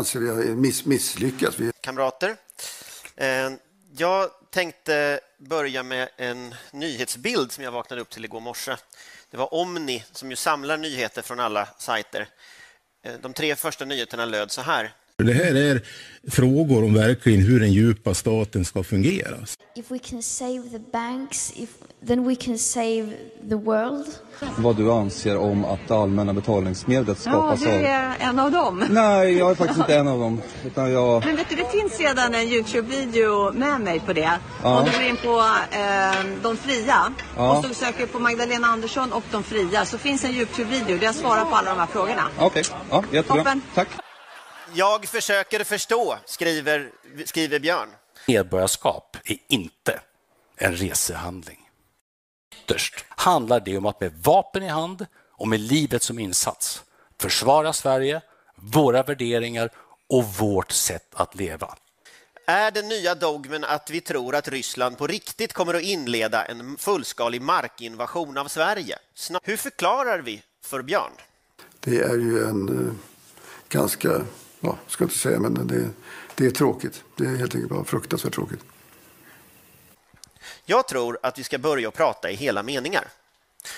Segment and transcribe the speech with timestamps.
[0.00, 1.58] anser vi har miss, misslyckats.
[1.58, 1.72] Vi...
[1.80, 2.36] Kamrater,
[3.16, 3.50] eh,
[3.96, 8.76] jag tänkte börja med en nyhetsbild som jag vaknade upp till igår morse.
[9.30, 12.28] Det var Omni som ju samlar nyheter från alla sajter.
[13.02, 14.92] Eh, de tre första nyheterna löd så här.
[15.22, 15.80] Det här är
[16.30, 19.36] frågor om verkligen hur den djupa staten ska fungera.
[19.74, 21.68] If we can save the banks, if,
[22.06, 23.12] then we can save
[23.48, 24.06] the world.
[24.56, 27.78] Vad du anser om att det allmänna betalningsmedlet skapas ja, av...
[27.78, 28.84] du är en av dem.
[28.90, 30.42] Nej, jag är faktiskt inte en av dem.
[30.66, 31.24] Utan jag...
[31.24, 34.30] Men vet du, det finns redan en Youtube-video med mig på det.
[34.62, 34.78] Ja.
[34.78, 35.38] Om du går in på
[35.76, 37.58] eh, De fria Ja.
[37.58, 41.14] och så söker på Magdalena Andersson och De fria så finns en Youtube-video där jag
[41.14, 42.22] svarar på alla de här frågorna.
[42.38, 43.36] Okej, ja, jättebra.
[43.36, 43.62] Toppen.
[43.74, 43.88] Tack.
[44.74, 46.90] Jag försöker förstå, skriver,
[47.24, 47.88] skriver Björn.
[48.26, 50.00] Medborgarskap är inte
[50.56, 51.68] en resehandling.
[52.54, 56.82] Ytterst handlar det om att med vapen i hand och med livet som insats
[57.20, 58.22] försvara Sverige,
[58.56, 59.70] våra värderingar
[60.08, 61.76] och vårt sätt att leva.
[62.46, 66.76] Är den nya dogmen att vi tror att Ryssland på riktigt kommer att inleda en
[66.76, 68.98] fullskalig markinvasion av Sverige?
[69.42, 71.12] Hur förklarar vi för Björn?
[71.80, 72.92] Det är ju en eh,
[73.68, 74.20] ganska,
[74.60, 75.90] ja, ska inte säga, men det,
[76.34, 77.04] det är tråkigt.
[77.16, 78.60] Det är helt enkelt bara fruktansvärt tråkigt.
[80.64, 83.08] Jag tror att vi ska börja prata i hela meningar.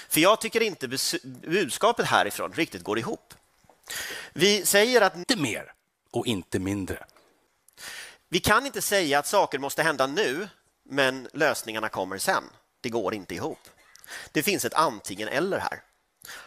[0.09, 0.89] För jag tycker inte
[1.23, 3.35] budskapet härifrån riktigt går ihop.
[4.33, 5.73] Vi säger att Inte mer
[6.11, 7.05] och inte mindre.
[8.29, 10.49] vi kan inte säga att saker måste hända nu,
[10.85, 12.45] men lösningarna kommer sen.
[12.81, 13.59] Det går inte ihop.
[14.33, 15.83] Det finns ett antingen eller här.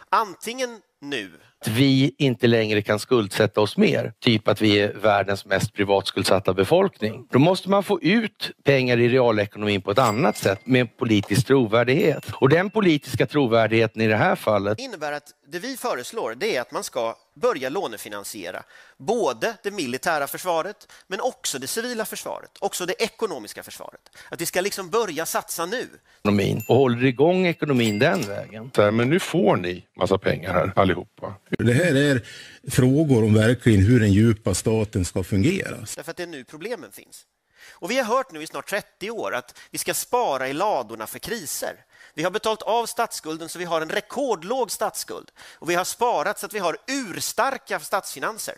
[0.08, 4.12] Antingen nu att vi inte längre kan skuldsätta oss mer.
[4.20, 7.26] Typ att vi är världens mest privatskuldsatta befolkning.
[7.30, 12.26] Då måste man få ut pengar i realekonomin på ett annat sätt med politisk trovärdighet.
[12.34, 16.60] Och den politiska trovärdigheten i det här fallet innebär att det vi föreslår det är
[16.60, 18.62] att man ska börja lånefinansiera
[18.98, 24.00] både det militära försvaret men också det civila försvaret, också det ekonomiska försvaret.
[24.30, 25.88] Att vi ska liksom börja satsa nu.
[26.22, 28.70] ekonomin och håller igång ekonomin den vägen.
[28.76, 31.34] Men nu får ni massa pengar här allihopa.
[31.58, 32.26] Det här är
[32.70, 35.76] frågor om verkligen hur den djupa staten ska fungera.
[35.96, 37.26] Därför att det är nu problemen finns.
[37.70, 41.06] Och vi har hört nu i snart 30 år att vi ska spara i ladorna
[41.06, 41.84] för kriser.
[42.14, 46.38] Vi har betalt av statsskulden så vi har en rekordlåg statsskuld och vi har sparat
[46.38, 48.54] så att vi har urstarka statsfinanser.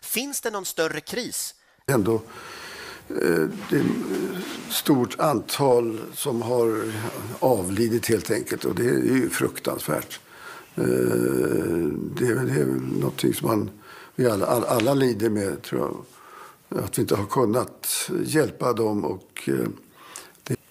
[0.00, 1.54] Finns det någon större kris?
[1.86, 6.92] Ändå eh, det är ett stort antal som har
[7.38, 10.20] avlidit helt enkelt och det är ju fruktansvärt.
[10.76, 10.84] Eh,
[12.16, 13.70] Det är, det är väl någonting som man,
[14.14, 16.04] vi alla, alla, alla lider med, tror jag.
[16.84, 19.68] Att vi inte har kunnat hjälpa dem och eh,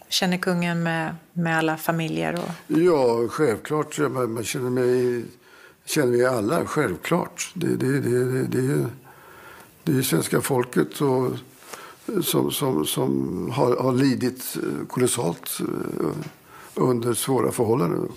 [0.10, 2.34] Känner kungen med, med alla familjer?
[2.34, 2.78] Och...
[2.78, 4.00] Ja, självklart.
[4.00, 5.26] Man, man känner mig
[5.86, 7.52] känner vi alla, självklart.
[7.54, 8.86] Det, det, det, det, det, är,
[9.84, 11.32] det är svenska folket och,
[12.24, 16.08] som, som, som har, har lidit eh, kolossalt eh,
[16.76, 18.10] under svåra förhållanden.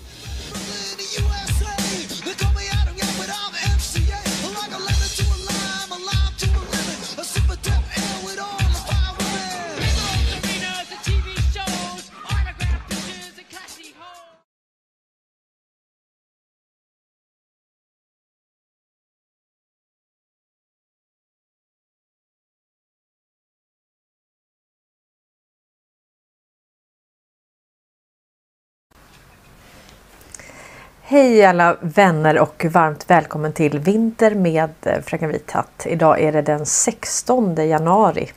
[31.11, 35.85] Hej alla vänner och varmt välkommen till Vinter med eh, Fröken Vithatt.
[35.85, 38.31] Idag är det den 16 januari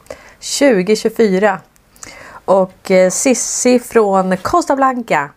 [0.58, 1.60] 2024.
[2.44, 5.30] Och eh, Sissi från Costa Blanca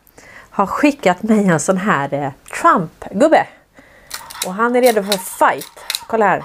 [0.49, 3.47] har skickat mig en sån här eh, Trump-gubbe.
[4.47, 5.85] Och han är redo för fight.
[6.07, 6.43] Kolla här.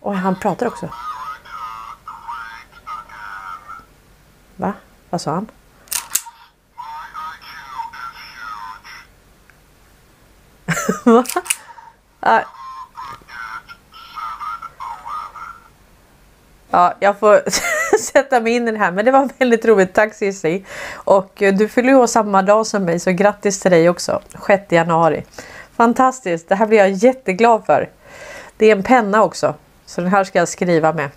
[0.00, 0.88] Och han pratar också.
[4.56, 4.72] Va?
[5.10, 5.46] Vad sa han?
[17.08, 17.42] Jag får
[17.98, 18.90] sätta mig in i det här.
[18.90, 19.94] Men det var väldigt roligt.
[19.94, 20.64] Tack Cissi.
[20.94, 24.20] Och eh, du fyller ju år samma dag som mig så grattis till dig också.
[24.46, 25.24] 6 januari.
[25.76, 26.48] Fantastiskt.
[26.48, 27.88] Det här blir jag jätteglad för.
[28.56, 29.54] Det är en penna också.
[29.86, 31.10] Så den här ska jag skriva med.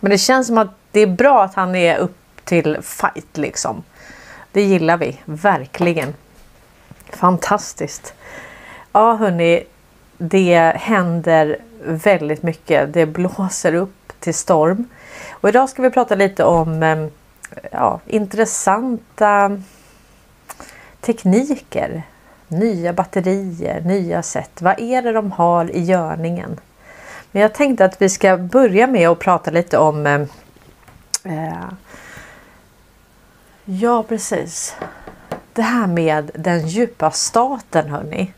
[0.00, 3.82] Men det känns som att det är bra att han är upp till fight liksom.
[4.52, 6.14] Det gillar vi verkligen.
[7.10, 8.14] Fantastiskt.
[8.92, 9.64] Ja hörni,
[10.18, 12.92] det händer väldigt mycket.
[12.92, 14.88] Det blåser upp till storm.
[15.30, 17.10] Och idag ska vi prata lite om ehm,
[17.70, 19.60] ja, intressanta
[21.00, 22.02] tekniker.
[22.48, 24.62] Nya batterier, nya sätt.
[24.62, 26.60] Vad är det de har i görningen?
[27.32, 30.28] Men jag tänkte att vi ska börja med att prata lite om ehm,
[31.24, 31.68] eh,
[33.64, 34.76] Ja precis.
[35.52, 38.32] Det här med den djupa staten hörni.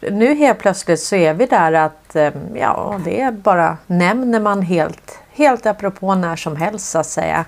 [0.00, 4.62] Nu helt plötsligt så är vi där att ehm, ja det är bara nämner man
[4.62, 7.44] helt, helt apropå när som helst så att säga.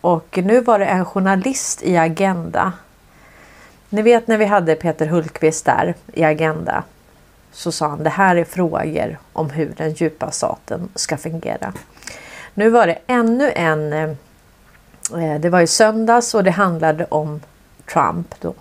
[0.00, 2.72] Och nu var det en journalist i Agenda.
[3.88, 6.84] Ni vet när vi hade Peter Hultqvist där i Agenda
[7.52, 11.72] så sa han det här är frågor om hur den djupa staten ska fungera.
[12.54, 14.10] Nu var det ännu en eh,
[15.40, 17.40] det var i söndags och det handlade om
[17.92, 18.54] Trump då.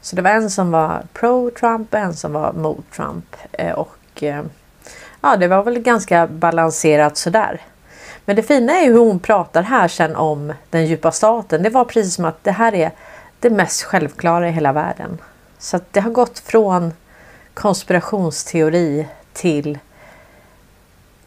[0.00, 3.36] Så det var en som var pro-Trump och en som var mot Trump.
[3.52, 4.44] Eh, och eh,
[5.20, 7.60] ja, det var väl ganska balanserat sådär.
[8.30, 11.62] Men det fina är hur hon pratar här sen om den djupa staten.
[11.62, 12.90] Det var precis som att det här är
[13.40, 15.18] det mest självklara i hela världen.
[15.58, 16.92] Så att det har gått från
[17.54, 19.78] konspirationsteori till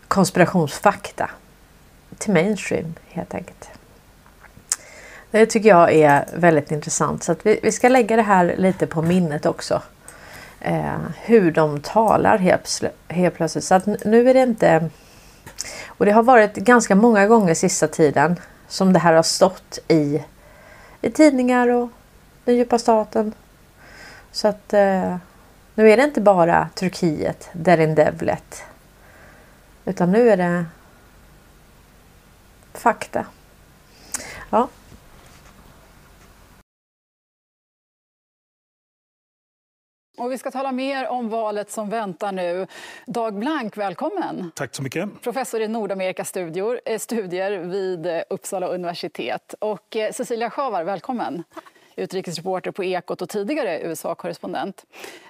[0.07, 1.29] konspirationsfakta.
[2.17, 3.69] Till mainstream helt enkelt.
[5.31, 8.87] Det tycker jag är väldigt intressant så att vi, vi ska lägga det här lite
[8.87, 9.81] på minnet också.
[10.59, 13.63] Eh, hur de talar helt, helt plötsligt.
[13.63, 14.89] Så att nu är det inte...
[15.87, 20.23] Och det har varit ganska många gånger sista tiden som det här har stått i,
[21.01, 21.89] i tidningar och
[22.45, 23.33] den djupa staten.
[24.31, 25.15] Så att eh,
[25.75, 28.63] nu är det inte bara Turkiet, Derin Devlet.
[29.85, 30.65] Utan nu är det
[32.73, 33.25] fakta.
[34.49, 34.67] Ja.
[40.23, 42.67] Och vi ska tala mer om valet som väntar nu.
[43.05, 44.51] Dag Blank, välkommen!
[44.55, 45.21] Tack så mycket.
[45.21, 49.55] Professor i Nordamerikastudier eh, studier vid eh, Uppsala universitet.
[49.59, 51.43] Och eh, Cecilia Schavar, välkommen!
[51.95, 54.85] Utrikesreporter på Ekot och tidigare USA-korrespondent.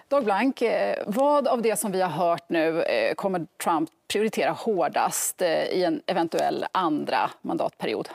[0.08, 0.64] Dag Blank,
[1.06, 2.84] vad av det som vi har hört nu
[3.18, 8.10] kommer Trump prioritera hårdast i en eventuell andra mandatperiod?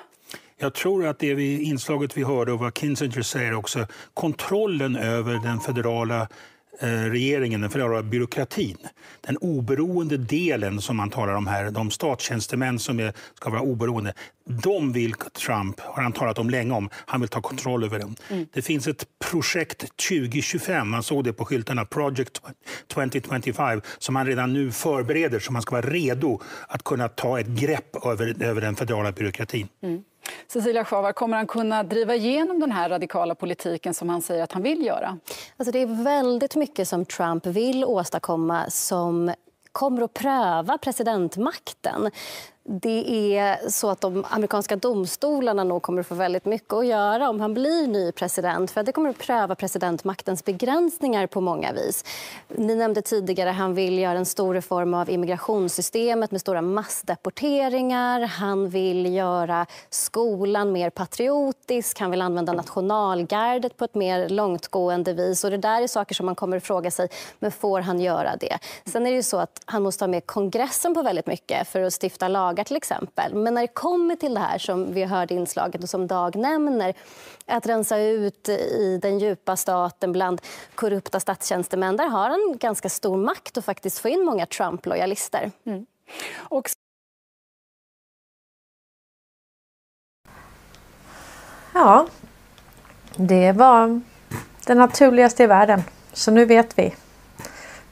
[0.60, 5.34] Jag tror att det vi, inslaget vi hörde och vad Kissinger säger också, kontrollen över
[5.34, 6.28] den federala
[6.86, 8.76] regeringen, den federala byråkratin.
[9.20, 14.14] Den oberoende delen som man talar om här, de statstjänstemän som är, ska vara oberoende,
[14.44, 18.16] de vill Trump, har han talat om länge om, han vill ta kontroll över dem.
[18.30, 18.46] Mm.
[18.52, 22.42] Det finns ett projekt 2025, man såg det på skyltarna, Project
[22.94, 27.46] 2025, som han redan nu förbereder så man ska vara redo att kunna ta ett
[27.46, 29.68] grepp över, över den federala byråkratin.
[29.82, 30.02] Mm.
[30.46, 34.52] Cecilia Schavar, kommer han kunna driva igenom den här radikala politiken som han säger att
[34.52, 35.18] han vill göra?
[35.56, 39.32] Alltså det är väldigt mycket som Trump vill åstadkomma som
[39.72, 42.10] kommer att pröva presidentmakten
[42.70, 47.30] det är så att de amerikanska domstolarna nog kommer att få väldigt mycket att göra
[47.30, 48.70] om han blir ny president.
[48.70, 52.04] För Det kommer att pröva presidentmaktens begränsningar på många vis.
[52.48, 58.20] Ni nämnde tidigare att han vill göra en stor reform av immigrationssystemet med stora massdeporteringar.
[58.20, 62.00] Han vill göra skolan mer patriotisk.
[62.00, 65.44] Han vill använda nationalgardet på ett mer långtgående vis.
[65.44, 67.08] Och det där är saker som man kommer att fråga sig,
[67.38, 68.58] men får han göra det?
[68.84, 71.82] Sen är det ju så att han måste ha med kongressen på väldigt mycket för
[71.82, 73.34] att stifta lagar lagar till exempel.
[73.34, 76.94] Men när det kommer till det här som vi hörde inslaget och som Dag nämner,
[77.46, 80.40] att rensa ut i den djupa staten bland
[80.74, 85.50] korrupta statstjänstemän, där har han ganska stor makt att faktiskt få in många Trump-lojalister.
[85.66, 85.86] Mm.
[86.50, 86.70] Och...
[91.74, 92.06] Ja,
[93.16, 94.00] det var
[94.66, 95.82] det naturligaste i världen.
[96.12, 96.94] Så nu vet vi.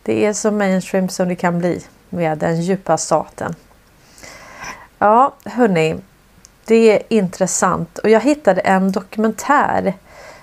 [0.02, 3.54] Det är så mainstream som det kan bli med den djupa staten.
[4.99, 6.00] Ja, hörni.
[6.65, 9.95] Det är intressant och jag hittade en dokumentär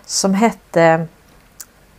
[0.05, 1.07] som hette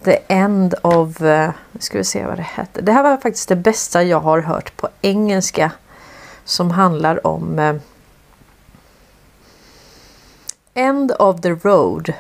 [0.04, 1.20] The End of...
[1.20, 2.80] Nu ska vi se vad det hette.
[2.80, 5.70] Det här var faktiskt det bästa jag har hört på engelska
[6.44, 7.76] som handlar om eh,
[10.74, 12.12] End of the Road.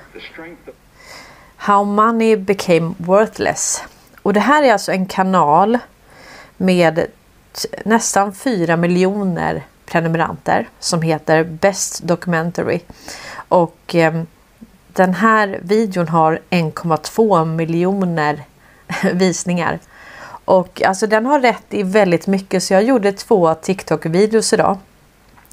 [1.56, 3.82] How Money Became Worthless.
[4.22, 5.78] Och det här är alltså en kanal
[6.56, 7.06] med
[7.84, 12.80] nästan 4 miljoner prenumeranter som heter Best Documentary.
[13.48, 14.22] Och eh,
[14.92, 18.42] den här videon har 1,2 miljoner
[19.12, 19.78] visningar.
[20.44, 24.78] Och alltså den har rätt i väldigt mycket så jag gjorde två TikTok-videos idag.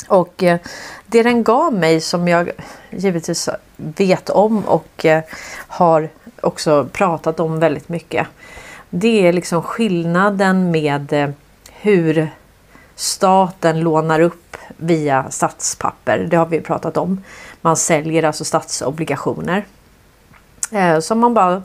[0.08, 0.60] Och eh,
[1.06, 2.52] det den gav mig som jag
[2.90, 5.24] givetvis vet om och eh,
[5.68, 6.10] har
[6.42, 8.28] också pratat om väldigt mycket.
[8.90, 11.30] Det är liksom skillnaden med eh,
[11.72, 12.30] hur
[13.02, 16.20] Staten lånar upp via statspapper.
[16.20, 17.24] Det har vi pratat om.
[17.62, 19.66] Man säljer alltså statsobligationer.
[20.72, 21.64] Eh, så man bara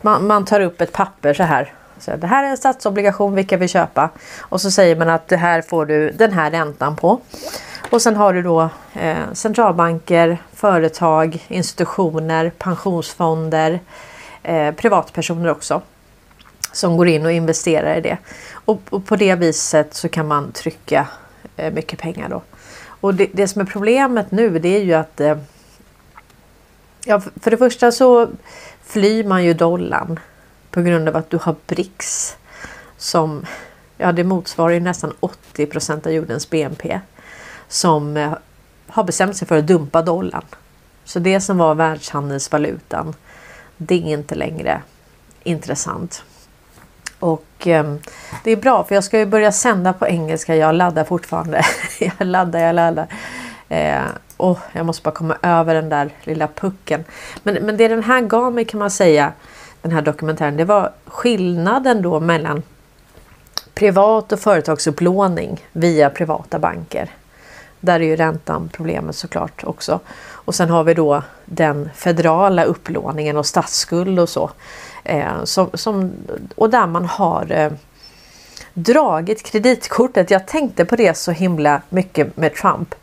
[0.00, 3.56] man, man, tar upp ett papper så här Så det här är en statsobligation, vilka
[3.56, 4.10] vill köpa?
[4.38, 7.20] Och så säger man att det här får du den här räntan på.
[7.90, 13.80] Och sen har du då eh, centralbanker, företag, institutioner, pensionsfonder,
[14.42, 15.82] eh, privatpersoner också.
[16.72, 18.18] Som går in och investerar i det.
[18.52, 21.06] Och, och på det viset så kan man trycka
[21.56, 22.42] eh, mycket pengar då.
[22.82, 25.36] Och det, det, som är problemet nu det är ju att eh,
[27.04, 28.28] Ja, för det första så
[28.82, 30.20] flyr man ju dollarn
[30.70, 32.36] på grund av att du har BRICS
[32.96, 33.46] som
[33.96, 37.00] ja, det motsvarar ju nästan 80 procent av jordens BNP
[37.68, 38.32] som eh,
[38.86, 40.44] har bestämt sig för att dumpa dollarn.
[41.04, 43.14] Så det som var världshandelsvalutan,
[43.76, 44.82] det är inte längre
[45.42, 46.24] intressant.
[47.20, 47.94] Och eh,
[48.44, 50.56] det är bra för jag ska ju börja sända på engelska.
[50.56, 51.64] Jag laddar fortfarande.
[52.00, 53.06] jag laddar, jag laddar.
[53.68, 54.02] Eh,
[54.36, 57.04] oh, jag måste bara komma över den där lilla pucken.
[57.42, 59.32] Men, men det den här gav mig kan man säga,
[59.82, 62.62] den här dokumentären, det var skillnaden då mellan
[63.74, 67.10] privat och företagsupplåning via privata banker.
[67.80, 70.00] Där är ju räntan problemet såklart också.
[70.32, 74.50] Och sen har vi då den federala upplåningen och statsskuld och så.
[75.10, 76.12] Eh, som, som,
[76.54, 77.72] och där man har eh,
[78.74, 80.30] dragit kreditkortet.
[80.30, 82.94] Jag tänkte på det så himla mycket med Trump.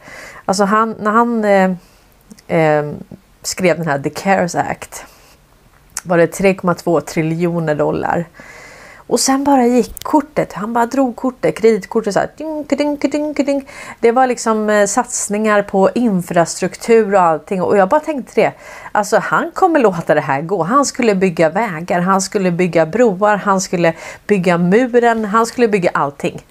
[0.45, 1.71] Alltså han, när han eh,
[2.57, 2.91] eh,
[3.41, 5.05] skrev den här The CARES Act
[6.03, 8.25] var det 3,2 triljoner dollar.
[9.07, 10.53] Och sen bara gick kortet.
[10.53, 12.29] Han bara drog kortet, kreditkortet så här.
[12.37, 13.69] Ding, ding, ding, ding.
[13.99, 17.61] Det var liksom eh, satsningar på infrastruktur och allting.
[17.61, 18.53] Och jag bara tänkte det.
[18.91, 20.63] Alltså han kommer låta det här gå.
[20.63, 23.93] Han skulle bygga vägar, han skulle bygga broar, han skulle
[24.27, 26.43] bygga muren, han skulle bygga allting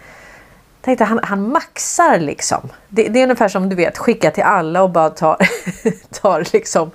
[0.87, 2.61] tänkte han, han maxar liksom.
[2.89, 5.37] Det, det, är ungefär som du vet skicka till alla och bara tar,
[6.21, 6.91] tar liksom,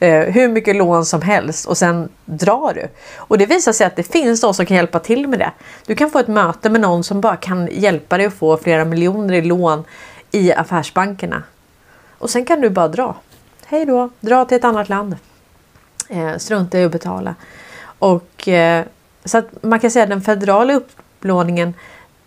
[0.00, 2.88] eh, hur mycket lån som helst och sen drar du.
[3.16, 5.52] Och det visar sig att det finns de som kan hjälpa till med det.
[5.86, 8.84] Du kan få ett möte med någon som bara kan hjälpa dig att få flera
[8.84, 9.84] miljoner i lån
[10.30, 11.42] i affärsbankerna.
[12.18, 13.16] Och sen kan du bara dra.
[13.66, 15.16] Hej då, dra till ett annat land.
[16.08, 17.34] Eh, strunta i att betala.
[17.98, 18.84] Och eh,
[19.24, 21.74] så att man kan säga att den federala upplåningen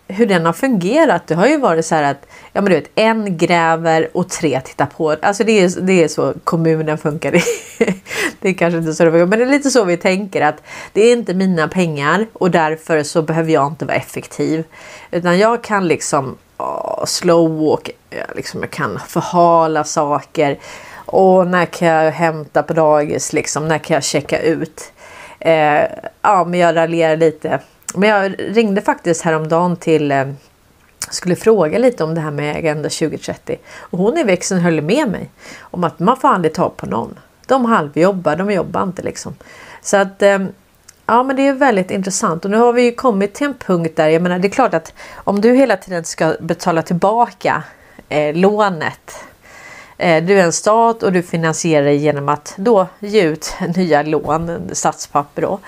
[0.08, 1.28] hur den har fungerat.
[1.28, 4.62] Det har ju varit så här att ja, men du vet, en gräver och tre
[4.62, 5.16] tittar på.
[5.22, 7.32] Alltså det är, det är så kommunen funkar.
[8.42, 10.64] det är kanske inte så det funkar, men det är lite så vi tänker att
[10.94, 14.64] det är inte mina pengar och därför så behöver jag inte vara effektiv.
[15.12, 20.58] Utan jag kan liksom oh, slow walk, eh, liksom jag kan förhala saker.
[21.06, 23.68] Och när kan jag hämta på dagis liksom?
[23.68, 24.92] När kan jag checka ut?
[25.40, 25.84] Eh,
[26.22, 27.60] ja, men jag raljerar lite
[27.96, 30.26] men jag ringde faktiskt häromdagen till eh,
[31.10, 33.58] skulle fråga lite om det här med Agenda 2030.
[33.80, 35.30] Och hon i växeln höll med mig
[35.60, 37.20] om att man får aldrig ta på någon.
[37.48, 39.36] De halvjobbar, de jobbar inte liksom.
[39.82, 40.40] Så att eh,
[41.06, 43.96] ja, men det är väldigt intressant och nu har vi ju kommit till en punkt
[43.96, 47.64] där jag menar, det är klart att om du hela tiden ska betala tillbaka
[48.10, 49.26] eh, lånet
[49.98, 54.70] eh, du är en stat och du finansierar genom att då ge ut nya lån,
[54.74, 55.60] statspapper då.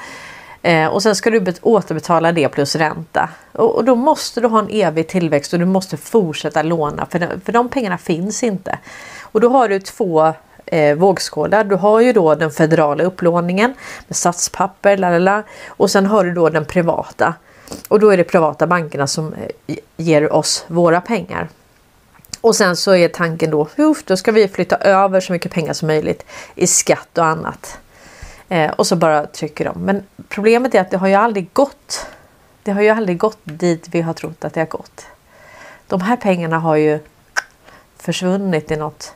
[0.61, 3.29] Eh, och sen ska du återbetala det plus ränta.
[3.51, 7.19] Och, och, då måste du ha en evig tillväxt och du måste fortsätta låna för,
[7.19, 8.79] de, för de pengarna finns inte.
[9.21, 10.33] Och då har du två
[10.65, 11.63] eh, vågskålar.
[11.63, 13.73] Du har ju då den federala upplåningen
[14.07, 17.33] med statspapper lalala, och sen har du då den privata.
[17.87, 19.33] Och då är det privata bankerna som
[19.67, 21.49] eh, ger oss våra pengar.
[22.41, 25.73] Och sen så är tanken då, uff, då ska vi flytta över så mycket pengar
[25.73, 26.25] som möjligt
[26.55, 27.77] i skatt och annat.
[28.49, 29.79] Eh, och så bara trycker de.
[29.81, 32.07] Men problemet är att det har ju aldrig gått.
[32.63, 35.05] Det har ju aldrig gått dit vi har trott att det har gått.
[35.87, 36.99] De här pengarna har ju
[37.97, 39.13] försvunnit i något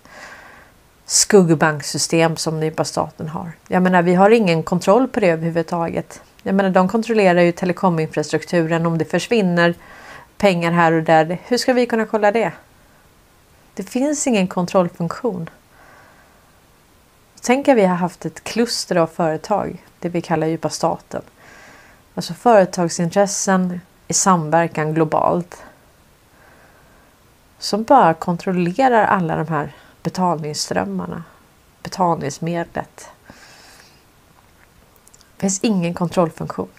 [1.06, 3.52] skuggbanksystem som nypa staten har.
[3.68, 6.22] Jag menar, vi har ingen kontroll på det överhuvudtaget.
[6.44, 8.86] Jag menar, de kontrollerar ju telekominfrastrukturen.
[8.86, 9.74] Om det försvinner
[10.38, 12.52] pengar här och där, hur ska vi kunna kolla det?
[13.74, 15.50] Det finns ingen kontrollfunktion.
[17.46, 21.22] Tänk att vi har haft ett kluster av företag, det vi kallar djupa staten.
[22.16, 25.64] Alltså företagsintressen i samverkan globalt.
[27.58, 31.24] Som bara kontrollerar alla de här betalningsströmmarna,
[31.84, 33.10] betalningsmedlet.
[35.36, 36.70] Det finns ingen kontrollfunktion.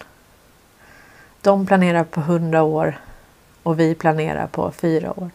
[1.41, 3.00] De planerar på hundra år
[3.62, 5.30] och vi planerar på fyra år.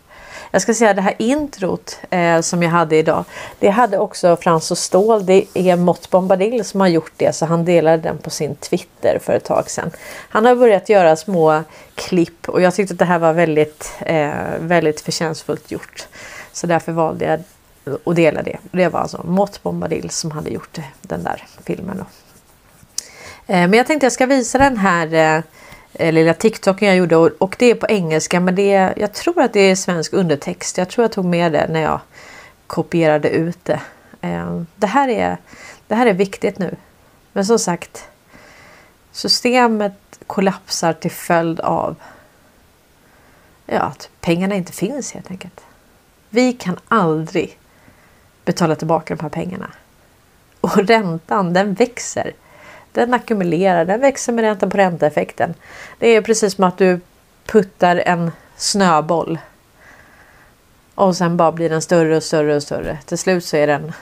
[0.52, 3.26] Jag ska säga det här introt eh, som jag hade idag.
[3.60, 5.26] Det hade också Frans och Ståhl.
[5.26, 9.20] Det är Mott Bombadil som har gjort det så han delade den på sin Twitter
[9.22, 9.92] för ett tag sedan.
[10.30, 11.64] Han har börjat göra små
[11.96, 16.08] klipp och jag tyckte att det här var väldigt, eh, väldigt förtjänstfullt gjort.
[16.52, 17.40] Så därför valde jag
[18.06, 18.58] att dela det.
[18.72, 21.98] Det var alltså Mott Bombadil som hade gjort den där filmen.
[21.98, 22.06] Då.
[23.54, 25.44] Eh, men jag tänkte jag ska visa den här eh,
[25.94, 29.14] Eh, lilla TikToken jag gjorde och, och det är på engelska men det är, jag
[29.14, 30.78] tror att det är svensk undertext.
[30.78, 32.00] Jag tror jag tog med det när jag
[32.68, 33.82] kopierade ut det.
[34.22, 35.38] Eh, det, här är,
[35.88, 36.76] det här är viktigt nu.
[37.34, 38.08] Men som sagt,
[39.12, 41.96] systemet kollapsar till följd av
[43.66, 45.62] ja, att pengarna inte finns helt enkelt.
[46.30, 47.60] Vi kan aldrig
[48.46, 49.70] betala tillbaka de här pengarna.
[50.62, 52.34] Och räntan den växer.
[52.92, 55.54] Den ackumulerar, den växer med ränta på ränta-effekten.
[56.00, 57.00] Det är precis som att du
[57.46, 59.40] puttar en snöboll.
[60.96, 63.00] Och sen bara blir den större och större och större.
[63.06, 63.94] Till slut så är den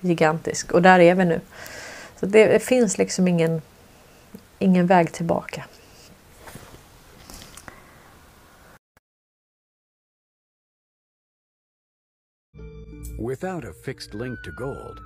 [0.00, 0.72] gigantisk.
[0.72, 1.40] Och där är vi nu.
[2.20, 3.62] Så det finns liksom ingen,
[4.58, 5.64] ingen väg tillbaka.
[13.28, 14.98] Without a fixed link to gold,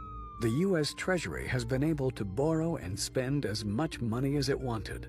[0.43, 0.93] the U.S.
[0.93, 5.07] Treasury has been able to borrow and spend as much money as it wanted.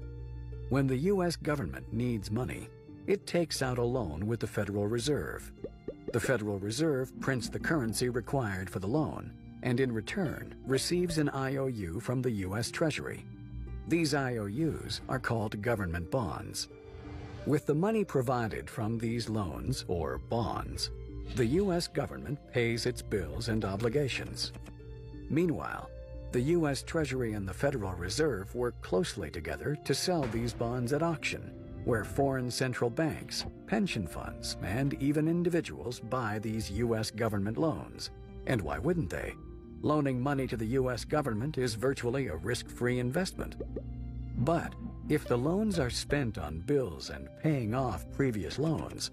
[0.70, 1.36] When the U.S.
[1.36, 2.70] government needs money,
[3.08, 5.52] it takes out a loan with the Federal Reserve.
[6.12, 11.32] The Federal Reserve prints the currency required for the loan and in return receives an
[11.34, 12.70] IOU from the U.S.
[12.70, 13.26] Treasury.
[13.88, 16.68] These IOUs are called government bonds.
[17.48, 20.92] With the money provided from these loans, or bonds,
[21.36, 21.88] the U.S.
[21.88, 24.52] government pays its bills and obligations.
[25.34, 25.90] Meanwhile,
[26.32, 26.84] the U.S.
[26.84, 31.52] Treasury and the Federal Reserve work closely together to sell these bonds at auction,
[31.86, 37.10] where foreign central banks, pension funds, and even individuals buy these U.S.
[37.10, 38.12] government loans.
[38.46, 39.34] And why wouldn't they?
[39.82, 41.04] Loaning money to the U.S.
[41.04, 43.56] government is virtually a risk-free investment.
[44.38, 44.76] But
[45.10, 49.10] if the loans are spent on bills and paying off previous loans,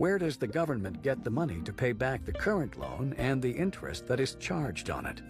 [0.00, 3.50] where does the government get the money to pay back the current loan and the
[3.50, 5.20] interest that is charged on it?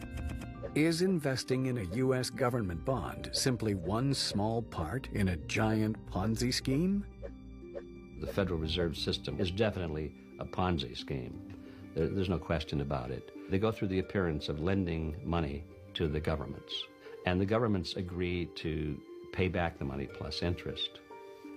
[0.77, 2.31] Is investing in a U.S.
[2.31, 7.05] government bond simply one small part in a giant Ponzi scheme?
[8.21, 11.53] The Federal Reserve System is definitely a Ponzi scheme.
[11.97, 13.33] There, there's no question about it.
[13.51, 16.73] They go through the appearance of lending money to the governments,
[17.27, 18.97] and the governments agree to
[19.33, 21.01] pay back the money plus interest.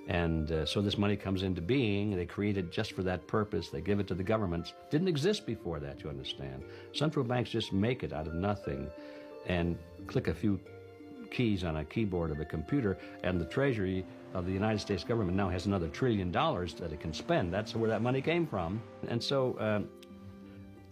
[0.08, 2.16] And uh, so this money comes into being.
[2.16, 3.70] They create it just for that purpose.
[3.70, 4.74] They give it to the governments.
[4.89, 6.63] Didn't exist before that, you understand.
[6.92, 8.89] Central banks just make it out of nothing
[9.48, 10.60] and click a few
[11.32, 15.36] keys on a keyboard of a computer, and the Treasury of the United States government
[15.36, 17.52] now has another trillion dollars that it can spend.
[17.52, 18.82] That's where that money came from.
[19.08, 19.89] And so um,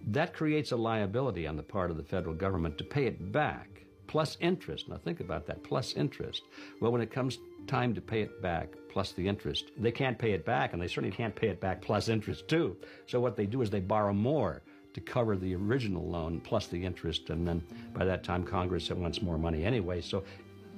[0.08, 3.84] that creates a liability on the part of the federal government to pay it back,
[4.12, 4.90] plus interest.
[4.90, 6.44] Now think about that, plus interest.
[6.82, 10.34] Well, when it comes time to pay it back, plus the interest, they can't pay
[10.34, 12.76] it back, and they certainly can't pay it back plus interest too.
[13.08, 16.84] So what they do is they borrow more to cover the original loan plus the
[16.84, 20.02] interest, and then by that time Congress wants more money anyway.
[20.02, 20.26] So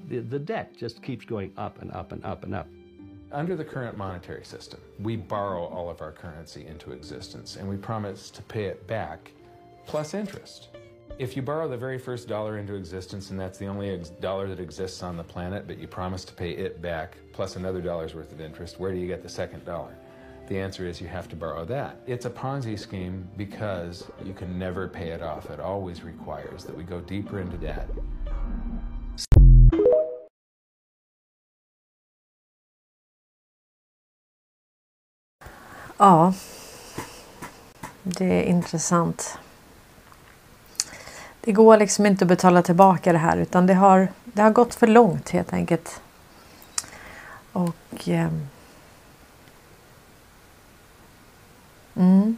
[0.09, 2.67] the, the debt just keeps going up and up and up and up.
[3.31, 7.77] Under the current monetary system, we borrow all of our currency into existence and we
[7.77, 9.31] promise to pay it back
[9.87, 10.67] plus interest.
[11.19, 14.59] If you borrow the very first dollar into existence and that's the only dollar that
[14.59, 18.31] exists on the planet, but you promise to pay it back plus another dollar's worth
[18.31, 19.95] of interest, where do you get the second dollar?
[20.47, 22.01] The answer is you have to borrow that.
[22.07, 25.51] It's a Ponzi scheme because you can never pay it off.
[25.51, 27.87] It always requires that we go deeper into debt.
[35.99, 36.33] Ja,
[38.03, 39.37] det är intressant.
[41.45, 44.75] Det går liksom inte att betala tillbaka det här utan det har, det har gått
[44.75, 46.01] för långt helt enkelt.
[47.51, 48.09] Och...
[48.09, 48.29] Eh,
[51.95, 52.37] mm.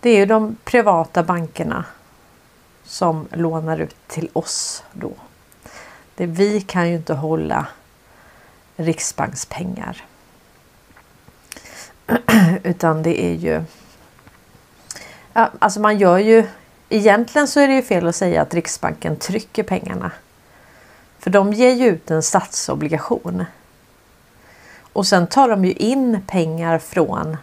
[0.00, 1.84] Det är ju de privata bankerna
[2.84, 5.12] som lånar ut till oss då.
[6.14, 7.66] Det, vi kan ju inte hålla
[8.76, 10.04] riksbankspengar.
[12.62, 13.64] Utan det är ju...
[15.32, 16.46] Ja, alltså man gör ju...
[16.88, 20.10] Egentligen så är det ju fel att säga att Riksbanken trycker pengarna.
[21.18, 23.44] För de ger ju ut en statsobligation.
[24.92, 27.36] Och sen tar de ju in pengar från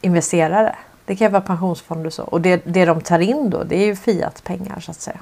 [0.00, 0.76] investerare.
[1.04, 2.22] Det kan vara pensionsfonder och så.
[2.22, 5.20] Och det, det de tar in då det är ju fiatpengar så att säga.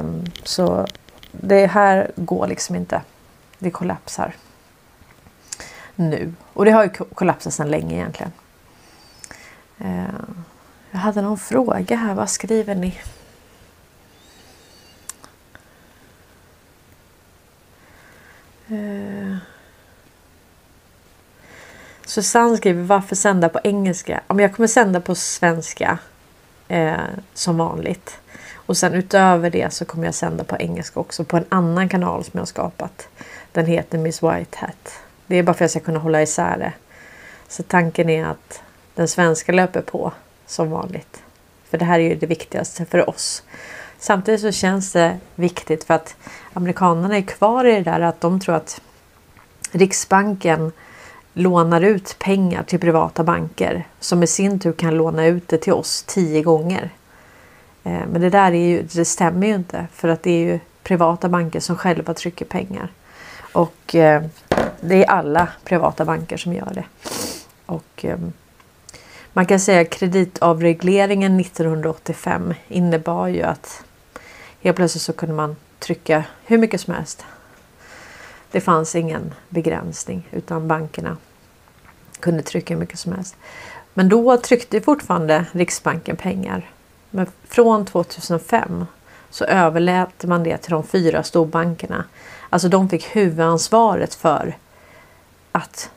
[0.00, 0.86] Um, så
[1.32, 3.02] det här går liksom inte.
[3.58, 4.34] Det kollapsar
[5.94, 6.34] nu.
[6.52, 8.32] Och det har ju kollapsat sedan länge egentligen.
[9.80, 10.04] Eh,
[10.90, 12.14] jag hade någon fråga här.
[12.14, 12.98] Vad skriver ni?
[18.68, 19.36] Eh,
[22.06, 24.20] Susanne skriver varför sända på engelska?
[24.26, 25.98] Om jag kommer sända på svenska
[26.68, 26.94] eh,
[27.34, 28.20] som vanligt.
[28.54, 32.24] Och sen utöver det så kommer jag sända på engelska också på en annan kanal
[32.24, 33.08] som jag har skapat.
[33.52, 35.00] Den heter Miss White Hat.
[35.26, 36.72] Det är bara för att jag ska kunna hålla isär det.
[37.48, 38.62] Så tanken är att
[38.94, 40.12] den svenska löper på
[40.46, 41.22] som vanligt.
[41.70, 43.42] För det här är ju det viktigaste för oss.
[43.98, 46.16] Samtidigt så känns det viktigt för att
[46.52, 48.80] amerikanerna är kvar i det där att de tror att
[49.72, 50.72] Riksbanken
[51.32, 55.72] lånar ut pengar till privata banker som i sin tur kan låna ut det till
[55.72, 56.90] oss tio gånger.
[57.84, 60.60] Eh, men det där är ju, det stämmer ju inte för att det är ju
[60.82, 62.92] privata banker som själva trycker pengar.
[63.52, 64.22] Och eh,
[64.80, 66.84] det är alla privata banker som gör det.
[67.66, 68.32] Och ehm,
[69.32, 73.84] man kan säga att kreditavregleringen 1985 innebar ju att
[74.60, 77.24] helt plötsligt så kunde man trycka hur mycket som helst.
[78.50, 81.16] Det fanns ingen begränsning utan bankerna
[82.20, 83.36] kunde trycka hur mycket som helst.
[83.94, 86.70] Men då tryckte fortfarande Riksbanken pengar.
[87.10, 88.86] Men från 2005
[89.30, 92.04] så överlät man det till de fyra storbankerna.
[92.50, 94.56] Alltså de fick huvudansvaret för
[95.52, 95.90] att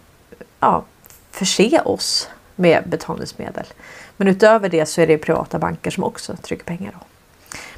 [0.60, 0.84] ja,
[1.32, 3.66] förse oss med betalningsmedel.
[4.18, 6.92] Men utöver det så är det privata banker som också trycker pengar.
[7.00, 7.06] Då.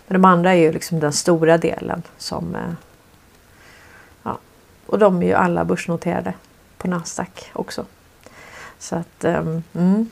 [0.07, 2.55] Men de andra är ju liksom den stora delen som...
[2.55, 2.73] Eh,
[4.23, 4.37] ja,
[4.85, 6.33] och de är ju alla börsnoterade
[6.77, 7.85] på Nasdaq också.
[8.79, 9.23] Så att...
[9.23, 10.09] Um, mm.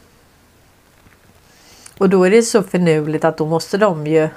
[1.98, 4.30] Och då är det så förnuligt att då måste de ju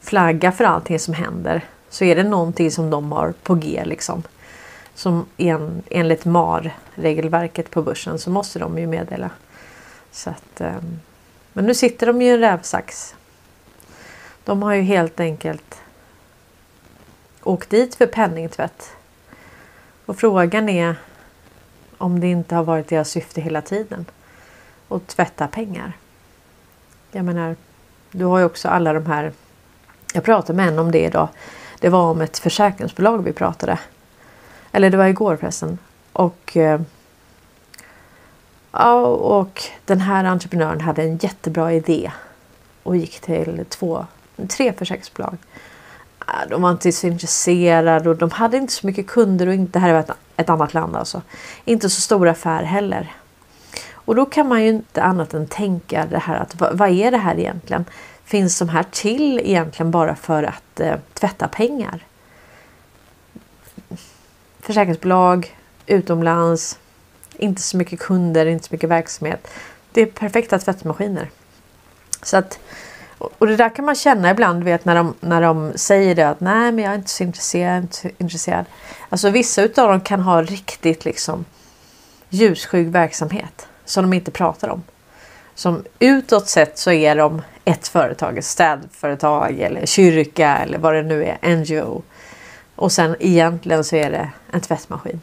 [0.00, 1.64] flagga för allting som händer.
[1.90, 4.22] Så är det någonting som de har på G liksom.
[4.98, 9.30] Som en, enligt MAR-regelverket på börsen så måste de ju meddela.
[10.10, 11.00] Så att, ehm,
[11.52, 13.14] men nu sitter de ju i en rävsax.
[14.44, 15.80] De har ju helt enkelt
[17.42, 18.90] åkt dit för penningtvätt.
[20.06, 20.96] Och frågan är
[21.98, 24.06] om det inte har varit deras syfte hela tiden.
[24.88, 25.92] Att tvätta pengar.
[27.12, 27.56] Jag menar,
[28.10, 29.32] du har ju också alla de här.
[30.14, 31.28] Jag pratade med en om det idag.
[31.80, 33.78] Det var om ett försäkringsbolag vi pratade.
[34.72, 35.78] Eller det var igår förresten.
[36.12, 36.80] Och, eh,
[38.72, 42.12] ja, och den här entreprenören hade en jättebra idé.
[42.82, 44.06] Och gick till två,
[44.48, 45.36] tre försäkringsbolag.
[46.18, 49.78] Ah, de var inte så intresserade och de hade inte så mycket kunder och inte,
[49.78, 51.22] det här var ett, ett annat land alltså.
[51.64, 53.12] Inte så stor affär heller.
[53.92, 57.10] Och då kan man ju inte annat än tänka det här att vad, vad är
[57.10, 57.84] det här egentligen?
[58.24, 62.04] Finns de här till egentligen bara för att eh, tvätta pengar?
[64.68, 66.78] Försäkringsbolag, utomlands,
[67.36, 69.48] inte så mycket kunder, inte så mycket verksamhet.
[69.92, 71.30] Det är perfekta tvättmaskiner.
[72.22, 72.58] Så att,
[73.18, 76.40] och det där kan man känna ibland vet, när, de, när de säger det att
[76.40, 77.82] nej men jag är inte så intresserad.
[77.82, 78.64] Inte så intresserad.
[79.08, 81.44] Alltså vissa utav dem kan ha riktigt liksom
[82.28, 84.82] ljusskygg verksamhet som de inte pratar om.
[85.54, 91.02] Som utåt sett så är de ett företag, ett städföretag eller kyrka eller vad det
[91.02, 92.02] nu är, NGO.
[92.78, 95.20] Och sen egentligen så är det en tvättmaskin.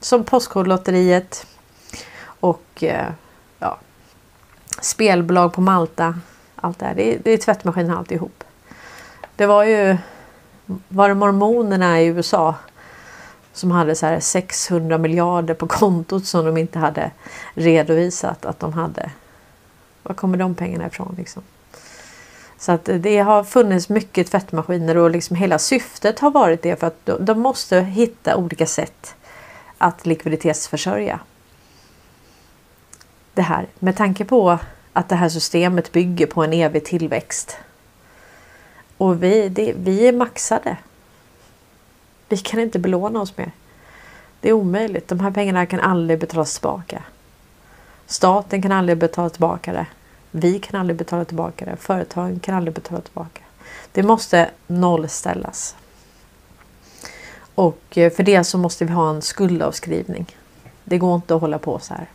[0.00, 1.46] Som Postkodlotteriet
[2.40, 3.08] och eh,
[3.58, 3.78] ja,
[4.80, 6.20] spelbolag på Malta.
[6.56, 6.94] Allt det här.
[6.94, 8.44] Det är, det är tvättmaskin alltihop.
[9.36, 9.96] Det var ju
[10.88, 12.54] var det mormonerna i USA
[13.52, 17.10] som hade så här 600 miljarder på kontot som de inte hade
[17.54, 19.10] redovisat att de hade.
[20.02, 21.42] Var kommer de pengarna ifrån liksom?
[22.58, 26.86] Så att det har funnits mycket tvättmaskiner och liksom hela syftet har varit det för
[26.86, 29.14] att de måste hitta olika sätt
[29.78, 31.20] att likviditetsförsörja.
[33.34, 34.58] Det här med tanke på
[34.92, 37.56] att det här systemet bygger på en evig tillväxt.
[38.96, 40.76] Och vi, det, vi är maxade.
[42.28, 43.52] Vi kan inte belåna oss mer.
[44.40, 45.08] Det är omöjligt.
[45.08, 47.02] De här pengarna kan aldrig betalas tillbaka.
[48.06, 49.86] Staten kan aldrig betala tillbaka det.
[50.38, 51.76] Vi kan aldrig betala tillbaka det.
[51.76, 53.42] Företagen kan aldrig betala tillbaka.
[53.92, 55.76] Det måste nollställas.
[57.54, 60.36] Och eh, för det så måste vi ha en skuldavskrivning.
[60.84, 62.06] Det går inte att hålla på så här.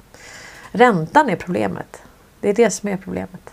[0.72, 2.02] Räntan är problemet.
[2.40, 3.50] Det är det som är problemet.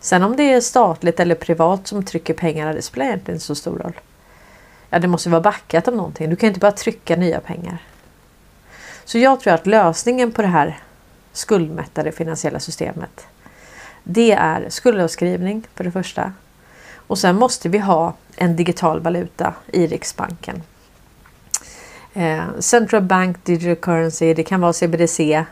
[0.00, 3.54] Sen om det är statligt eller privat som trycker pengarna, det spelar egentligen inte så
[3.54, 4.00] stor roll.
[4.90, 6.30] Ja, det måste vara backat av någonting.
[6.30, 7.82] Du kan inte bara trycka nya pengar.
[9.04, 10.80] Så jag tror att lösningen på det här
[11.32, 13.26] skuldmättade finansiella systemet
[14.04, 16.32] det är skuldavskrivning för det första.
[17.06, 20.62] Och sen måste vi ha en digital valuta i Riksbanken.
[22.12, 25.44] Eh, Central Bank Digital Currency, det kan vara CBDC.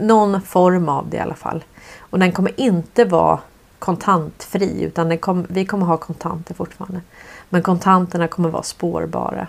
[0.00, 1.64] Någon form av det i alla fall.
[1.98, 3.40] Och den kommer inte vara
[3.78, 7.00] kontantfri utan den kom, vi kommer ha kontanter fortfarande.
[7.48, 9.46] Men kontanterna kommer vara spårbara.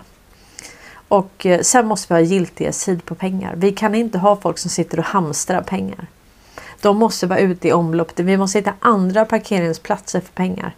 [1.08, 3.54] Och eh, sen måste vi ha giltighetstid på pengar.
[3.56, 6.06] Vi kan inte ha folk som sitter och hamstrar pengar.
[6.80, 8.20] De måste vara ute i omlopp.
[8.20, 10.74] Vi måste hitta andra parkeringsplatser för pengar.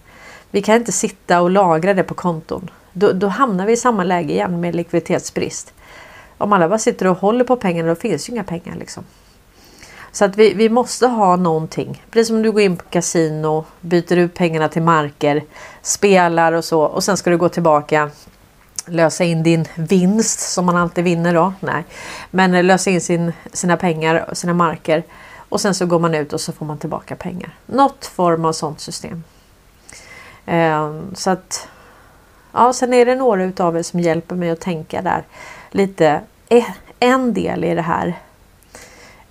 [0.51, 2.71] Vi kan inte sitta och lagra det på konton.
[2.93, 5.73] Då, då hamnar vi i samma läge igen med likviditetsbrist.
[6.39, 8.77] Om alla bara sitter och håller på pengarna då finns ju inga pengar.
[8.77, 9.05] Liksom.
[10.13, 12.03] Så att vi, vi måste ha någonting.
[12.11, 15.45] Precis som du går in på kasino, byter ut pengarna till marker,
[15.83, 18.11] spelar och så och sen ska du gå tillbaka
[18.87, 21.53] lösa in din vinst som man alltid vinner då.
[21.61, 21.85] Nej,
[22.31, 25.03] men eh, lösa in sin, sina pengar och sina marker
[25.51, 27.57] och sen så går man ut och så får man tillbaka pengar.
[27.67, 29.25] Något form av sånt system.
[30.47, 31.69] Ehm, så att
[32.53, 35.25] ja, sen är det några utav er som hjälper mig att tänka där
[35.71, 36.21] lite.
[36.49, 38.19] Eh, en del i det här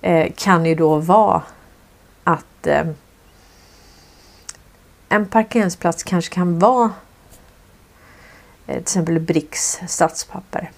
[0.00, 1.42] eh, kan ju då vara
[2.24, 2.86] att eh,
[5.08, 6.90] en parkeringsplats kanske kan vara
[8.66, 10.70] till exempel Bricks stadspapper.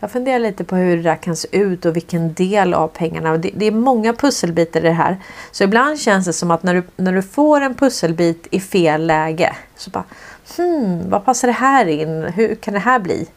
[0.00, 3.36] Jag funderar lite på hur det där kan se ut och vilken del av pengarna.
[3.36, 5.16] Det, det, är många pusselbitar i det här.
[5.50, 9.06] Så ibland känns det som att när du, när du får en pusselbit i fel
[9.06, 10.04] läge så bara
[10.56, 12.22] hmm, vad passar det här in?
[12.22, 13.28] Hur kan det här bli?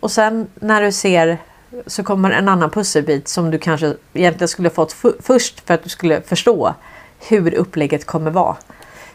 [0.00, 1.38] Och sen när du ser
[1.86, 5.88] så kommer en annan pusselbit som du kanske egentligen skulle fått först för att du
[5.88, 6.74] skulle förstå
[7.28, 8.56] hur upplägget kommer vara.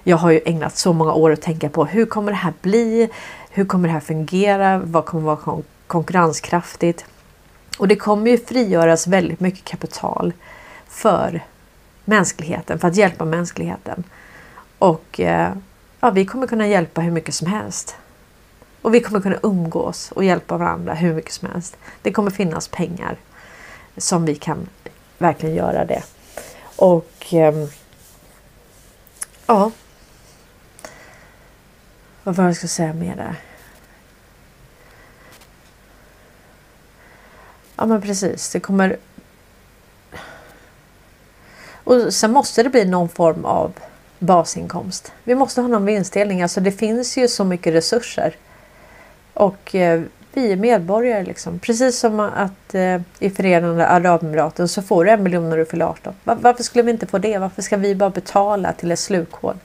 [0.03, 3.09] Jag har ju ägnat så många år att tänka på hur kommer det här bli?
[3.49, 4.81] Hur kommer det här fungera?
[4.83, 5.37] Vad kommer vara
[5.89, 7.05] konkurrenskraftigt?
[7.77, 10.33] Och det kommer ju frigöras väldigt mycket kapital
[10.87, 11.41] för
[12.05, 14.03] mänskligheten, för att hjälpa mänskligheten.
[14.79, 15.53] Och eh,
[15.99, 17.95] ja, vi kommer kunna hjälpa hur mycket som helst.
[18.81, 21.77] Och vi kommer kunna umgås och hjälpa varandra hur mycket som helst.
[22.01, 23.17] Det kommer finnas pengar
[23.97, 24.67] som vi kan
[25.17, 26.03] verkligen göra det.
[26.75, 27.67] Och ehm,
[29.45, 29.71] ja.
[32.23, 33.35] Vad var det jag skulle säga mer där?
[37.79, 38.97] Ja men precis, det kommer...
[41.83, 43.73] Och sen måste det bli någon form av
[44.19, 45.11] basinkomst.
[45.23, 46.41] Vi måste ha någon vinstdelning.
[46.41, 48.35] Alltså det finns ju så mycket resurser.
[49.33, 50.01] Och eh,
[50.33, 51.59] vi är medborgare liksom.
[51.59, 55.85] Precis som att eh, i Förenade Arabemiraten så får du en miljon när du fyller
[55.85, 56.13] 18.
[56.23, 57.37] Var, varför skulle vi inte få det?
[57.37, 59.55] Varför ska vi bara betala till ett slukhål?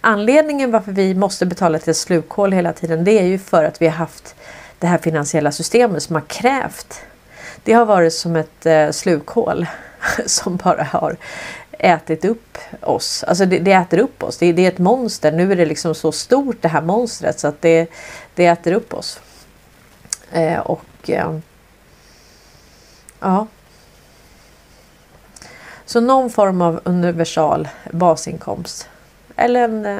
[0.00, 3.82] Anledningen varför vi måste betala till ett slukhål hela tiden det är ju för att
[3.82, 4.34] vi har haft
[4.78, 7.02] det här finansiella systemet som har krävt.
[7.64, 9.66] Det har varit som ett eh, slukhål
[10.26, 11.16] som bara har
[11.80, 13.24] ätit upp oss.
[13.24, 14.38] Alltså det, det äter upp oss.
[14.38, 15.32] Det, det, är ett monster.
[15.32, 17.90] Nu är det liksom så stort det här monstret så att det,
[18.34, 19.20] det äter upp oss.
[20.32, 21.38] Eh, och eh,
[23.20, 23.46] ja.
[25.84, 28.88] Så någon form av universal basinkomst.
[29.36, 29.98] Eller en, eh,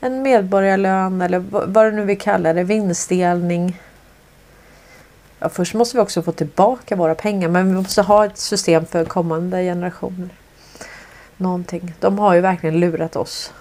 [0.00, 2.64] en medborgarlön eller vad du nu vill kalla det.
[2.64, 3.80] Vinstdelning.
[5.38, 8.86] Ja, först måste vi också få tillbaka våra pengar men vi måste ha ett system
[8.86, 10.28] för kommande generationer
[11.36, 11.94] någonting.
[12.00, 13.52] De har ju verkligen lurat oss.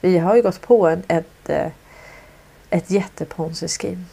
[0.00, 1.66] Vi har ju gått på en, ett, eh,
[2.70, 4.04] ett jätteponzi scheme.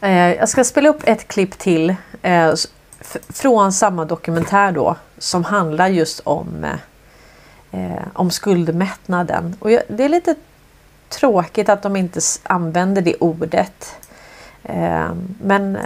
[0.00, 2.54] Eh, jag ska spela upp ett klipp till eh,
[3.28, 6.66] från samma dokumentär då som handlar just om,
[8.12, 9.56] om skuldmättnaden.
[9.58, 10.34] Och det är lite
[11.08, 13.96] tråkigt att de inte använder det ordet.
[14.62, 15.82] Eh, men eh,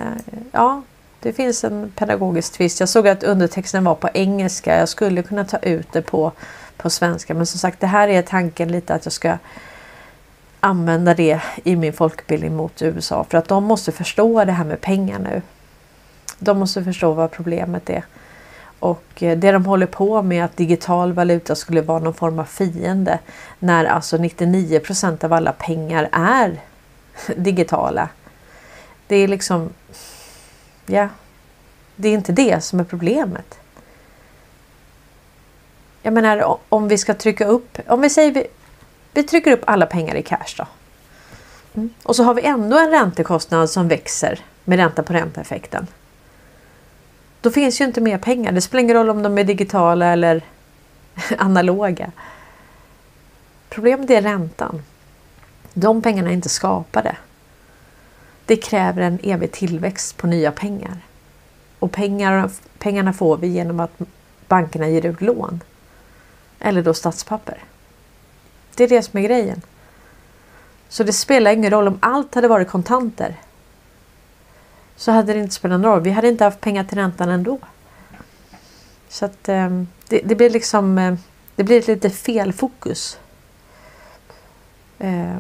[0.53, 0.83] ja,
[1.21, 2.81] det finns en pedagogisk twist.
[2.81, 4.79] Jag såg att undertexten var på engelska.
[4.79, 6.33] Jag skulle kunna ta ut det på,
[6.77, 7.35] på svenska.
[7.35, 9.39] Men som sagt, det här är tanken lite att jag ska
[10.61, 13.25] använda det i min folkbildning mot USA.
[13.25, 15.43] För att de måste förstå det här med pengar nu.
[16.39, 18.05] De måste förstå vad problemet är.
[18.81, 22.45] Och eh, det de håller på med att digital valuta skulle vara någon form av
[22.45, 23.19] fiende.
[23.59, 26.61] När alltså 99% av alla pengar är
[27.37, 28.09] digitala.
[29.07, 29.71] Det är liksom
[30.87, 31.09] Ja,
[31.97, 33.59] det är inte det som är problemet.
[36.03, 38.47] Jag menar om vi ska trycka upp, om vi säger vi,
[39.13, 40.67] vi trycker upp alla pengar i cash då.
[41.75, 41.91] Mm.
[42.03, 45.87] Och så har vi ändå en räntekostnad som växer med ränta på ränta-effekten.
[47.41, 48.53] Då finns ju inte mer pengar.
[48.53, 50.45] Det spelar ingen roll om de är digitala eller
[51.39, 52.13] analoga.
[53.69, 54.83] Problemet är räntan.
[55.75, 57.17] De pengarna är inte skapade.
[58.47, 60.97] Det kräver en evig tillväxt på nya pengar.
[61.79, 63.99] Och pengar, pengarna får vi genom att
[64.49, 65.61] bankerna ger ut lån.
[66.59, 67.59] Eller då statspapper.
[68.75, 69.63] Det är det som är grejen.
[70.89, 73.37] Så det spelar ingen roll om allt hade varit kontanter.
[75.01, 76.03] Så hade det inte spelat någon roll.
[76.03, 77.59] Vi hade inte haft pengar till räntan ändå.
[79.09, 79.69] Så att eh,
[80.09, 81.15] det, det, blir liksom eh,
[81.57, 83.19] Det blir lite fel fokus.
[84.99, 85.37] Eh,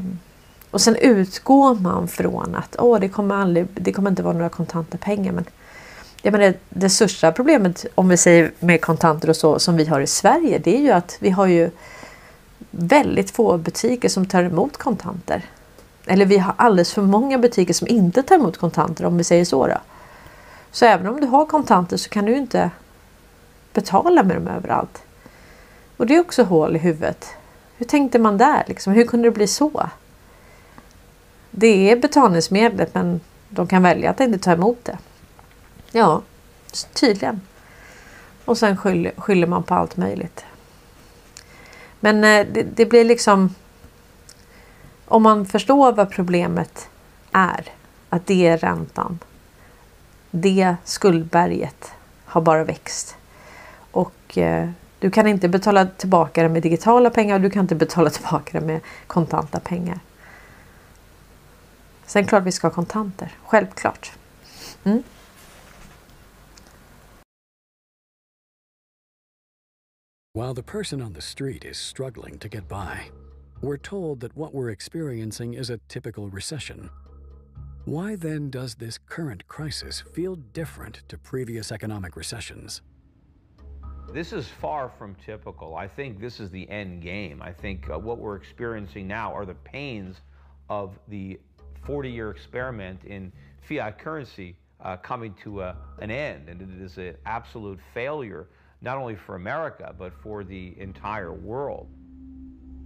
[0.70, 4.48] och sen utgår man från att Åh, det, kommer aldrig, det kommer inte vara några
[4.48, 5.32] kontanta pengar.
[5.32, 5.44] Men
[6.22, 10.00] jag menar, det största problemet om vi säger med kontanter och så som vi har
[10.00, 11.70] i Sverige det är ju att vi har ju
[12.70, 15.44] väldigt få butiker som tar emot kontanter.
[16.10, 19.44] Eller vi har alldeles för många butiker som inte tar emot kontanter om vi säger
[19.44, 19.66] så.
[19.66, 19.78] Då.
[20.70, 22.70] Så även om du har kontanter så kan du inte
[23.72, 25.02] betala med dem överallt.
[25.96, 27.26] Och det är också hål i huvudet.
[27.76, 28.64] Hur tänkte man där?
[28.66, 28.92] Liksom?
[28.92, 29.88] Hur kunde det bli så?
[31.50, 34.98] Det är betalningsmedlet men de kan välja att inte ta emot det.
[35.92, 36.22] Ja,
[36.92, 37.40] tydligen.
[38.44, 40.44] Och sen skyller, skyller man på allt möjligt.
[42.00, 43.54] Men eh, det, det blir liksom...
[45.10, 46.88] Om man förstår vad problemet
[47.32, 47.64] är,
[48.08, 49.18] att det är räntan.
[50.30, 51.92] Det skuldberget
[52.24, 53.16] har bara växt.
[53.90, 57.74] Och eh, du kan inte betala tillbaka det med digitala pengar och du kan inte
[57.74, 60.00] betala tillbaka det med kontanta pengar.
[62.06, 64.12] Sen klart vi ska ha kontanter, självklart.
[64.84, 65.02] Mm.
[70.34, 73.10] While the person on the street is struggling to get by,
[73.62, 76.88] we're told that what we're experiencing is a typical recession.
[77.84, 82.80] Why then does this current crisis feel different to previous economic recessions?
[84.12, 85.76] This is far from typical.
[85.76, 87.42] I think this is the end game.
[87.42, 90.16] I think uh, what we're experiencing now are the pains
[90.68, 91.38] of the
[91.84, 93.32] 40 year experiment in
[93.68, 96.48] fiat currency uh, coming to a, an end.
[96.48, 98.48] And it is an absolute failure,
[98.80, 101.88] not only for America, but for the entire world.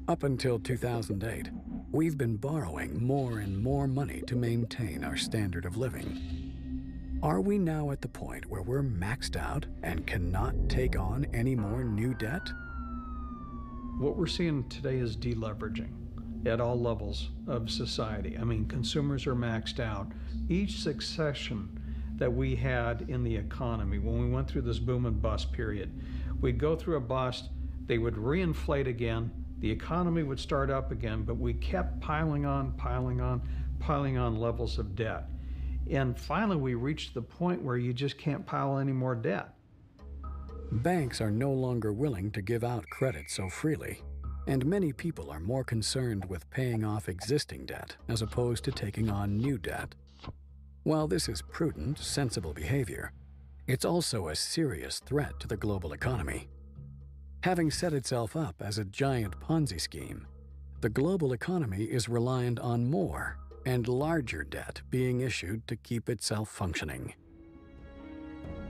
[0.07, 1.49] Up until 2008,
[1.90, 7.18] we've been borrowing more and more money to maintain our standard of living.
[7.22, 11.55] Are we now at the point where we're maxed out and cannot take on any
[11.55, 12.51] more new debt?
[13.99, 15.89] What we're seeing today is deleveraging
[16.45, 18.37] at all levels of society.
[18.39, 20.12] I mean, consumers are maxed out.
[20.51, 21.81] Each succession
[22.16, 25.91] that we had in the economy, when we went through this boom and bust period,
[26.43, 27.49] we'd go through a bust,
[27.87, 29.31] they would reinflate again,
[29.65, 33.41] the economy would start up again, but we kept piling on, piling on,
[33.81, 35.25] piling on levels of debt.
[35.91, 39.55] And finally, we reached the point where you just can't pile any more debt.
[40.71, 44.03] Banks are no longer willing to give out credit so freely,
[44.47, 49.09] and many people are more concerned with paying off existing debt as opposed to taking
[49.09, 49.95] on new debt.
[50.83, 53.12] While this is prudent, sensible behavior,
[53.67, 56.49] it's also a serious threat to the global economy.
[57.45, 60.26] Having set itself up as a giant Ponzi scheme,
[60.80, 63.36] the global economy is reliant on more
[63.66, 67.12] and larger debt being issued to keep itself functioning.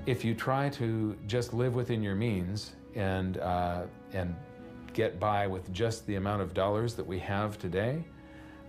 [0.07, 4.35] If you try to just live within your means and, uh, and
[4.93, 8.03] get by with just the amount of dollars that we have today,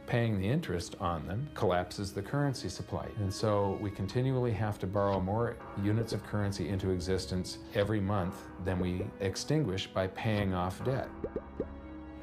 [0.08, 3.08] paying the interest on them collapses the currency supply.
[3.20, 8.36] And so we continually have to borrow more units of currency into existence every month
[8.64, 11.10] than we extinguish by paying off debt.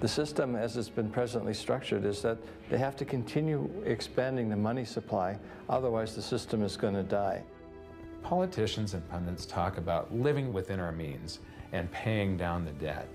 [0.01, 4.57] The system, as it's been presently structured, is that they have to continue expanding the
[4.57, 7.45] money supply, otherwise, the system is going to die.
[8.25, 11.39] Politicians and pundits talk about living within our means
[11.73, 13.09] and paying down the debt.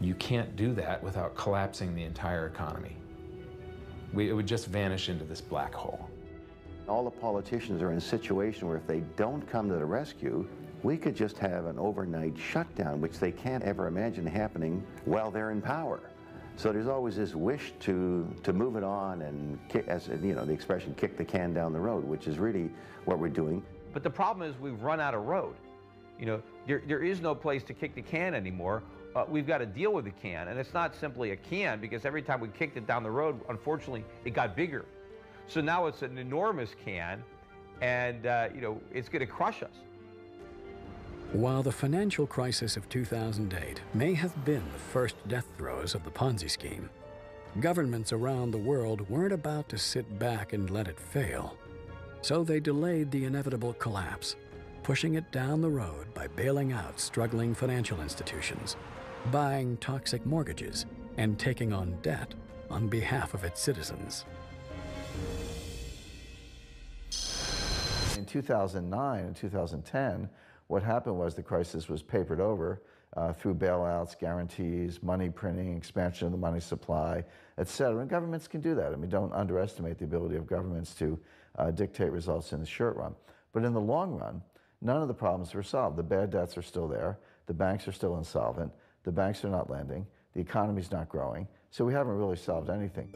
[0.00, 2.96] You can't do that without collapsing the entire economy.
[4.16, 6.08] We, it would just vanish into this black hole.
[6.88, 10.48] All the politicians are in a situation where if they don't come to the rescue,
[10.82, 15.50] we could just have an overnight shutdown, which they can't ever imagine happening while they're
[15.50, 16.00] in power.
[16.56, 20.46] So there's always this wish to, to move it on and, kick, as you know,
[20.46, 22.70] the expression, kick the can down the road, which is really
[23.04, 23.62] what we're doing.
[23.92, 25.56] But the problem is we've run out of road.
[26.18, 28.82] You know, there, there is no place to kick the can anymore.
[29.16, 32.04] Uh, we've got to deal with the can, and it's not simply a can because
[32.04, 34.84] every time we kicked it down the road, unfortunately, it got bigger.
[35.48, 37.24] So now it's an enormous can,
[37.80, 39.70] and uh, you know it's going to crush us.
[41.32, 46.10] While the financial crisis of 2008 may have been the first death throes of the
[46.10, 46.90] Ponzi scheme,
[47.60, 51.56] governments around the world weren't about to sit back and let it fail.
[52.20, 54.36] So they delayed the inevitable collapse,
[54.82, 58.76] pushing it down the road by bailing out struggling financial institutions,
[59.30, 62.34] buying toxic mortgages, and taking on debt
[62.70, 64.24] on behalf of its citizens.
[68.16, 70.28] In 2009 and 2010,
[70.68, 72.82] what happened was the crisis was papered over
[73.16, 77.24] uh, through bailouts, guarantees, money printing, expansion of the money supply,
[77.58, 78.00] et cetera.
[78.00, 78.92] And governments can do that.
[78.92, 81.18] I mean, don't underestimate the ability of governments to
[81.58, 83.14] uh, dictate results in the short run.
[83.52, 84.42] But in the long run,
[84.82, 85.96] none of the problems were solved.
[85.96, 87.18] The bad debts are still there.
[87.46, 88.72] The banks are still insolvent.
[89.06, 90.06] The banks are not lending.
[90.34, 91.48] The economy's not growing.
[91.70, 93.14] So we haven't really solved anything.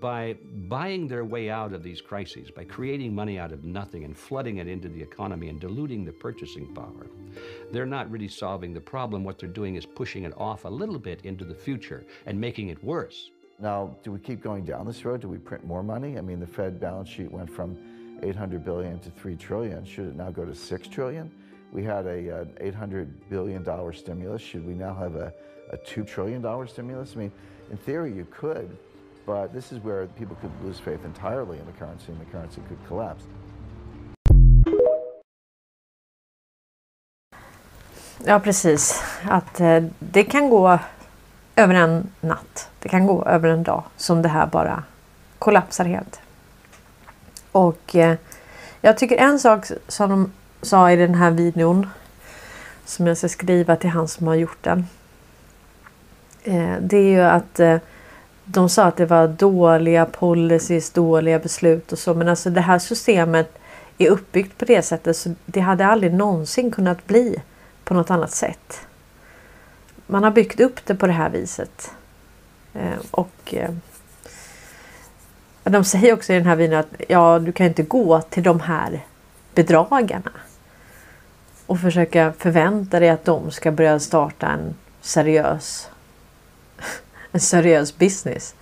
[0.00, 0.34] by
[0.68, 4.56] buying their way out of these crises, by creating money out of nothing and flooding
[4.56, 7.06] it into the economy and diluting the purchasing power,
[7.70, 9.22] they're not really solving the problem.
[9.22, 12.68] What they're doing is pushing it off a little bit into the future and making
[12.68, 13.30] it worse.
[13.58, 15.20] Now, do we keep going down this road?
[15.20, 16.16] Do we print more money?
[16.16, 17.76] I mean, the Fed balance sheet went from
[18.22, 19.84] 800 billion to 3 trillion.
[19.84, 21.30] Should it now go to 6 trillion?
[21.72, 24.42] We had a, uh, an 800 billion dollar stimulus.
[24.42, 25.32] Should we now have a,
[25.72, 27.12] a 2 trillion dollar stimulus?
[27.14, 27.32] I mean,
[27.70, 28.76] in theory, you could,
[29.24, 32.60] but this is where people could lose faith entirely in the currency and the currency
[32.68, 33.24] could collapse.
[38.24, 39.02] Ja, precis.
[39.28, 40.78] Att eh, det kan gå
[41.56, 42.70] över en natt.
[42.78, 44.84] Det kan gå över en dag som det här bara
[45.38, 46.20] kollapsar helt.
[47.52, 48.16] Och eh,
[48.80, 50.32] jag tycker en sak som de
[50.62, 51.86] sa i den här videon
[52.84, 54.86] som jag ska skriva till han som har gjort den.
[56.42, 57.78] Eh, det är ju att eh,
[58.44, 62.14] de sa att det var dåliga policies, dåliga beslut och så.
[62.14, 63.58] Men alltså det här systemet
[63.98, 67.42] är uppbyggt på det sättet så det hade aldrig någonsin kunnat bli
[67.84, 68.80] på något annat sätt.
[70.06, 71.90] Man har byggt upp det på det här viset.
[72.74, 73.54] Eh, och
[75.64, 78.60] de säger också i den här videon att ja, du kan inte gå till de
[78.60, 79.04] här
[79.54, 80.30] bedragarna
[81.70, 85.90] och försöka förvänta dig att de ska börja starta en seriös
[87.32, 88.54] en seriös business.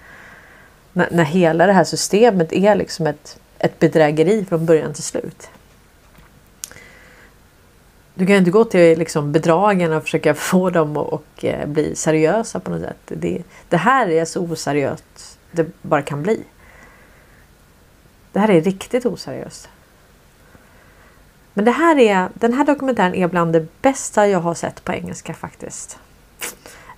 [0.93, 5.49] När, när hela det här systemet är liksom ett, ett bedrägeri från början till slut.
[8.15, 11.97] Du kan inte gå till liksom bedragarna och försöka få dem att och, eh, bli
[11.97, 12.97] seriösa på något sätt.
[13.07, 16.45] Det, det här är så oseriöst det bara kan bli.
[18.33, 19.69] Det här är riktigt oseriöst.
[21.59, 24.93] Men det här är, den här dokumentären är bland det bästa jag har sett på
[24.93, 25.99] engelska faktiskt.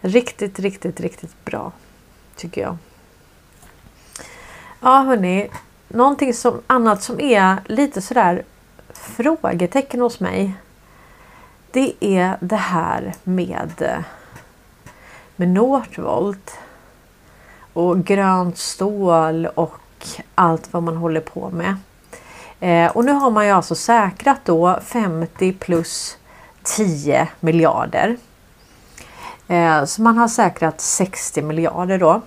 [0.01, 1.73] Riktigt, riktigt, riktigt bra.
[2.37, 2.77] Tycker jag.
[4.81, 5.51] Ja hörni.
[5.89, 8.43] Någonting som, annat som är lite sådär
[8.93, 10.55] frågetecken hos mig.
[11.71, 14.05] Det är det här med,
[15.37, 16.59] med Northvolt.
[17.73, 21.77] Och grönt stål och allt vad man håller på med.
[22.61, 26.19] Eh, och nu har man ju alltså säkrat då 50 plus
[26.63, 28.17] 10 miljarder.
[29.49, 32.23] Eh, så man har säkrat 60 miljarder då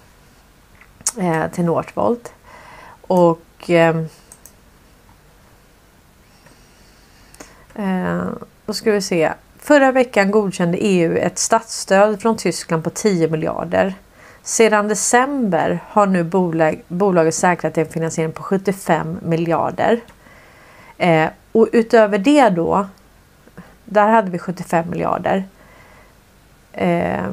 [1.18, 2.34] eh, till Northvolt.
[3.02, 3.98] Och eh,
[7.76, 8.24] eh,
[8.66, 9.34] då ska vi se.
[9.60, 13.94] Förra veckan godkände EU ett statsstöd från Tyskland på 10 miljarder.
[14.42, 20.02] Sedan december har nu bolag, bolaget säkrat en finansiering på 75 miljarder.
[20.98, 22.88] Eh, och utöver det då,
[23.86, 25.44] där hade vi 75 miljarder.
[26.72, 27.26] Eh,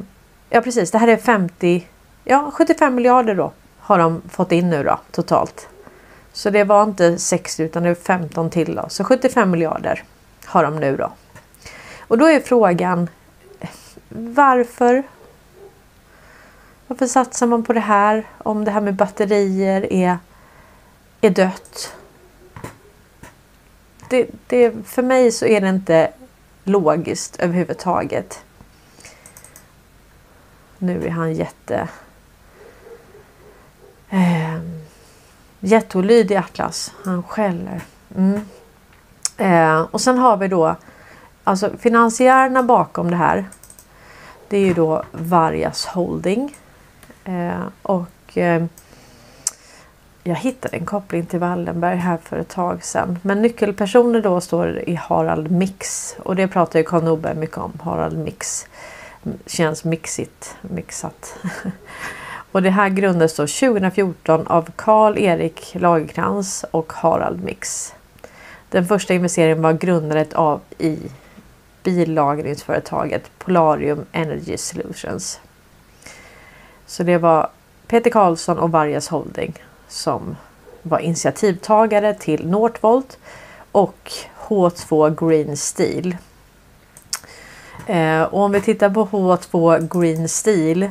[0.51, 1.87] ja precis, det här är 50,
[2.25, 5.69] ja 75 miljarder då har de fått in nu då totalt.
[6.33, 8.85] Så det var inte 60 utan det är 15 till då.
[8.89, 10.05] Så 75 miljarder
[10.45, 11.13] har de nu då.
[12.01, 13.09] Och då är frågan
[14.09, 15.03] varför?
[16.87, 20.19] Varför satsar man på det här om det här med batterier är,
[21.21, 21.97] är dött?
[24.11, 26.13] Det, det, för mig så är det inte
[26.65, 28.45] logiskt överhuvudtaget.
[30.79, 31.89] Nu är han jätte...
[34.09, 34.61] Eh,
[35.61, 36.93] jätteolydig Atlas.
[37.05, 37.81] Han skäller.
[38.17, 38.41] Mm.
[39.37, 40.77] Eh, och sen har vi då
[41.45, 43.49] alltså finansiärerna bakom det här.
[44.49, 46.57] Det är ju då Vargas Holding.
[47.25, 48.65] Eh, och eh,
[50.31, 53.19] jag hittade en koppling till Wallenberg här för ett tag sedan.
[53.23, 57.73] Men nyckelpersoner då står i Harald Mix och det pratar ju Karl Norberg mycket om.
[57.83, 58.67] Harald Mix
[59.47, 61.39] känns mixigt, mixat.
[62.53, 67.95] och det här grundades då 2014 av Karl-Erik Lagerkrans och Harald Mix.
[68.69, 70.99] Den första investeringen var grundandet av i
[71.83, 75.41] billagringsföretaget Polarium Energy Solutions.
[76.87, 77.49] Så det var
[77.87, 79.55] Peter Karlsson och Vargas Holding
[79.91, 80.37] som
[80.83, 83.19] var initiativtagare till Northvolt
[83.73, 84.13] och
[84.47, 86.17] H2 Green Steel.
[87.87, 90.91] Eh, och om vi tittar på H2 Green Steel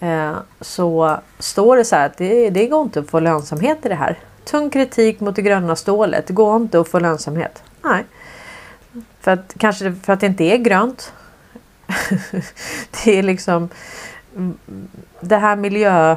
[0.00, 3.88] eh, så står det så här att det, det går inte att få lönsamhet i
[3.88, 4.18] det här.
[4.44, 6.26] Tung kritik mot det gröna stålet.
[6.26, 7.62] Det går inte att få lönsamhet.
[7.82, 8.04] Nej.
[9.20, 11.12] För att, kanske för att det inte är grönt.
[13.04, 13.68] det är liksom
[15.20, 16.16] det här miljö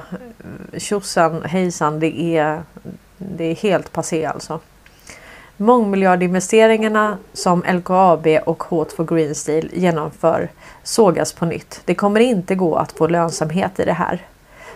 [0.78, 2.64] tjosan hejsan det är,
[3.18, 4.60] det är helt passé alltså.
[5.58, 10.50] Mångmiljardinvesteringarna som LKAB och H2 Green Steel genomför
[10.84, 11.82] sågas på nytt.
[11.86, 14.26] Det kommer inte gå att få lönsamhet i det här.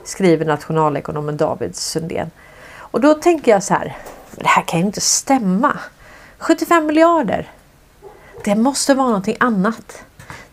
[0.03, 2.31] skriver nationalekonomen David Sundén.
[2.75, 3.97] Och då tänker jag så här,
[4.35, 5.79] det här kan ju inte stämma.
[6.37, 7.51] 75 miljarder.
[8.43, 10.03] Det måste vara någonting annat.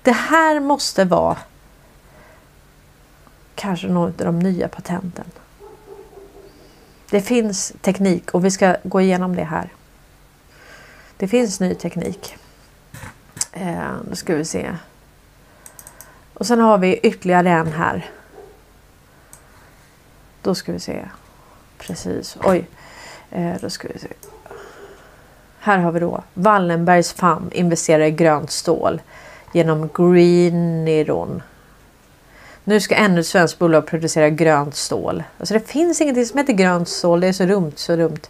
[0.02, 1.36] Det här måste vara
[3.54, 5.24] kanske något av de nya patenten.
[7.10, 9.68] Det finns teknik och vi ska gå igenom det här.
[11.16, 12.36] Det finns ny teknik.
[13.52, 14.76] Eh, då ska vi se.
[16.34, 18.10] Och sen har vi ytterligare en här.
[20.42, 21.08] Då ska vi se.
[21.78, 22.36] Precis.
[22.44, 22.66] Oj.
[23.30, 24.08] Eh, då ska vi se.
[25.58, 29.00] Här har vi då Wallenbergs FAM investerar i grönt stål
[29.52, 31.42] genom Greeniron.
[32.64, 35.22] Nu ska ännu ett svenskt bolag producera grönt stål.
[35.38, 37.20] Alltså det finns ingenting som heter grönt stål.
[37.20, 38.20] Det är så dumt, så dumt.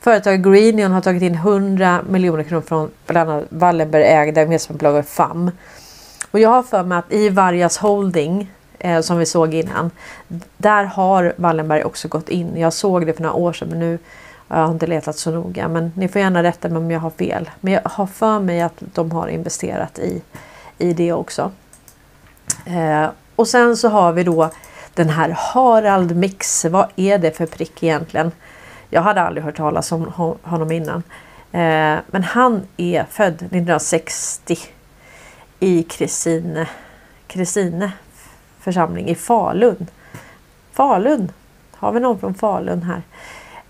[0.00, 5.50] Företaget Greenion har tagit in 100 miljoner kronor från bland annat Wallenberg ägda investmentbolaget FAM.
[6.30, 9.90] Och jag har för mig att i Vargas Holding eh, som vi såg innan.
[10.56, 12.56] Där har Wallenberg också gått in.
[12.56, 13.98] Jag såg det för några år sedan men nu
[14.48, 15.68] jag har inte letat så noga.
[15.68, 17.50] Men ni får gärna rätta mig om jag har fel.
[17.60, 20.22] Men jag har för mig att de har investerat i,
[20.78, 21.50] i det också.
[22.66, 23.06] Eh,
[23.36, 24.50] och sen så har vi då
[24.94, 26.64] den här Harald Mix.
[26.64, 28.32] Vad är det för prick egentligen?
[28.90, 31.02] Jag hade aldrig hört talas om honom innan.
[31.52, 34.58] Eh, men han är född 1960
[35.60, 36.68] i Kristine,
[37.26, 37.92] Kristine
[38.60, 39.86] församling i Falun.
[40.72, 41.32] Falun!
[41.72, 43.02] Har vi någon från Falun här?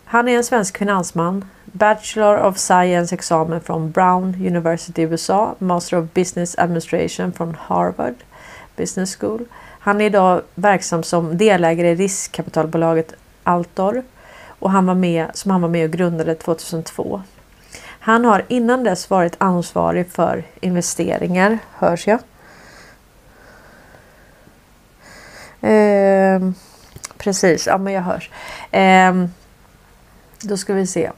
[0.05, 1.45] Han är en svensk finansman.
[1.65, 5.55] Bachelor of Science examen från Brown University i USA.
[5.59, 8.15] Master of Business Administration från Harvard
[8.77, 9.45] Business School.
[9.81, 14.03] Han är idag verksam som delägare i riskkapitalbolaget Altor
[14.59, 17.23] och han var med, som han var med och grundade 2002.
[18.01, 22.19] Han har innan dess varit ansvarig för investeringar, hörs jag?
[25.61, 26.51] Eh,
[27.19, 28.31] precis, ja men jag hörs.
[28.71, 29.27] Eh,
[30.41, 31.11] då ska vi se.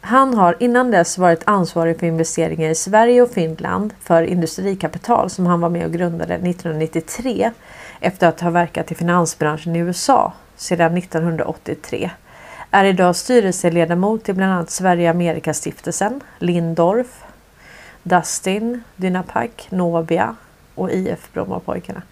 [0.00, 5.46] Han har innan dess varit ansvarig för investeringar i Sverige och Finland för Industrikapital som
[5.46, 7.50] han var med och grundade 1993
[8.00, 12.10] efter att ha verkat i finansbranschen i USA sedan 1983.
[12.70, 17.24] Är idag styrelseledamot i bland annat Sverige-Amerika stiftelsen, Lindorf,
[18.02, 20.36] Dustin, Dynapac, Novia
[20.74, 22.02] och IF Brommapojkarna.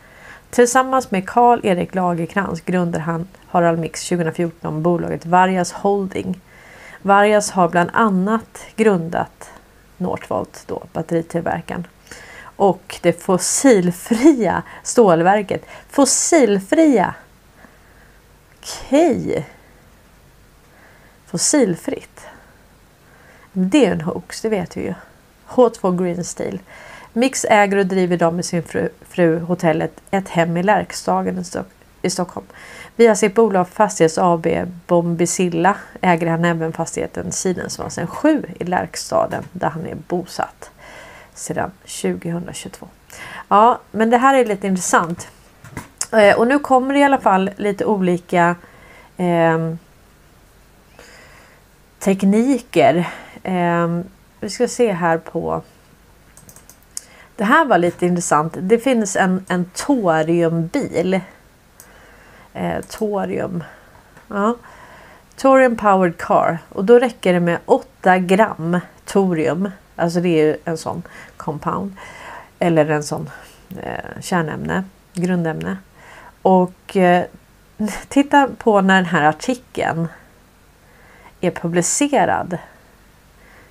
[0.51, 6.41] Tillsammans med Karl-Erik Lagerkrans grundade han Harald Mix 2014 bolaget Vargas Holding.
[7.09, 9.51] Vargas har bland annat grundat
[9.97, 11.87] Northvolt, då, batteritillverkaren.
[12.41, 15.67] Och det fossilfria stålverket.
[15.91, 17.15] Fossilfria!
[18.59, 19.27] Okej.
[19.29, 19.43] Okay.
[21.27, 22.27] Fossilfritt.
[23.53, 24.95] Det är en hoax, det vet vi ju.
[25.49, 26.59] H2 Green Steel.
[27.13, 31.45] Mix äger och driver idag med sin fru, fru hotellet Ett hem i Lärkstagen
[32.03, 32.47] i Stockholm.
[32.99, 34.47] Via sitt bolag Fastighets AB
[34.87, 40.71] Bombicilla äger han även fastigheten Sidensvasen 7 i Lärkstaden där han är bosatt
[41.35, 42.89] sedan 2022.
[43.49, 45.29] Ja, men det här är lite intressant.
[46.13, 48.57] Eh, och nu kommer det i alla fall lite olika
[49.17, 49.75] eh,
[51.99, 53.09] tekniker.
[53.43, 54.01] Eh,
[54.41, 55.63] vi ska se här på
[57.37, 58.57] det här var lite intressant.
[58.61, 61.21] Det finns en, en toriumbil.
[62.55, 63.65] Eh, torium.
[64.29, 64.57] Ja.
[65.37, 66.59] Torium powered car.
[66.69, 69.71] Och då räcker det med 8 gram torium.
[69.97, 71.03] Alltså det är ju en sån
[71.37, 71.97] compound.
[72.59, 73.31] Eller en sån
[73.83, 74.85] eh, kärnämne,
[75.15, 75.77] grundämne.
[76.43, 77.25] Och eh,
[78.09, 80.09] titta på när den här artikeln
[81.41, 82.59] är publicerad.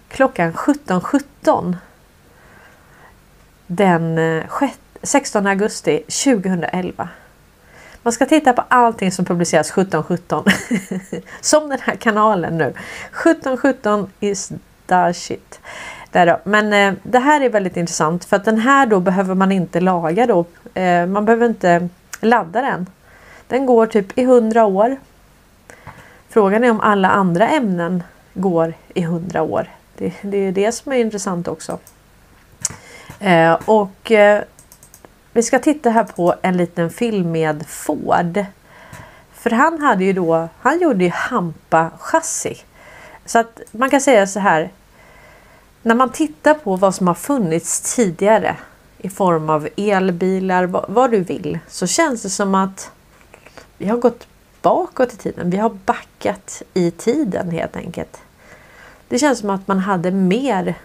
[0.08, 1.76] Klockan 17.17 17
[3.68, 4.44] den eh,
[5.04, 7.10] 16 augusti 2011.
[8.08, 10.46] Man ska titta på allting som publiceras 1717.
[11.42, 12.64] som den här kanalen nu.
[12.64, 14.52] 1717 is
[14.86, 15.60] the shit.
[16.12, 19.52] Där Men eh, det här är väldigt intressant för att den här då behöver man
[19.52, 20.46] inte laga då.
[20.74, 21.90] Eh, man behöver inte
[22.22, 22.86] ladda den.
[23.48, 24.98] Den går typ i 100 år.
[26.30, 28.04] Frågan är om alla andra ämnen
[28.34, 29.70] går i 100 år.
[29.98, 31.80] Det, det är det som är intressant också.
[33.20, 34.44] Eh, och eh,
[35.38, 38.46] vi ska titta här på en liten film med Ford.
[39.34, 42.58] För han hade ju då, han gjorde ju hampa chassi.
[43.26, 44.72] Så att man kan säga så här.
[45.82, 48.56] När man tittar på vad som har funnits tidigare
[48.98, 52.92] i form av elbilar, vad, vad du vill, så känns det som att
[53.78, 54.28] vi har gått
[54.62, 55.50] bakåt i tiden.
[55.50, 58.18] Vi har backat i tiden helt enkelt.
[59.08, 60.76] Det känns som att man hade mer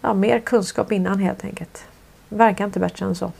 [0.00, 1.87] ja, mer kunskap innan helt enkelt.
[2.28, 3.32] Verkar inte bättre än så.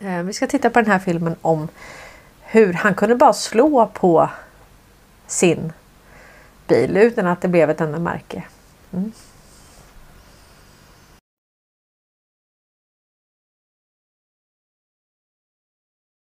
[0.00, 1.68] Eh, vi ska titta på den här filmen om
[2.40, 4.30] hur han kunde bara slå på
[5.26, 5.72] sin
[6.68, 8.42] bil utan att det blev ett enda märke.
[8.92, 9.12] Mm.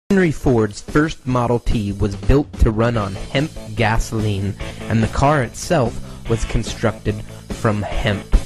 [0.10, 4.54] Henry Ford's first Model T was built to run on hemp gasoline,
[4.90, 5.94] and the car itself
[6.30, 7.16] was constructed
[7.50, 8.39] from hemp.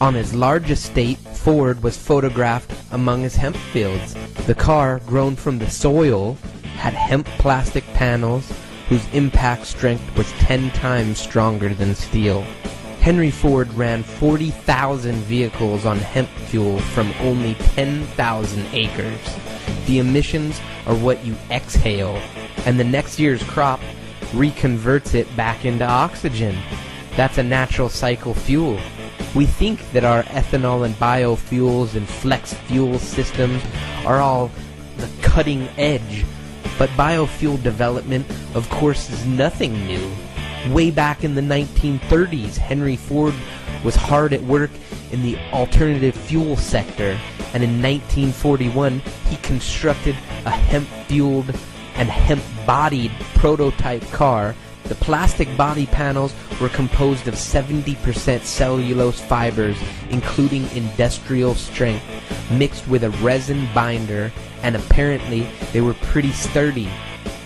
[0.00, 4.14] On his large estate, Ford was photographed among his hemp fields.
[4.46, 6.36] The car, grown from the soil,
[6.76, 8.52] had hemp plastic panels
[8.88, 12.42] whose impact strength was 10 times stronger than steel.
[13.00, 19.20] Henry Ford ran 40,000 vehicles on hemp fuel from only 10,000 acres.
[19.86, 22.20] The emissions are what you exhale,
[22.64, 23.80] and the next year's crop
[24.32, 26.56] reconverts it back into oxygen.
[27.16, 28.78] That's a natural cycle fuel.
[29.34, 33.62] We think that our ethanol and biofuels and flex fuel systems
[34.04, 34.50] are all
[34.96, 36.24] the cutting edge,
[36.78, 40.10] but biofuel development, of course, is nothing new.
[40.72, 43.34] Way back in the 1930s, Henry Ford
[43.84, 44.70] was hard at work
[45.12, 47.18] in the alternative fuel sector,
[47.52, 50.14] and in 1941 he constructed
[50.44, 51.54] a hemp-fueled
[51.94, 54.54] and hemp-bodied prototype car.
[54.88, 59.76] The plastic body panels were composed of 70% cellulose fibers,
[60.10, 62.04] including industrial strength,
[62.52, 64.32] mixed with a resin binder,
[64.62, 66.88] and apparently they were pretty sturdy.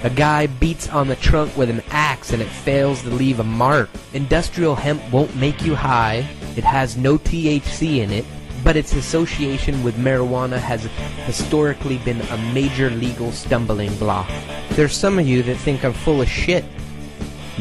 [0.02, 3.44] A guy beats on the trunk with an axe and it fails to leave a
[3.44, 3.90] mark.
[4.14, 6.26] Industrial hemp won't make you high.
[6.56, 8.24] It has no THC in it,
[8.64, 10.84] but its association with marijuana has
[11.26, 14.30] historically been a major legal stumbling block.
[14.70, 16.64] There's some of you that think I'm full of shit,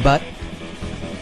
[0.04, 0.22] but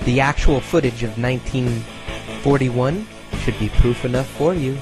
[0.05, 3.07] the actual footage of 1941
[3.39, 4.77] should be proof enough for you.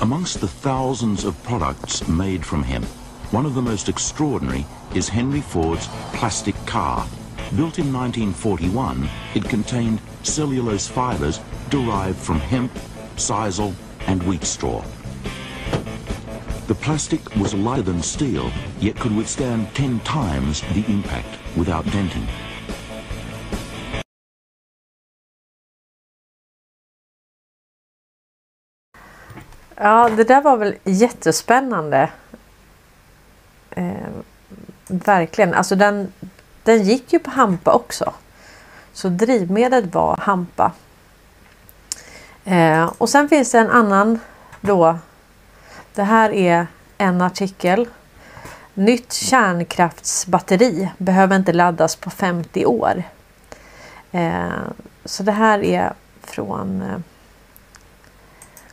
[0.00, 2.84] Amongst the thousands of products made from hemp,
[3.32, 7.06] one of the most extraordinary is Henry Ford's plastic car.
[7.56, 11.40] Built in 1941, it contained cellulose fibers
[11.70, 12.72] derived from hemp,
[13.16, 13.74] sisal,
[14.06, 14.84] and wheat straw.
[16.68, 18.50] The plastic was lighter than steel,
[18.80, 22.26] yet could withstand 10 times the impact without denting.
[29.76, 32.10] Ja, det där var väl jättespännande.
[33.70, 34.08] Eh,
[34.86, 35.54] verkligen.
[35.54, 36.12] Alltså den,
[36.62, 38.14] den gick ju på hampa också.
[38.92, 40.72] Så drivmedlet var hampa.
[42.44, 44.20] Eh, och sen finns det en annan
[44.60, 44.98] då.
[45.94, 46.66] Det här är
[46.98, 47.88] en artikel.
[48.74, 53.02] Nytt kärnkraftsbatteri behöver inte laddas på 50 år.
[54.12, 54.50] Eh,
[55.04, 56.98] så det här är från eh,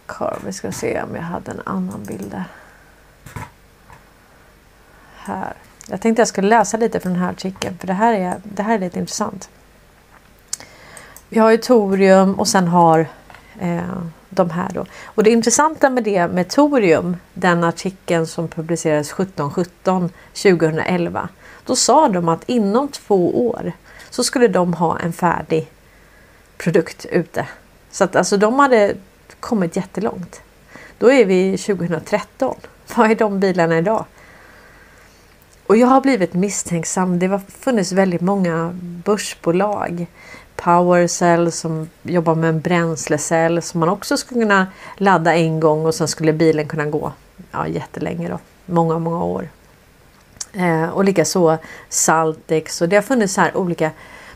[0.05, 0.39] Carl.
[0.45, 2.43] Vi ska se om jag hade en annan bild där.
[5.15, 5.53] Här.
[5.88, 8.63] Jag tänkte jag skulle läsa lite från den här artikeln för det här är, det
[8.63, 9.49] här är lite intressant.
[11.30, 13.07] Vi har ju torium och sen har
[13.59, 14.03] eh,
[14.39, 14.85] de här då.
[15.05, 21.29] Och det intressanta med det med torium, den artikeln som publicerades 1717 2011.
[21.65, 23.71] Då sa de att inom två år
[24.09, 25.71] så skulle de ha en färdig
[26.57, 27.47] produkt ute.
[27.91, 28.95] Så att alltså de hade
[29.39, 30.41] kommit jättelångt.
[30.97, 32.55] Då är vi 2013.
[32.95, 34.05] Vad är de bilarna idag?
[35.67, 37.19] Och jag har blivit misstänksam.
[37.19, 40.07] Det har funnits väldigt många börsbolag.
[40.64, 45.95] Powercell som jobbar med en bränslecell som man också skulle kunna ladda en gång och
[45.95, 47.12] sen skulle bilen kunna gå
[47.51, 48.39] ja, jättelänge då.
[48.66, 49.49] Många, många år.
[50.53, 51.57] Eh, och likaså
[51.89, 53.91] Saltex och det har funnits så här olika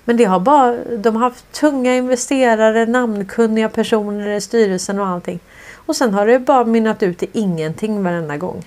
[0.06, 5.40] men det har bara, de har haft tunga investerare, namnkunniga personer i styrelsen och allting.
[5.86, 8.66] Och sen har det bara mynnat ut i ingenting varenda gång.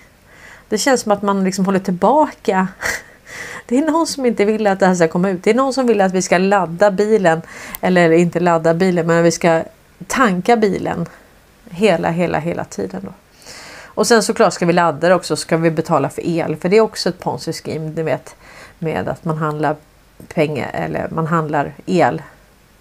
[0.68, 2.68] Det känns som att man liksom håller tillbaka.
[3.66, 5.42] Det är någon som inte vill att det här ska komma ut.
[5.42, 7.42] Det är någon som vill att vi ska ladda bilen.
[7.80, 9.62] Eller inte ladda bilen, men vi ska
[10.06, 11.06] tanka bilen.
[11.70, 13.00] Hela, hela, hela tiden.
[13.04, 13.12] Då.
[13.84, 15.36] Och sen såklart ska vi ladda det också.
[15.36, 16.56] Ska vi betala för el.
[16.56, 17.92] För det är också ett ponzi scheme.
[17.96, 18.36] Ni vet.
[18.78, 19.76] Med att man handlar
[20.34, 22.22] pengar eller man handlar el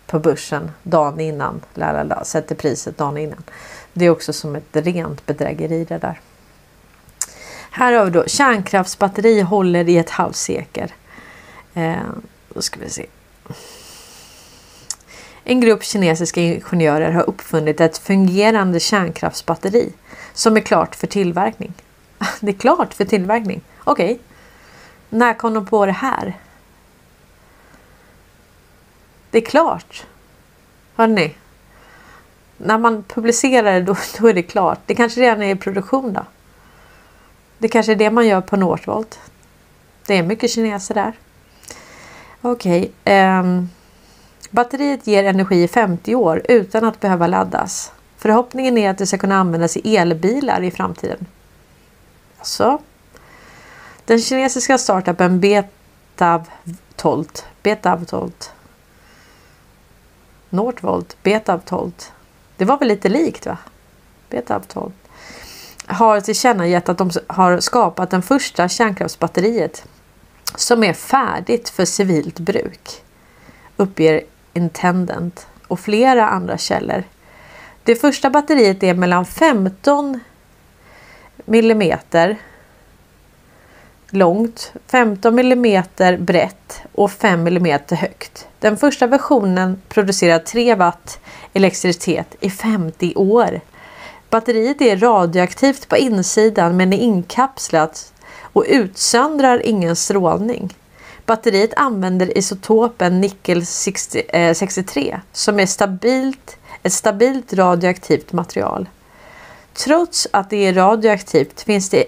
[0.08, 1.62] på börsen dagen innan.
[1.74, 3.44] Lalala, sätter priset dagen innan.
[3.94, 6.20] Det är också som ett rent bedrägeri det där.
[7.78, 10.94] Här har vi då kärnkraftsbatteri håller i ett halvsekel.
[11.74, 11.96] Eh,
[12.50, 13.06] då ska vi se.
[15.44, 19.94] En grupp kinesiska ingenjörer har uppfunnit ett fungerande kärnkraftsbatteri
[20.34, 21.74] som är klart för tillverkning.
[22.40, 23.62] Det är klart för tillverkning.
[23.84, 24.06] Okej.
[24.06, 24.18] Okay.
[25.10, 26.38] När kom de på det här?
[29.32, 30.06] Det är klart.
[30.96, 31.36] Hörrni,
[32.58, 34.80] När man publicerar det då, då är det klart.
[34.86, 36.26] Det kanske redan är i produktion då.
[37.58, 39.20] Det kanske är det man gör på Northvolt.
[40.08, 41.14] Det är mycket kineser där.
[42.42, 42.92] Okej.
[43.04, 43.70] Okay, um,
[44.50, 47.92] batteriet ger energi i 50 år utan att behöva laddas.
[48.18, 51.26] Förhoppningen är att det ska kunna användas i elbilar i framtiden.
[52.42, 52.82] Så.
[54.06, 55.40] Den kinesiska startupen
[56.16, 58.54] Betavtolt, Betavtolt,
[60.50, 62.12] Northvolt, Betavtolt.
[62.58, 63.58] Det var väl lite likt va?
[64.30, 65.05] Betavtolt
[65.88, 69.86] har tillkännagett att de har skapat den första kärnkraftsbatteriet
[70.56, 73.04] som är färdigt för civilt bruk,
[73.78, 74.22] uppger
[74.54, 77.04] Intendent och flera andra källor.
[77.84, 80.20] Det första batteriet är mellan 15
[81.46, 82.38] millimeter
[84.10, 88.48] långt, 15 millimeter brett och 5 millimeter högt.
[88.60, 91.20] Den första versionen producerar 3 watt
[91.54, 93.62] elektricitet i 50 år.
[94.30, 100.74] Batteriet är radioaktivt på insidan men är inkapslat och utsöndrar ingen strålning.
[101.26, 104.24] Batteriet använder isotopen nickel 60,
[104.56, 108.90] 63 eh, som är stabilt, ett stabilt radioaktivt material.
[109.74, 112.06] Trots att det är radioaktivt finns det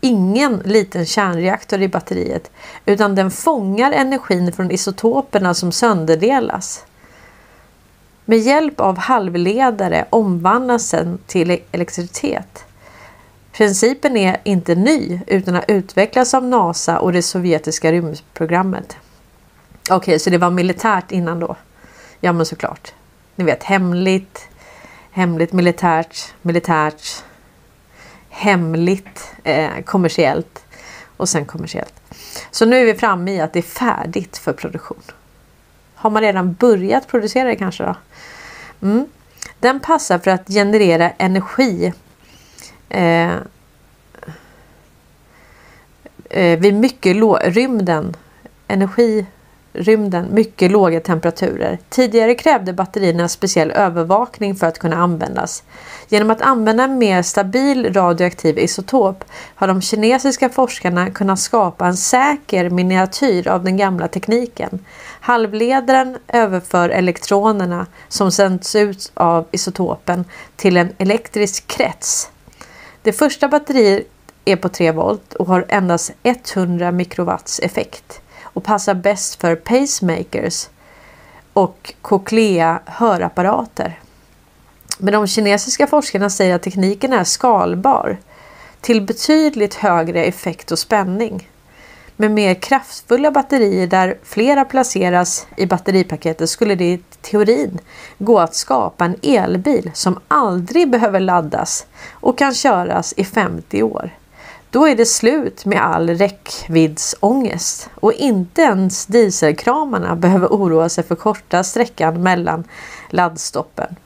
[0.00, 2.50] ingen liten kärnreaktor i batteriet
[2.86, 6.84] utan den fångar energin från isotoperna som sönderdelas.
[8.30, 12.64] Med hjälp av halvledare omvandlas den till elektricitet.
[13.52, 18.96] Principen är inte ny utan har utvecklats av NASA och det sovjetiska rymdprogrammet.
[19.82, 21.56] Okej, okay, så det var militärt innan då?
[22.20, 22.92] Ja, men såklart.
[23.36, 24.48] Ni vet hemligt,
[25.10, 27.24] hemligt militärt, militärt,
[28.28, 30.64] hemligt, eh, kommersiellt
[31.16, 31.94] och sen kommersiellt.
[32.50, 35.02] Så nu är vi framme i att det är färdigt för produktion.
[35.94, 37.94] Har man redan börjat producera det kanske då?
[38.82, 39.06] Mm.
[39.60, 41.92] Den passar för att generera energi
[42.88, 43.34] eh,
[46.30, 48.16] eh, vid mycket rymden,
[48.68, 49.26] energi
[49.72, 51.78] rymden mycket låga temperaturer.
[51.88, 55.62] Tidigare krävde batterierna speciell övervakning för att kunna användas.
[56.08, 61.96] Genom att använda en mer stabil radioaktiv isotop har de kinesiska forskarna kunnat skapa en
[61.96, 64.78] säker miniatyr av den gamla tekniken.
[65.20, 70.24] Halvledaren överför elektronerna som sänds ut av isotopen
[70.56, 72.30] till en elektrisk krets.
[73.02, 74.06] Det första batteriet
[74.44, 78.20] är på 3 volt och har endast 100 mikrowatts effekt
[78.52, 80.68] och passar bäst för pacemakers
[81.52, 83.98] och cochlea hörapparater.
[84.98, 88.18] Men de kinesiska forskarna säger att tekniken är skalbar
[88.80, 91.48] till betydligt högre effekt och spänning.
[92.16, 97.78] Med mer kraftfulla batterier där flera placeras i batteripaketet skulle det i teorin
[98.18, 104.10] gå att skapa en elbil som aldrig behöver laddas och kan köras i 50 år.
[104.72, 111.14] Då är det slut med all räckviddsångest och inte ens dieselkramarna behöver oroa sig för
[111.14, 112.64] korta sträckan mellan
[113.08, 113.96] laddstoppen.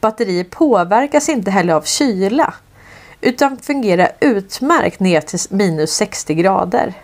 [0.00, 2.54] Batteriet påverkas inte heller av kyla
[3.20, 6.94] utan fungerar utmärkt ner till minus 60 grader.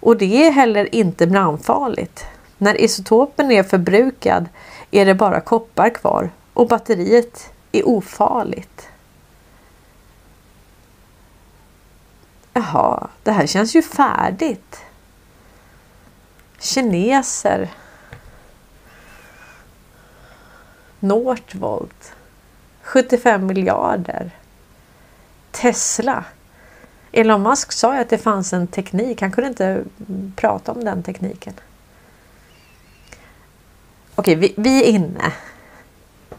[0.00, 2.24] Och det är heller inte brandfarligt.
[2.58, 4.48] När isotopen är förbrukad
[4.90, 8.73] är det bara koppar kvar och batteriet är ofarligt.
[12.56, 14.80] Jaha, det här känns ju färdigt.
[16.58, 17.70] Kineser.
[21.00, 22.12] Northvolt.
[22.82, 24.30] 75 miljarder.
[25.50, 26.24] Tesla.
[27.12, 29.20] Elon Musk sa ju att det fanns en teknik.
[29.20, 29.84] Han kunde inte
[30.36, 31.54] prata om den tekniken.
[34.14, 35.32] Okej, vi, vi är inne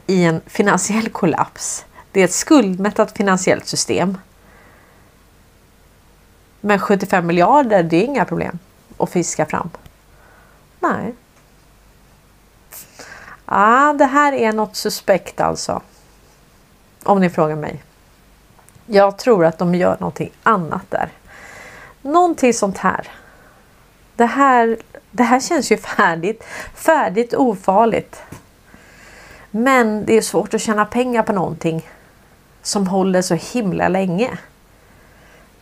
[0.08, 1.86] i en finansiell kollaps.
[2.12, 4.18] Det är ett skuldmättat finansiellt system.
[6.66, 8.60] Men 75 miljarder, det är inga problem
[8.98, 9.70] att fiska fram.
[10.80, 11.16] Nej.
[13.46, 15.82] Ah, det här är något suspekt alltså.
[17.04, 17.84] Om ni frågar mig.
[18.86, 21.10] Jag tror att de gör någonting annat där.
[22.02, 23.08] Någonting sånt här.
[24.16, 24.78] Det här,
[25.12, 26.44] det här känns ju färdigt.
[26.76, 28.24] Färdigt ofarligt.
[29.52, 31.90] Men det är svårt att tjäna pengar på någonting
[32.62, 34.38] som håller så himla länge.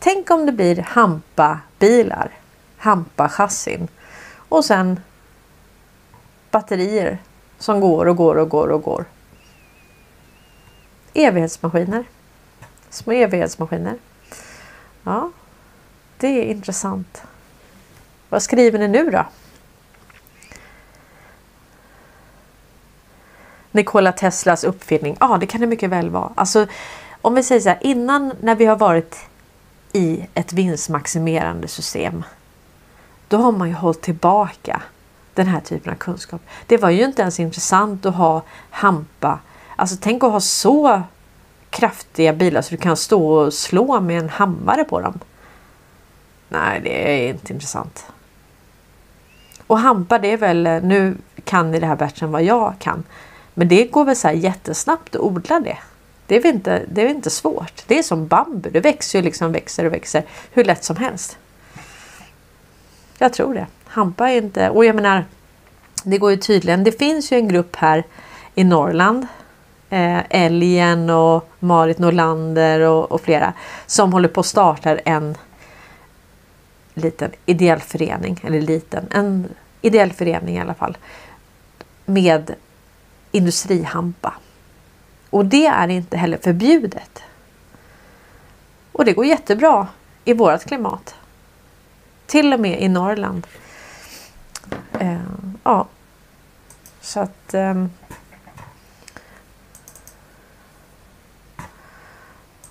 [0.03, 2.31] Tänk om det blir Hampa-bilar,
[2.77, 3.87] Hampa-chassin
[4.49, 4.99] och sen
[6.51, 7.17] batterier
[7.57, 9.05] som går och går och går och går.
[11.13, 12.05] Evighetsmaskiner.
[12.89, 13.97] Små evighetsmaskiner.
[15.03, 15.31] Ja,
[16.17, 17.23] det är intressant.
[18.29, 19.25] Vad skriver ni nu då?
[23.71, 25.17] Nikola Teslas uppfinning.
[25.19, 26.31] Ja, det kan det mycket väl vara.
[26.35, 26.67] Alltså,
[27.21, 29.29] om vi säger så här, innan när vi har varit
[29.93, 32.23] i ett vinstmaximerande system.
[33.27, 34.81] Då har man ju hållit tillbaka
[35.33, 36.41] den här typen av kunskap.
[36.67, 39.39] Det var ju inte ens intressant att ha hampa.
[39.75, 41.01] Alltså tänk att ha så
[41.69, 45.19] kraftiga bilar så du kan stå och slå med en hammare på dem.
[46.49, 48.05] Nej, det är inte intressant.
[49.67, 53.03] Och hampa det är väl, nu kan ni det här bättre än vad jag kan.
[53.53, 55.77] Men det går väl så här jättesnabbt att odla det.
[56.27, 57.83] Det är, väl inte, det är inte svårt.
[57.87, 58.69] Det är som bambu.
[58.69, 61.37] Det växer ju liksom växer och växer hur lätt som helst.
[63.17, 63.67] Jag tror det.
[63.85, 64.69] Hampa är inte...
[64.69, 65.25] Och jag menar,
[66.03, 66.83] det går ju tydligen.
[66.83, 68.03] Det finns ju en grupp här
[68.55, 69.27] i Norrland.
[69.89, 73.53] Eh, Älgen och Marit Norlander och, och flera
[73.85, 75.37] som håller på att starta en
[76.93, 79.47] liten ideell förening, eller liten, en
[79.81, 80.97] ideell förening i alla fall,
[82.05, 82.55] med
[83.31, 84.33] industrihampa.
[85.33, 87.23] Och det är inte heller förbjudet.
[88.91, 89.87] Och det går jättebra
[90.25, 91.15] i vårt klimat.
[92.25, 93.47] Till och med i Norrland.
[94.99, 95.21] Eh,
[95.63, 95.87] ja.
[97.01, 97.53] Så att...
[97.53, 97.85] Eh,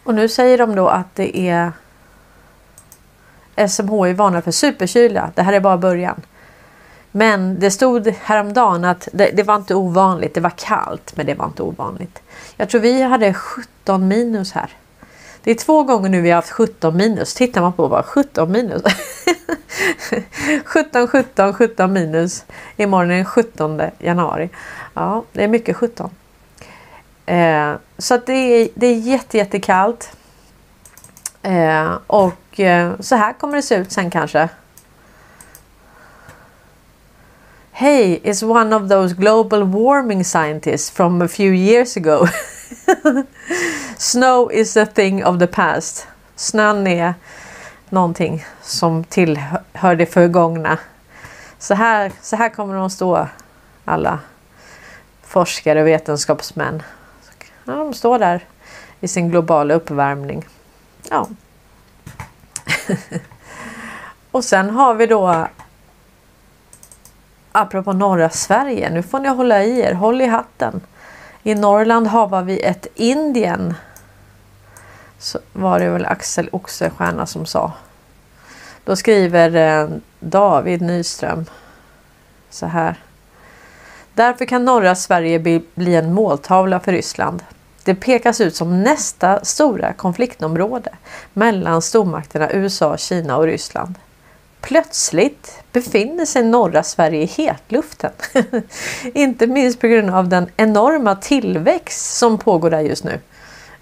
[0.04, 1.72] och nu säger de då att det är
[3.68, 5.32] SMHI varnar för superkyla.
[5.34, 6.22] Det här är bara början.
[7.12, 10.34] Men det stod häromdagen att det, det, var inte ovanligt.
[10.34, 12.22] Det var kallt, men det var inte ovanligt.
[12.56, 14.70] Jag tror vi hade 17 minus här.
[15.42, 17.34] Det är två gånger nu vi har haft 17 minus.
[17.34, 18.82] Tittar man på vad 17 minus.
[20.64, 22.44] 17, 17, 17 minus.
[22.76, 24.50] Imorgon är den 17 januari.
[24.94, 26.10] Ja, det är mycket 17.
[27.26, 30.12] Eh, så att det är, det är jätte, jättekallt.
[31.42, 34.48] Eh, och eh, så här kommer det se ut sen kanske.
[37.82, 42.28] Hey, is one of those global warming scientists from a few years ago.
[43.98, 46.06] Snow is a thing of the past.
[46.36, 47.14] Snön är
[47.88, 50.78] någonting som tillhör det förgångna.
[51.58, 53.28] Så här, så här kommer de att stå
[53.84, 54.18] alla
[55.22, 56.82] forskare och vetenskapsmän.
[57.64, 58.44] Ja, de står där
[59.00, 60.44] i sin globala uppvärmning.
[61.10, 61.28] Ja.
[64.30, 65.46] och sen har vi då
[67.52, 70.80] apropå norra Sverige, nu får ni hålla i er, håll i hatten.
[71.42, 73.74] I Norrland har vi ett Indien.
[75.18, 77.72] Så var det väl Axel Oxenstierna som sa.
[78.84, 79.88] Då skriver eh,
[80.20, 81.44] David Nyström
[82.50, 82.96] så här.
[84.14, 87.42] Därför kan norra Sverige bli en måltavla för Ryssland.
[87.84, 90.90] Det pekas ut som nästa stora konfliktområde
[91.32, 93.94] mellan stormakterna USA, Kina och Ryssland.
[94.62, 98.10] Plötsligt befinner sig norra Sverige i hetluften.
[99.14, 103.20] Inte minst på grund av den enorma tillväxt som pågår där just nu.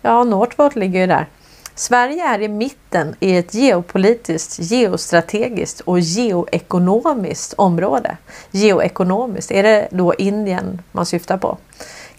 [0.03, 1.27] Ja, Northvolt ligger ju där.
[1.75, 8.17] Sverige är i mitten i ett geopolitiskt, geostrategiskt och geoekonomiskt område.
[8.51, 11.59] Geoekonomiskt, är det då Indien man syftar på?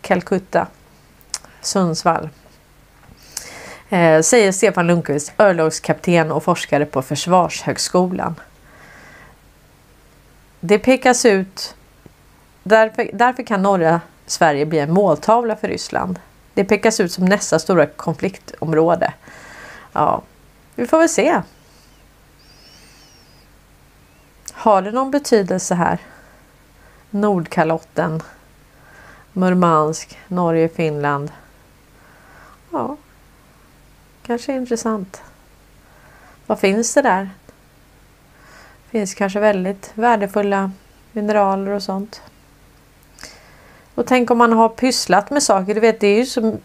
[0.02, 0.68] Calcutta,
[1.62, 2.30] Sundsvall.
[3.90, 8.36] Eh, säger Stefan Lundqvist, örlogskapten och forskare på Försvarshögskolan.
[10.64, 11.76] Det pekas ut,
[12.64, 16.20] därför, därför kan norra Sverige bli en måltavla för Ryssland.
[16.54, 19.14] Det pekas ut som nästa stora konfliktområde.
[19.94, 20.22] Ja,
[20.76, 21.42] vi får väl se.
[24.54, 26.00] Har det någon betydelse här?
[27.10, 28.24] Nordkalotten,
[29.34, 31.32] Murmansk, Norge, Finland.
[32.72, 32.98] Ja,
[34.24, 35.22] kanske intressant.
[36.48, 37.30] Vad finns det där?
[38.92, 40.72] Finns kanske väldigt värdefulla
[41.12, 42.22] mineraler och sånt.
[43.96, 45.74] Och tänk om man har pysslat med saker.
[45.74, 46.58] Du vet, det är ju som...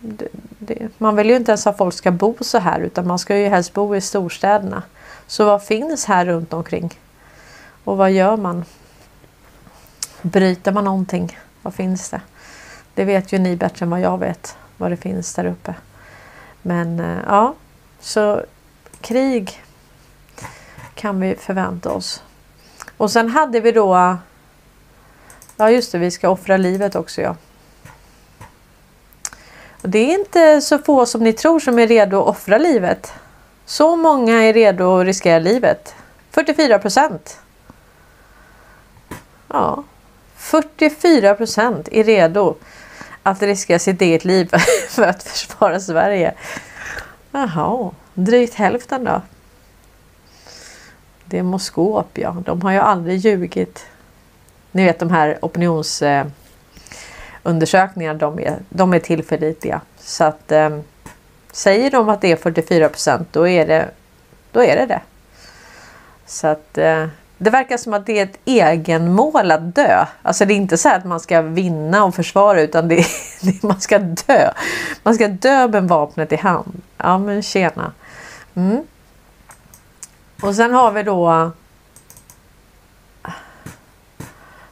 [0.00, 3.18] Det, det, man vill ju inte ens att folk ska bo så här utan man
[3.18, 4.82] ska ju helst bo i storstäderna.
[5.26, 6.98] Så vad finns här runt omkring?
[7.84, 8.64] Och vad gör man?
[10.22, 11.38] Bryter man någonting?
[11.62, 12.20] Vad finns det?
[12.94, 15.74] Det vet ju ni bättre än vad jag vet vad det finns där uppe.
[16.62, 17.54] Men eh, ja,
[18.00, 18.42] så
[19.00, 19.62] krig
[20.94, 22.22] kan vi förvänta oss.
[22.96, 24.16] Och sen hade vi då...
[25.56, 27.36] Ja just det, vi ska offra livet också ja.
[29.82, 33.12] Och det är inte så få som ni tror som är redo att offra livet.
[33.64, 35.94] Så många är redo att riskera livet.
[36.30, 37.40] 44 procent.
[39.48, 39.84] Ja,
[40.36, 42.56] 44 procent är redo
[43.22, 44.50] att riskera sitt eget liv
[44.88, 46.34] för att försvara Sverige.
[47.30, 49.22] Jaha, drygt hälften då.
[51.30, 52.36] Demoskop, ja.
[52.44, 53.86] De har ju aldrig ljugit.
[54.72, 59.80] Ni vet de här opinionsundersökningarna, eh, de är, de är tillförlitliga.
[59.98, 60.78] Så att eh,
[61.52, 63.88] säger de att det är 44 procent då är det
[64.52, 65.00] då är det det.
[66.26, 67.06] Så att eh,
[67.38, 70.06] det verkar som att det är ett egenmål att dö.
[70.22, 73.80] Alltså det är inte så att man ska vinna och försvara utan det är, man
[73.80, 74.50] ska dö.
[75.02, 76.82] Man ska dö med vapnet i hand.
[76.96, 77.92] Ja men tjena.
[78.54, 78.82] Mm.
[80.42, 81.50] Och sen har vi då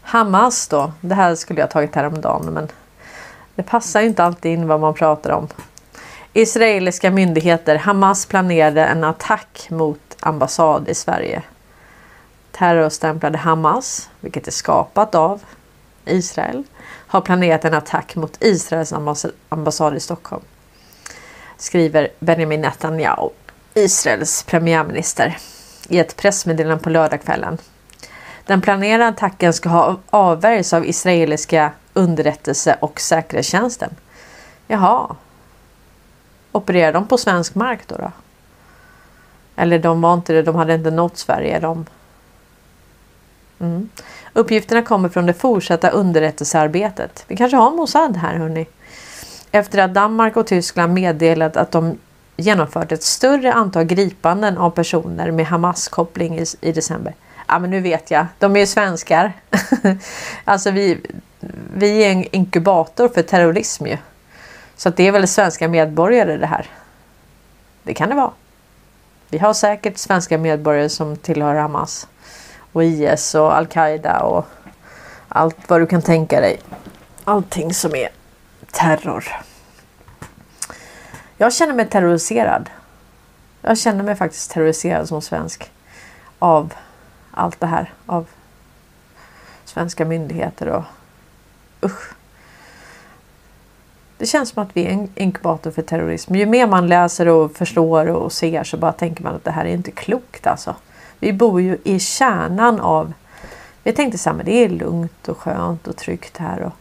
[0.03, 0.93] Hamas då.
[1.01, 2.69] Det här skulle jag tagit häromdagen men
[3.55, 5.49] det passar inte alltid in vad man pratar om.
[6.33, 7.77] Israeliska myndigheter.
[7.77, 11.43] Hamas planerade en attack mot ambassad i Sverige.
[12.53, 15.43] Terrorstämplade Hamas, vilket är skapat av
[16.05, 16.65] Israel,
[17.07, 18.93] har planerat en attack mot Israels
[19.49, 20.43] ambassad i Stockholm.
[21.57, 23.31] Skriver Benjamin Netanyahu,
[23.75, 25.39] Israels premiärminister,
[25.89, 27.59] i ett pressmeddelande på lördagskvällen.
[28.45, 33.91] Den planerade attacken ska ha avvärjts av israeliska underrättelse och säkerhetstjänsten.
[34.67, 35.17] Jaha.
[36.53, 37.97] Opererar de på svensk mark då?
[37.97, 38.13] då?
[39.57, 41.61] Eller de var inte det, de hade inte nått Sverige.
[41.61, 41.87] De...
[43.61, 43.89] Mm.
[44.33, 47.25] Uppgifterna kommer från det fortsatta underrättelsearbetet.
[47.29, 48.67] Vi kanske har Mossad här hörni.
[49.51, 51.99] Efter att Danmark och Tyskland meddelat att de
[52.39, 57.15] genomfört ett större antal gripanden av personer med Hamas-koppling i, i december.
[57.49, 59.33] Ja men nu vet jag, de är ju svenskar.
[60.45, 61.01] alltså vi,
[61.75, 63.97] vi är en inkubator för terrorism ju.
[64.77, 66.67] Så det är väl svenska medborgare det här.
[67.83, 68.31] Det kan det vara.
[69.29, 72.09] Vi har säkert svenska medborgare som tillhör Hamas
[72.73, 74.47] och IS och Al-Qaida och
[75.29, 76.61] allt vad du kan tänka dig.
[77.25, 78.09] Allting som är
[78.73, 79.25] terror.
[81.41, 82.71] Jag känner mig terroriserad.
[83.63, 85.71] Jag känner mig faktiskt terroriserad som svensk
[86.39, 86.75] av
[87.31, 87.93] allt det här.
[88.07, 88.27] Av
[89.65, 90.85] svenska myndigheter och
[91.83, 92.13] usch.
[94.19, 96.35] Det känns som att vi är en inkubator för terrorism.
[96.35, 99.65] Ju mer man läser och förstår och ser så bara tänker man att det här
[99.65, 100.75] är inte klokt alltså.
[101.19, 103.13] Vi bor ju i kärnan av...
[103.83, 106.61] Vi tänkte så här, men det är lugnt och skönt och tryggt här.
[106.61, 106.73] Och...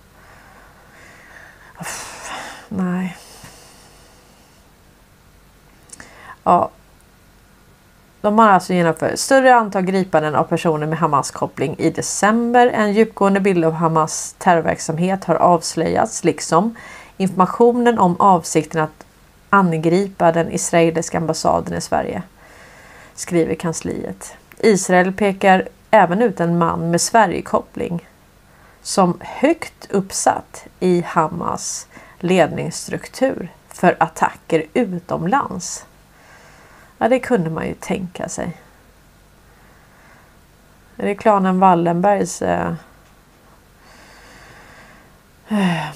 [1.82, 2.32] Uff,
[2.70, 3.18] nej.
[6.48, 6.70] Ja.
[8.22, 12.68] De har alltså genomfört större antal gripanden av personer med Hamas-koppling i december.
[12.68, 16.76] En djupgående bild av Hamas terrorverksamhet har avslöjats liksom
[17.18, 19.06] informationen om avsikten att
[19.50, 22.24] angripa den israeliska ambassaden i Sverige,
[23.16, 24.34] skriver kansliet.
[24.58, 28.08] Israel pekar även ut en man med Sverigekoppling
[28.82, 31.88] som högt uppsatt i Hamas
[32.20, 35.86] ledningsstruktur för attacker utomlands.
[36.98, 38.58] Ja, det kunde man ju tänka sig.
[40.98, 42.74] Är det klanen Wallenbergs eh,
[45.48, 45.88] eh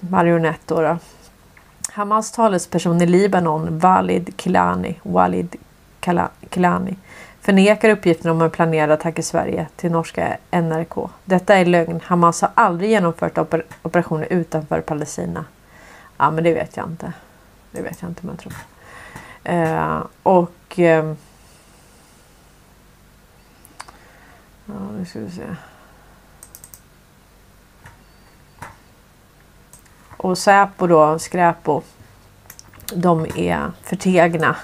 [0.00, 0.98] marionett då, då.
[1.92, 5.56] Hamas talesperson i Libanon, Walid Kilani, Walid
[6.50, 6.96] Kilani
[7.46, 11.10] förnekar uppgiften om en planerad attack i Sverige till norska NRK.
[11.24, 12.00] Detta är lögn.
[12.04, 15.44] Hamas har aldrig genomfört oper operationer utanför Palestina.
[16.16, 17.12] Ja, men det vet jag inte.
[17.70, 18.52] Det vet jag inte om jag tror.
[19.46, 20.78] Eh, och...
[20.78, 21.14] Eh,
[24.66, 25.42] ja, nu ska vi se.
[30.16, 31.82] Och Säpo då, Skräpo,
[32.94, 34.56] de är förtegna.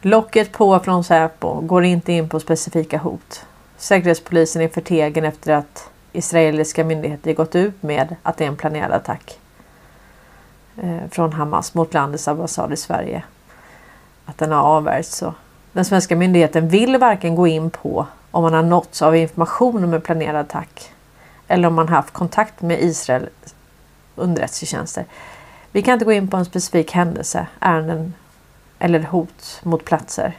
[0.00, 3.46] Locket på från Säpo går inte in på specifika hot.
[3.76, 8.92] Säkerhetspolisen är förtegen efter att israeliska myndigheter gått ut med att det är en planerad
[8.92, 9.40] attack
[10.82, 13.22] eh, från Hamas mot landets ambassad i Sverige.
[14.26, 15.22] Att den har avvärjts.
[15.72, 19.94] Den svenska myndigheten vill varken gå in på om man har nåtts av information om
[19.94, 20.92] en planerad attack
[21.48, 23.28] eller om man haft kontakt med Israel
[24.16, 25.04] underrättelsetjänster.
[25.72, 28.14] Vi kan inte gå in på en specifik händelse, ärenden
[28.78, 30.38] eller hot mot platser.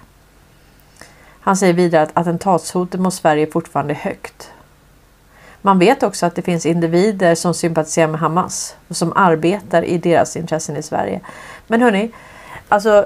[1.40, 4.52] Han säger vidare att attentatshotet mot Sverige fortfarande är högt.
[5.62, 9.98] Man vet också att det finns individer som sympatiserar med Hamas och som arbetar i
[9.98, 11.22] deras intressen i Sverige.
[11.68, 12.12] Men hörni,
[12.70, 13.06] alltså.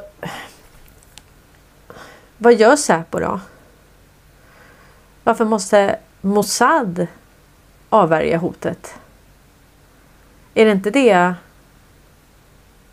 [2.41, 3.39] Vad gör Säpo då?
[5.23, 7.07] Varför måste Mossad
[7.89, 8.95] avvärja hotet?
[10.53, 11.33] Är det inte det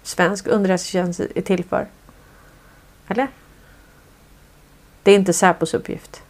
[0.02, 1.86] svensk underrättelsetjänst är till för?
[3.08, 3.28] Eller?
[5.02, 6.22] Det är inte Säpos uppgift.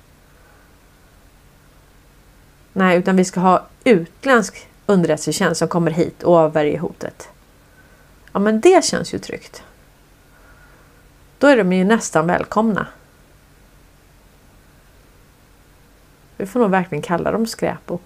[2.73, 7.29] Nej, utan vi ska ha utländsk underrättelsetjänst som kommer hit och avvärjer hotet.
[8.33, 9.63] Ja, men det känns ju tryggt.
[11.39, 12.87] Då är de ju nästan välkomna.
[16.37, 17.99] Vi får nog verkligen kalla dem skräpo.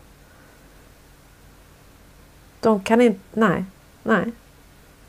[2.61, 3.21] De kan inte...
[3.33, 3.65] Nej.
[4.03, 4.33] Nej.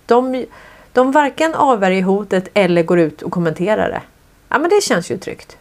[0.05, 0.45] De,
[0.93, 4.01] de varken avvärjer hotet eller går ut och kommenterar det.
[4.49, 5.57] Ja, men det känns ju tryggt.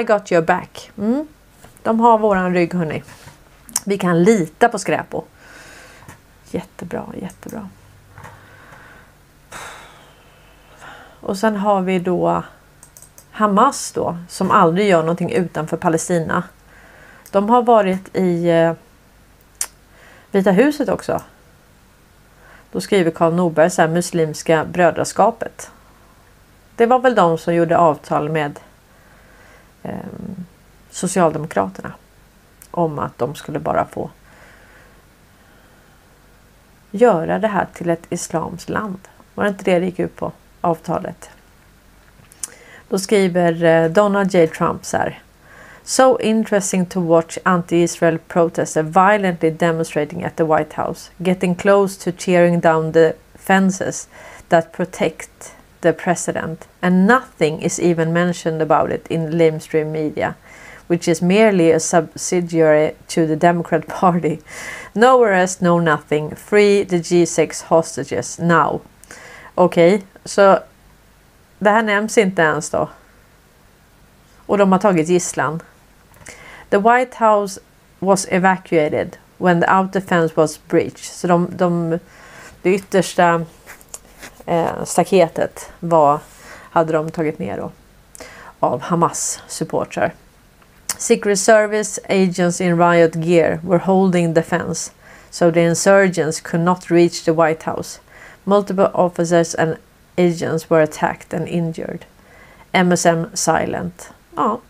[0.00, 0.90] I got your back.
[0.98, 1.26] Mm.
[1.82, 3.02] De har våran rygg hörni.
[3.84, 5.24] Vi kan lita på Skräpo.
[6.50, 7.68] Jättebra, jättebra.
[11.20, 12.42] Och sen har vi då
[13.40, 16.42] Hamas då som aldrig gör någonting utanför Palestina.
[17.30, 18.72] De har varit i eh,
[20.30, 21.22] Vita huset också.
[22.72, 25.70] Då skriver Karl Norberg så här, Muslimska brödraskapet.
[26.76, 28.60] Det var väl de som gjorde avtal med
[29.82, 29.94] eh,
[30.90, 31.92] Socialdemokraterna
[32.70, 34.10] om att de skulle bara få
[36.90, 39.08] göra det här till ett islamskt land.
[39.34, 41.30] Var det inte det det gick ut på, avtalet?
[42.90, 45.22] Då skriver eh, Donald J Trump så här.
[45.84, 52.12] So interesting to watch anti-Israel protesters violently demonstrating at the White House, getting close to
[52.12, 54.08] tearing down the fences
[54.48, 60.34] that protect the president, and nothing is even mentioned about it in lamestream media,
[60.88, 64.38] which is merely a subsidiary to the Democrat Party.
[64.94, 66.34] No arrest, no nothing.
[66.34, 68.80] Free the G6 hostages now.
[69.54, 70.58] Okej, okay, så
[71.60, 72.88] det här nämns inte ens då.
[74.46, 75.62] Och de har tagit gisslan.
[76.70, 77.60] The White House
[77.98, 81.04] was evacuated when the outer fence was breached.
[81.04, 81.98] Så de, de,
[82.62, 83.44] det yttersta
[84.46, 86.20] eh, staketet var,
[86.70, 87.72] hade de tagit ner då,
[88.60, 90.12] av Hamas supportrar.
[90.98, 94.92] Secret Service agents in riot gear were holding the fence
[95.30, 98.00] so the insurgents could not reach the White House.
[98.44, 99.76] Multiple officers and
[100.16, 102.04] agents were attacked and injured.
[102.72, 104.12] MSM silent.
[104.36, 104.60] Ja,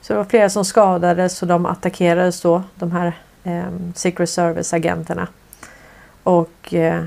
[0.00, 3.12] så det var flera som skadades och de attackerades då, de här
[3.44, 5.28] eh, Secret Service-agenterna.
[6.22, 7.04] Och eh,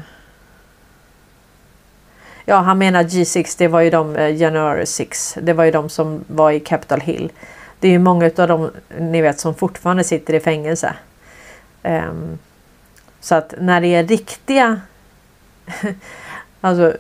[2.49, 5.89] Ja, han menar G6, det var ju de, eh, January 6, det var ju de
[5.89, 7.31] som var i Capitol Hill.
[7.79, 10.93] Det är ju många av dem, ni vet, som fortfarande sitter i fängelse.
[11.83, 12.39] Um,
[13.19, 14.81] så att när det är riktiga,
[16.61, 16.97] alltså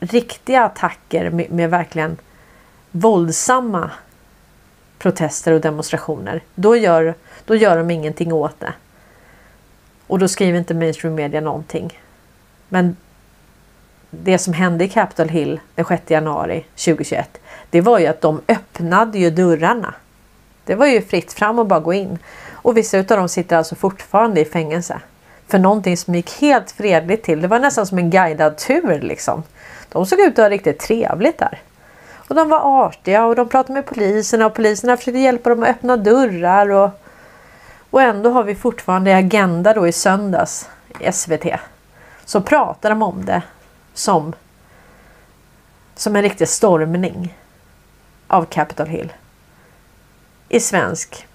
[0.00, 2.16] riktiga attacker med, med verkligen
[2.90, 3.90] våldsamma
[4.98, 6.42] protester och demonstrationer.
[6.54, 7.14] Då gör,
[7.44, 8.72] då gör de ingenting åt det.
[10.06, 11.98] Och då skriver inte mainstream media någonting.
[12.68, 12.96] Men
[14.10, 17.38] det som hände i Capitol Hill den 6 januari 2021.
[17.70, 19.94] Det var ju att de öppnade ju dörrarna.
[20.64, 22.18] Det var ju fritt fram och bara gå in.
[22.50, 25.00] Och vissa av dem sitter alltså fortfarande i fängelse.
[25.46, 27.40] För någonting som gick helt fredligt till.
[27.40, 29.42] Det var nästan som en guidad tur liksom.
[29.92, 31.58] De såg ut att ha riktigt trevligt där.
[32.28, 35.68] Och de var artiga och de pratade med poliserna och poliserna försökte hjälpa dem att
[35.68, 36.68] öppna dörrar.
[36.68, 36.90] Och,
[37.90, 40.68] och ändå har vi fortfarande Agenda då i söndags
[41.00, 41.46] i SVT.
[42.24, 43.42] Så pratar de om det
[43.94, 44.32] som,
[45.94, 47.36] som en riktig stormning
[48.26, 49.12] av Capitol Hill
[50.48, 51.26] i svensk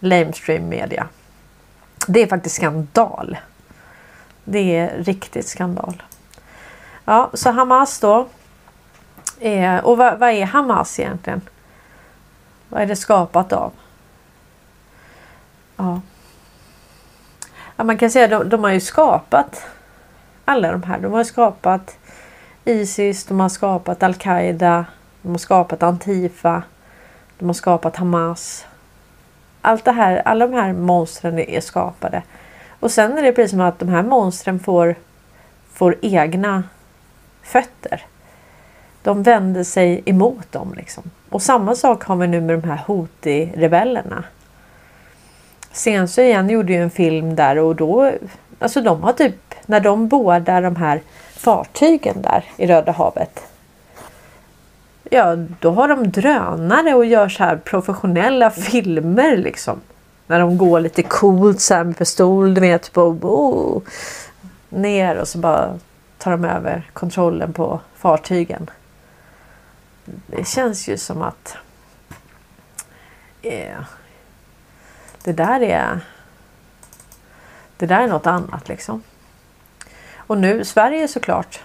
[0.00, 1.08] lamestream media.
[2.06, 3.36] Det är faktiskt skandal.
[4.44, 6.02] Det är riktigt skandal.
[7.04, 8.28] Ja, så Hamas då.
[9.40, 11.40] Eh, och vad, vad, är Hamas egentligen?
[12.68, 13.72] Vad är det skapat av?
[15.76, 16.00] Ja.
[17.76, 19.66] ja man kan säga att de, de har ju skapat
[20.44, 20.98] alla de här.
[20.98, 21.96] De har skapat
[22.64, 24.84] Isis, de har skapat Al-Qaida,
[25.22, 26.62] de har skapat Antifa,
[27.38, 28.66] de har skapat Hamas.
[29.62, 32.22] Allt det här, alla de här monstren är skapade.
[32.80, 34.94] Och sen är det precis som att de här monstren får,
[35.72, 36.62] får egna
[37.42, 38.02] fötter.
[39.02, 40.74] De vände sig emot dem.
[40.76, 41.02] Liksom.
[41.28, 44.24] Och samma sak har vi nu med de här Houthi-rebellerna.
[45.72, 48.12] Sensu igen gjorde ju en film där och då,
[48.58, 51.00] alltså de har typ när de bådar de här
[51.36, 53.42] fartygen där i Röda havet.
[55.10, 59.80] Ja, då har de drönare och gör så här professionella filmer liksom.
[60.26, 63.82] När de går lite coolt så här med pistol, du vet, på oh,
[64.68, 65.78] ner och så bara
[66.22, 68.70] tar de över kontrollen på fartygen.
[70.04, 71.56] Det känns ju som att
[73.42, 73.78] eh,
[75.24, 76.00] det där är
[77.76, 79.02] det där är något annat liksom.
[80.16, 81.60] Och nu Sverige såklart.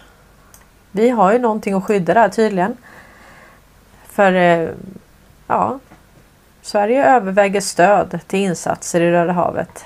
[0.92, 2.78] Vi har ju någonting att skydda där tydligen.
[4.06, 4.70] För eh,
[5.48, 5.80] ja,
[6.62, 9.86] Sverige överväger stöd till insatser i Röda havet.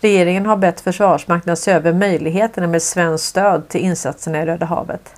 [0.00, 4.66] Regeringen har bett Försvarsmakten att se över möjligheterna med svenskt stöd till insatserna i Röda
[4.66, 5.14] havet.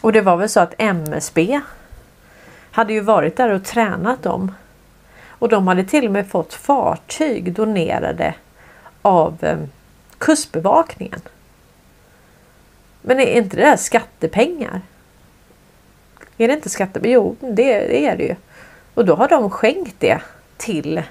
[0.00, 1.60] Och det var väl så att MSB
[2.70, 4.54] hade ju varit där och tränat dem.
[5.28, 8.34] Och de hade till och med fått fartyg donerade
[9.02, 9.58] av eh,
[10.18, 11.20] kustbevakningen.
[13.02, 14.80] Men är inte det där skattepengar?
[16.38, 17.14] Är det inte skattepengar?
[17.14, 18.34] Jo, det, det är det ju.
[18.94, 20.20] Och då har de skänkt det
[20.56, 21.02] till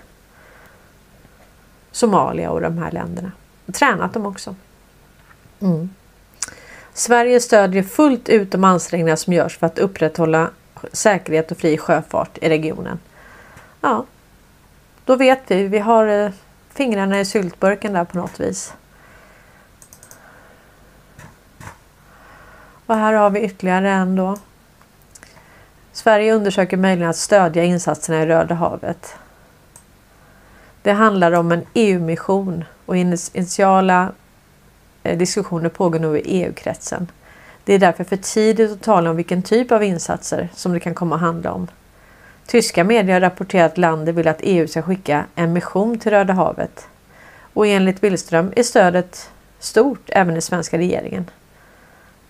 [1.93, 3.31] Somalia och de här länderna.
[3.65, 4.55] Och tränat dem också.
[5.59, 5.89] Mm.
[6.93, 10.49] Sverige stödjer fullt ut de ansträngningar som görs för att upprätthålla
[10.91, 12.99] säkerhet och fri sjöfart i regionen.
[13.81, 14.05] Ja,
[15.05, 15.67] då vet vi.
[15.67, 16.31] Vi har eh,
[16.69, 18.73] fingrarna i syltburken där på något vis.
[22.85, 24.37] Och här har vi ytterligare en då.
[25.91, 29.15] Sverige undersöker möjligheten att stödja insatserna i Röda havet.
[30.83, 34.11] Det handlar om en EU-mission och initiala
[35.03, 37.11] eh, diskussioner pågår nu i EU-kretsen.
[37.63, 40.95] Det är därför för tidigt att tala om vilken typ av insatser som det kan
[40.95, 41.67] komma att handla om.
[42.45, 46.33] Tyska medier har rapporterat att landet vill att EU ska skicka en mission till Röda
[46.33, 46.87] havet.
[47.53, 49.29] Och enligt Billström är stödet
[49.59, 51.29] stort även i svenska regeringen.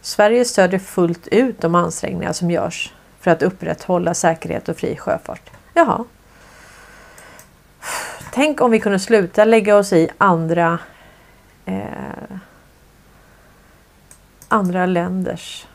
[0.01, 5.49] Sverige stödjer fullt ut de ansträngningar som görs för att upprätthålla säkerhet och fri sjöfart.
[5.73, 6.05] Jaha.
[8.35, 10.79] Tänk om vi kunde sluta lägga oss i andra
[11.65, 12.37] eh,
[14.47, 15.65] andra länders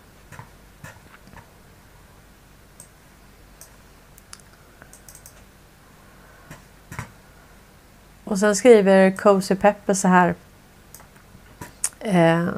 [8.24, 10.35] Och sen skriver Cozy Pepper så här.
[12.01, 12.48] Eh,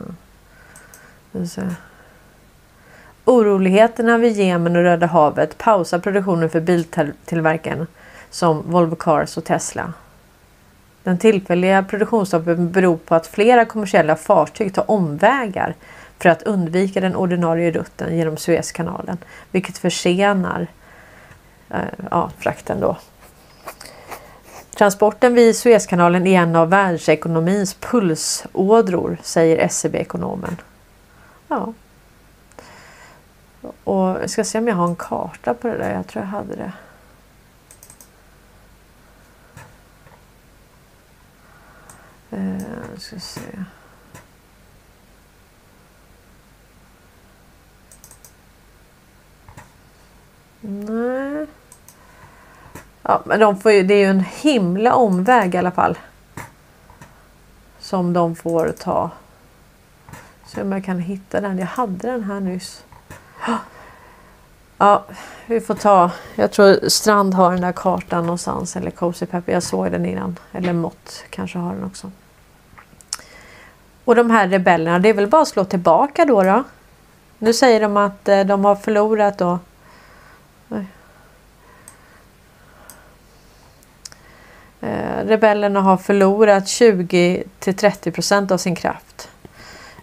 [3.24, 7.86] Oroligheterna vid Jemen och Röda havet pausar produktionen för biltillverkaren
[8.30, 9.92] som Volvo Cars och Tesla.
[11.02, 15.74] Den tillfälliga produktionsstoppen beror på att flera kommersiella fartyg tar omvägar
[16.18, 19.18] för att undvika den ordinarie rutten genom Suezkanalen,
[19.50, 20.66] vilket försenar
[21.70, 21.80] eh,
[22.10, 22.96] ja, frakten då.
[24.76, 30.56] Transporten vid Suezkanalen är en av världsekonomins pulsådror, säger SEB-ekonomen.
[31.48, 31.72] Ja.
[33.84, 35.94] Och jag ska se om jag har en karta på det där.
[35.94, 36.72] Jag tror jag hade det.
[42.30, 43.40] Eh, ska se.
[50.60, 51.46] Nej.
[53.02, 55.98] Ja, men de får ju, det är ju en himla omväg i alla fall.
[57.78, 59.10] Som de får ta.
[60.46, 61.58] Se om jag kan hitta den.
[61.58, 62.84] Jag hade den här nyss.
[64.82, 65.04] Ja,
[65.46, 66.10] vi får ta.
[66.34, 68.76] Jag tror Strand har den där kartan någonstans.
[68.76, 69.52] Eller Cozy Pepper.
[69.52, 70.38] Jag såg den innan.
[70.52, 72.10] Eller Mott kanske har den också.
[74.04, 76.42] Och de här rebellerna, det är väl bara att slå tillbaka då.
[76.42, 76.64] då.
[77.38, 79.58] Nu säger de att eh, de har förlorat då.
[84.80, 89.28] Eh, rebellerna har förlorat 20 till 30 procent av sin kraft.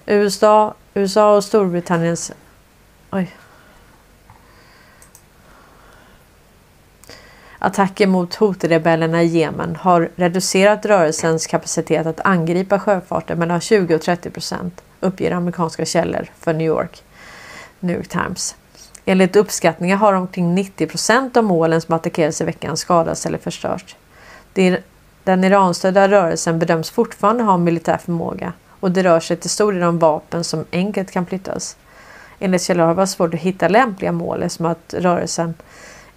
[0.06, 2.32] USA, USA och Storbritanniens...
[3.12, 3.36] Oj.
[7.60, 14.02] Attacker mot hotrebellerna i Jemen har reducerat rörelsens kapacitet att angripa sjöfarten mellan 20 och
[14.02, 17.04] 30 procent, uppger amerikanska källor för New York,
[17.80, 18.56] New York Times.
[19.06, 23.96] Enligt uppskattningar har omkring 90 procent av målen som attackerades i veckan skadats eller förstörts.
[25.24, 29.84] Den Iranstödda rörelsen bedöms fortfarande ha militär förmåga och det rör sig till stor del
[29.84, 31.78] om vapen som enkelt kan flyttas.
[32.40, 35.54] Enligt källor har det varit svårt att hitta lämpliga mål som att rörelsen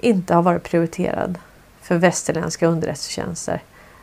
[0.03, 1.39] inte har varit prioriterad
[1.83, 3.63] för västerländska underrättelsetjänster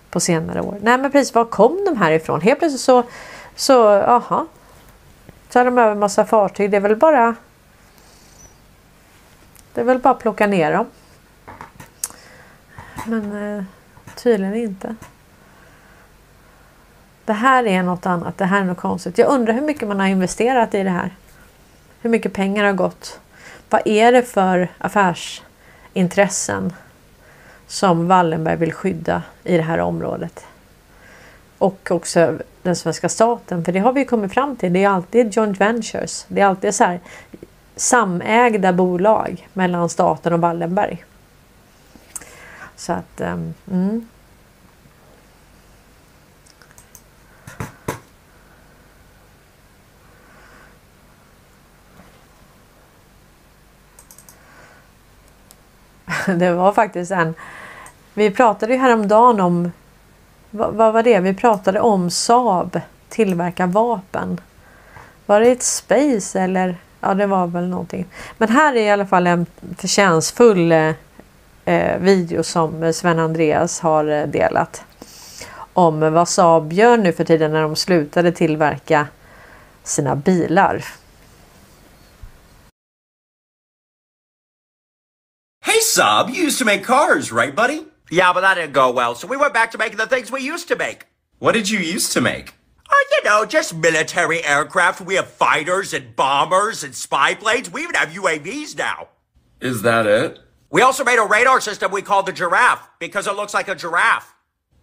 [0.10, 0.78] på senare år.
[0.82, 2.42] Nej men precis, var kom de här ifrån?
[2.42, 3.04] Helt plötsligt så,
[3.56, 4.48] så aha.
[5.50, 6.72] Så de över massa fartyg.
[6.72, 7.36] Det är väl bara
[9.78, 10.86] det är väl bara att plocka ner dem.
[13.06, 13.64] Men eh,
[14.16, 14.96] tydligen inte.
[17.26, 18.38] Det här är något annat.
[18.38, 19.18] Det här är något konstigt.
[19.18, 21.16] Jag undrar hur mycket man har investerat i det här.
[22.02, 23.20] Hur mycket pengar har gått?
[23.70, 25.42] Vad är det för affärs
[25.98, 26.74] intressen
[27.68, 30.46] som Wallenberg vill skydda i det här området?
[31.58, 34.74] Och också den svenska staten, för det har vi kommit fram till.
[34.74, 36.26] Det är alltid joint ventures.
[36.28, 37.00] Det är alltid så här
[37.76, 41.06] samägda bolag mellan staten och Wallenberg.
[42.76, 44.08] Så att, um, mm.
[56.36, 57.34] Det var faktiskt en...
[58.14, 59.72] Vi pratade ju häromdagen om...
[60.50, 61.20] Vad, vad var det?
[61.20, 62.80] Vi pratade om Saab
[63.10, 64.42] tillverkar vapen.
[65.26, 66.78] Var det ett Space eller?
[67.02, 68.06] Ja, det var väl någonting.
[68.38, 69.46] Men här är i alla fall en
[69.78, 70.92] förtjänstfull eh,
[71.66, 74.84] eh video som Sven Andreas har eh, delat.
[75.74, 79.08] om vad Saab gör nu för tiden när de slutade tillverka
[79.84, 80.84] sina bilar.
[85.98, 87.84] Saab, you used to make cars, right, buddy?
[88.12, 90.42] Yeah, but that didn't go well, so we went back to making the things we
[90.42, 91.08] used to make.
[91.40, 92.54] What did you used to make?
[92.88, 95.02] Oh, you know, just military aircraft.
[95.02, 97.72] We have fighters and bombers and spy planes.
[97.72, 99.08] We even have UAVs now.
[99.60, 100.38] Is that it?
[100.70, 103.74] We also made a radar system we called the giraffe because it looks like a
[103.74, 104.36] giraffe.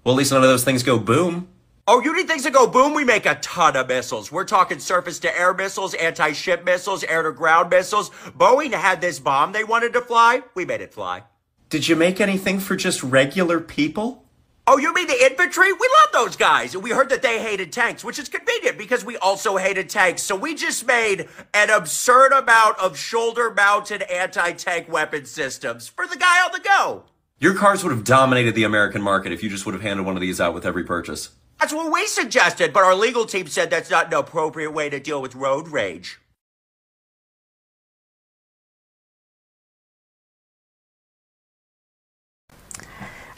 [0.03, 1.47] Well, at least none of those things go boom.
[1.87, 2.95] Oh, you need things to go boom?
[2.95, 4.33] We make a ton of missiles.
[4.33, 8.09] We're talking surface to air missiles, anti ship missiles, air to ground missiles.
[8.39, 10.43] Boeing had this bomb they wanted to fly.
[10.55, 11.25] We made it fly.
[11.69, 14.25] Did you make anything for just regular people?
[14.67, 15.75] Oh, you mean the infantry?
[15.75, 16.75] We love those guys.
[16.75, 20.23] And we heard that they hated tanks, which is convenient because we also hated tanks.
[20.23, 26.07] So we just made an absurd amount of shoulder mounted anti tank weapon systems for
[26.07, 27.05] the guy on the go.
[27.41, 30.17] Your cars would have dominated the American market if you just would have handed one
[30.17, 31.29] of these out with every purchase.
[31.65, 35.01] That's what we suggested, but our legal team said that's not an appropriate way to
[35.01, 36.19] deal with road rage.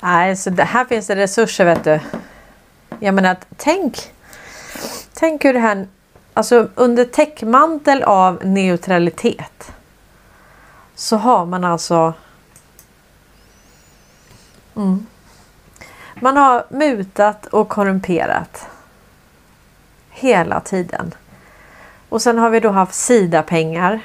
[0.00, 2.00] Nej, så det, här finns det resurser vet du.
[3.00, 4.12] Jag menar, tänk,
[5.14, 5.88] tänk hur det här,
[6.34, 9.72] alltså under täckmantel av neutralitet
[10.94, 12.14] så har man alltså
[14.76, 15.06] mm,
[16.20, 18.66] man har mutat och korrumperat
[20.10, 21.14] hela tiden.
[22.08, 24.00] Och sen har vi då haft Sida-pengar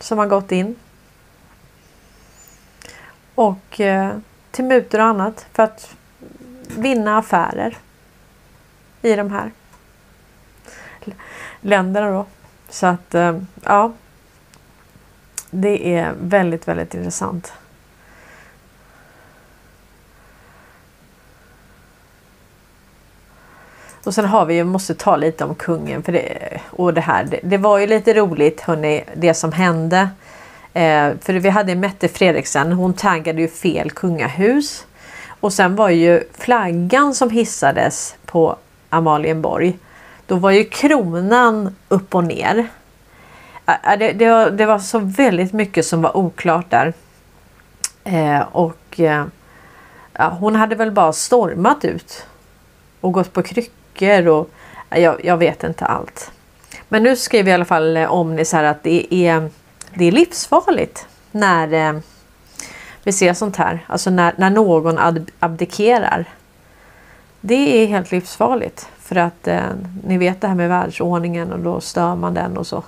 [0.00, 0.76] som har gått in
[3.34, 4.16] och eh,
[4.50, 5.94] till mutor och annat för att
[6.76, 7.76] vinna affärer
[9.02, 9.50] i de här
[11.60, 12.26] länderna då.
[12.68, 13.92] Så att eh, ja.
[15.50, 17.52] Det är väldigt, väldigt intressant.
[24.06, 27.24] Och sen har vi ju, måste ta lite om kungen för det, och det här.
[27.24, 30.08] Det, det var ju lite roligt hörni, det som hände.
[30.72, 34.86] Eh, för vi hade Mette Fredriksen, hon taggade ju fel kungahus.
[35.40, 38.56] Och sen var ju flaggan som hissades på
[38.90, 39.78] Amalienborg.
[40.26, 42.68] Då var ju kronan upp och ner.
[43.66, 46.92] Eh, eh, det, det, var, det var så väldigt mycket som var oklart där.
[48.04, 49.24] Eh, och eh,
[50.12, 52.26] ja, hon hade väl bara stormat ut
[53.00, 54.50] och gått på kryckor och
[54.90, 56.30] eh, jag, jag vet inte allt.
[56.88, 59.50] Men nu skriver i alla fall eh, Omnis här att det är
[59.94, 62.00] det är livsfarligt när eh,
[63.02, 63.84] vi ser sånt här.
[63.86, 66.24] Alltså när, när någon ad, abdikerar.
[67.40, 68.88] Det är helt livsfarligt.
[68.98, 69.60] För att eh,
[70.04, 72.82] ni vet det här med världsordningen och då stör man den och så.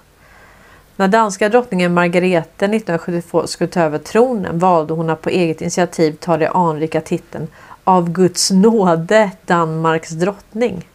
[0.97, 6.17] När danska drottningen Margarete 1972 skulle ta över tronen valde hon att på eget initiativ
[6.21, 7.49] ta den anrika titeln
[7.85, 10.89] av Guds nåde Danmarks drottning.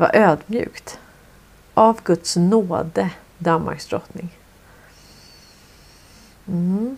[0.00, 0.98] Vad ödmjukt.
[1.74, 4.38] Av Guds nåde Danmarks drottning.
[6.48, 6.96] Mm.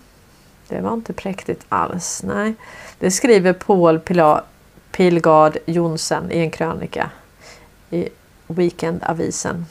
[0.69, 2.23] Det var inte präktigt alls.
[2.23, 2.55] Nej.
[2.99, 4.45] Det skriver Paul Pila
[4.91, 7.11] Pilgard Jonsen i en krönika
[7.91, 8.09] i
[8.47, 9.67] Weekendavisen.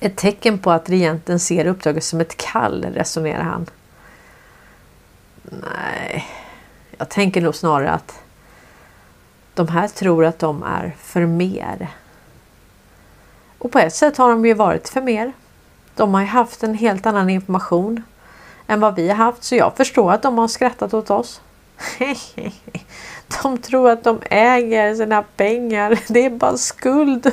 [0.00, 3.66] Ett tecken på att regenten ser uppdraget som ett kall, resonerar han.
[5.42, 6.26] Nej,
[6.98, 8.20] jag tänker nog snarare att
[9.54, 11.88] de här tror att de är för mer.
[13.58, 15.32] Och på ett sätt har de ju varit för mer.
[15.94, 18.02] De har ju haft en helt annan information
[18.66, 21.40] än vad vi har haft så jag förstår att de har skrattat åt oss.
[23.42, 25.98] De tror att de äger sina pengar.
[26.12, 27.32] Det är bara skuld.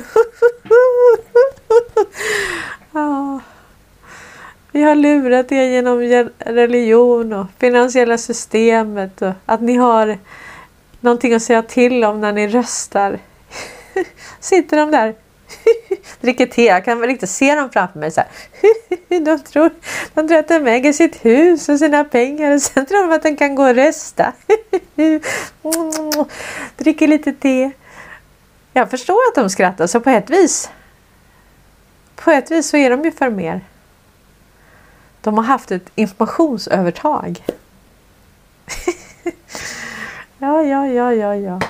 [4.72, 5.98] Vi har lurat er genom
[6.38, 10.18] religion och finansiella systemet och att ni har
[11.00, 13.18] någonting att säga till om när ni röstar.
[14.40, 15.14] Sitter de där
[16.20, 16.64] dricker te.
[16.64, 18.30] Jag kan väl inte se dem framför mig så här.
[19.20, 19.70] De tror,
[20.14, 23.22] de tror att de äger sitt hus och sina pengar och sen tror de att
[23.22, 24.32] de kan gå och rösta.
[26.76, 27.70] Dricker lite te.
[28.72, 30.70] Jag förstår att de skrattar så på ett vis.
[32.14, 33.60] På ett vis så är de ju för mer.
[35.20, 37.44] De har haft ett informationsövertag.
[40.38, 41.60] ja, ja, ja, ja, ja.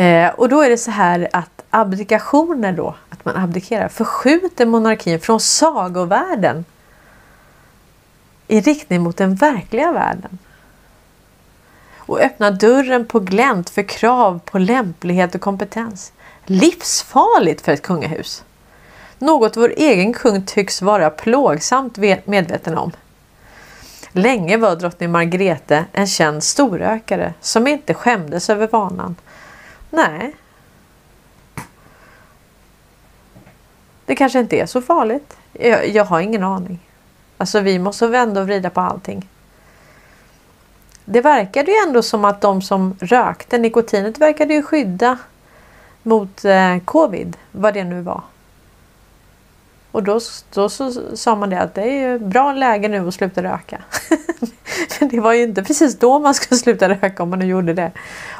[0.00, 5.20] Eh, och då är det så här att abdikationer då, att man abdikerar, förskjuter monarkin
[5.20, 6.64] från sagovärlden
[8.48, 10.38] i riktning mot den verkliga världen.
[11.96, 16.12] Och öppnar dörren på glänt för krav på lämplighet och kompetens.
[16.44, 18.44] Livsfarligt för ett kungahus.
[19.18, 22.92] Något vår egen kung tycks vara plågsamt medveten om.
[24.12, 29.16] Länge var drottning Margrethe en känd storrökare som inte skämdes över vanan.
[29.90, 30.34] Nej.
[34.06, 35.36] Det kanske inte är så farligt.
[35.52, 36.78] Jag, jag har ingen aning.
[37.36, 39.28] Alltså vi måste vända och vrida på allting.
[41.04, 45.18] Det verkade ju ändå som att de som rökte nikotinet verkade ju skydda
[46.02, 48.22] mot eh, covid, vad det nu var.
[49.90, 50.20] Och då,
[50.54, 53.82] då så sa man det att det är ju bra läge nu att sluta röka.
[55.00, 57.92] det var ju inte precis då man skulle sluta röka om man nu gjorde det.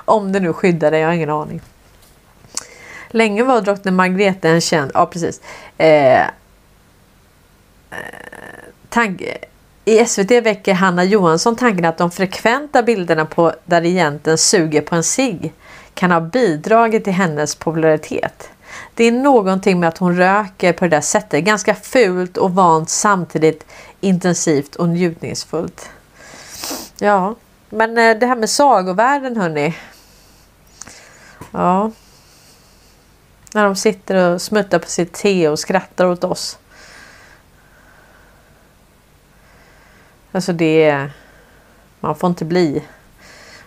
[0.05, 1.61] Om det nu skyddade, jag har ingen aning.
[3.15, 5.41] Länge var drottning Margrethe en känd, ja precis.
[5.79, 6.29] Eh, eh
[8.89, 9.23] tank,
[9.85, 14.95] I SVT väcker Hanna Johansson tanken att de frekventa bilderna på där regenten suger på
[14.95, 15.53] en cigg
[15.95, 18.51] kan ha bidragit till hennes popularitet.
[18.95, 21.45] Det är någonting med att hon röker på det där sättet.
[21.45, 23.67] Ganska fult och vant samtidigt
[24.01, 25.91] intensivt och njutningsfullt.
[26.99, 27.35] Ja,
[27.69, 29.75] men eh, det här med sagovärlden hörni.
[31.51, 31.91] Ja.
[33.55, 36.59] När de sitter och smuttar på sitt te och skrattar åt oss.
[40.33, 41.09] Alltså det...
[42.01, 42.85] Man får inte bli...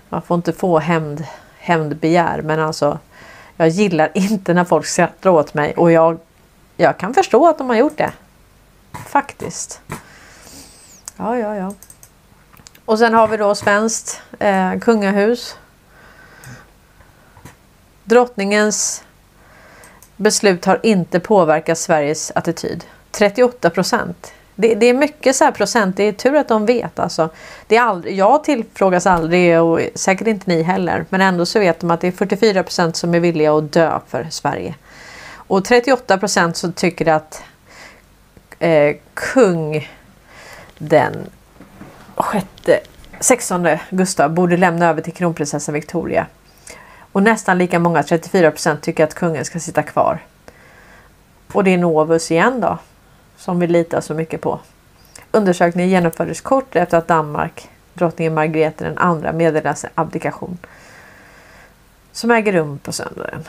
[0.09, 1.25] Man får inte få hämnd,
[1.57, 2.99] hämndbegär men alltså
[3.57, 6.19] jag gillar inte när folk skrattar åt mig och jag,
[6.77, 8.11] jag kan förstå att de har gjort det.
[9.05, 9.81] Faktiskt.
[11.17, 11.73] Ja, ja, ja.
[12.85, 15.57] Och sen har vi då svenskt eh, kungahus.
[18.03, 19.03] Drottningens
[20.17, 22.83] beslut har inte påverkat Sveriges attityd.
[23.11, 24.33] 38 procent.
[24.55, 25.97] Det, det, är mycket så procent.
[25.97, 26.99] Det är tur att de vet.
[26.99, 27.29] Alltså.
[27.67, 31.05] Det är aldrig, jag tillfrågas aldrig och säkert inte ni heller.
[31.09, 33.99] Men ändå så vet de att det är 44 procent som är villiga att dö
[34.07, 34.75] för Sverige.
[35.33, 37.43] Och 38 procent som tycker att
[38.59, 39.89] eh, kung
[40.77, 41.29] den
[42.15, 42.79] sjätte,
[43.19, 46.27] 16 Gustav borde lämna över till kronprinsessan Victoria.
[47.17, 50.19] Och nästan lika många, 34 procent, tycker att kungen ska sitta kvar.
[51.53, 52.77] Och det är Novus igen då
[53.37, 54.59] som vi litar så mycket på.
[55.31, 60.57] Undersökningen genomfördes kort efter att Danmark, drottningen Margrethe den andra meddelade sin abdikation.
[62.11, 63.43] Som äger rum på söndagen.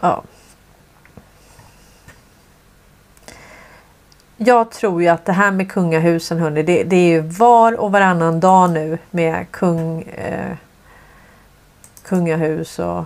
[0.00, 0.22] Ja.
[4.36, 7.92] Jag tror ju att det här med kungahusen hörni, det, det är ju var och
[7.92, 10.56] varannan dag nu med kung, eh,
[12.08, 13.04] kungahus och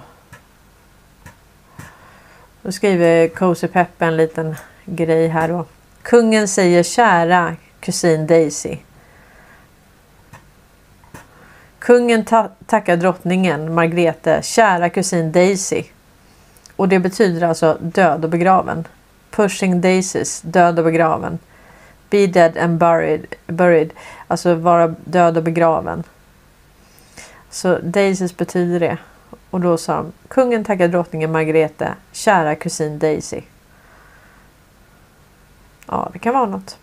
[2.62, 5.64] då skriver Cozy Peppe en liten grej här då.
[6.02, 8.77] Kungen säger kära kusin Daisy.
[11.78, 15.85] Kungen ta tackar drottningen Margrethe, kära kusin Daisy.
[16.77, 18.85] Och det betyder alltså död och begraven.
[19.31, 21.39] Pushing daisies, död och begraven.
[22.10, 23.93] Be dead and buried, buried.
[24.27, 26.05] alltså vara död och begraven.
[27.51, 28.98] Så daisies betyder det.
[29.51, 33.43] Och då sa de, kungen tackar drottningen Margrethe, kära kusin Daisy.
[35.86, 36.78] Ja, det kan vara något.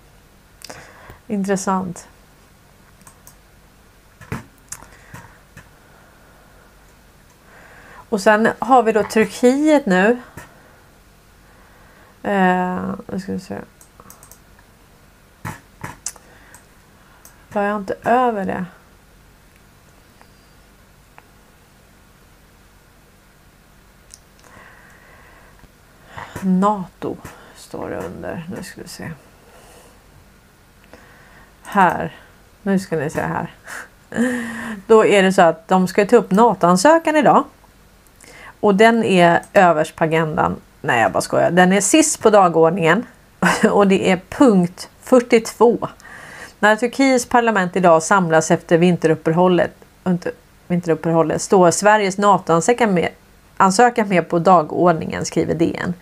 [1.27, 2.07] Intressant.
[8.09, 10.17] Och sen har vi då Turkiet nu.
[12.23, 13.57] Eh, nu ska vi se.
[17.51, 18.65] Var jag inte över det?
[26.41, 27.15] NATO
[27.55, 28.45] står det under.
[28.57, 29.11] Nu ska vi se.
[31.63, 32.15] Här.
[32.61, 33.53] Nu ska ni se här.
[34.87, 37.43] Då är det så att de ska ta upp NATO-ansökan idag.
[38.59, 40.55] Och den är överst på agendan.
[40.81, 41.51] Nej, jag bara skojar.
[41.51, 43.05] Den är sist på dagordningen.
[43.71, 45.87] Och det är punkt 42.
[46.59, 49.71] När Turkiets parlament idag samlas efter vinteruppehållet,
[50.67, 53.09] vinteruppehållet står Sveriges NATO-ansökan med,
[53.57, 55.93] ansökan med på dagordningen, skriver DN.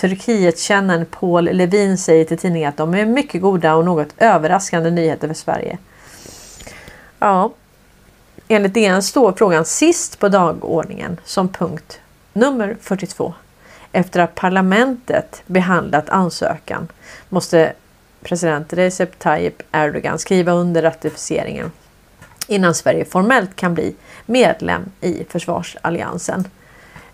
[0.00, 5.28] Turkietkännaren Paul Levin säger till tidningen att de är mycket goda och något överraskande nyheter
[5.28, 5.78] för Sverige.
[7.18, 7.52] Ja,
[8.48, 12.00] enligt DN står frågan sist på dagordningen som punkt
[12.32, 13.34] nummer 42.
[13.92, 16.88] Efter att parlamentet behandlat ansökan
[17.28, 17.72] måste
[18.22, 21.72] president Recep Tayyip Erdogan skriva under ratificeringen
[22.48, 23.94] innan Sverige formellt kan bli
[24.26, 26.48] medlem i försvarsalliansen.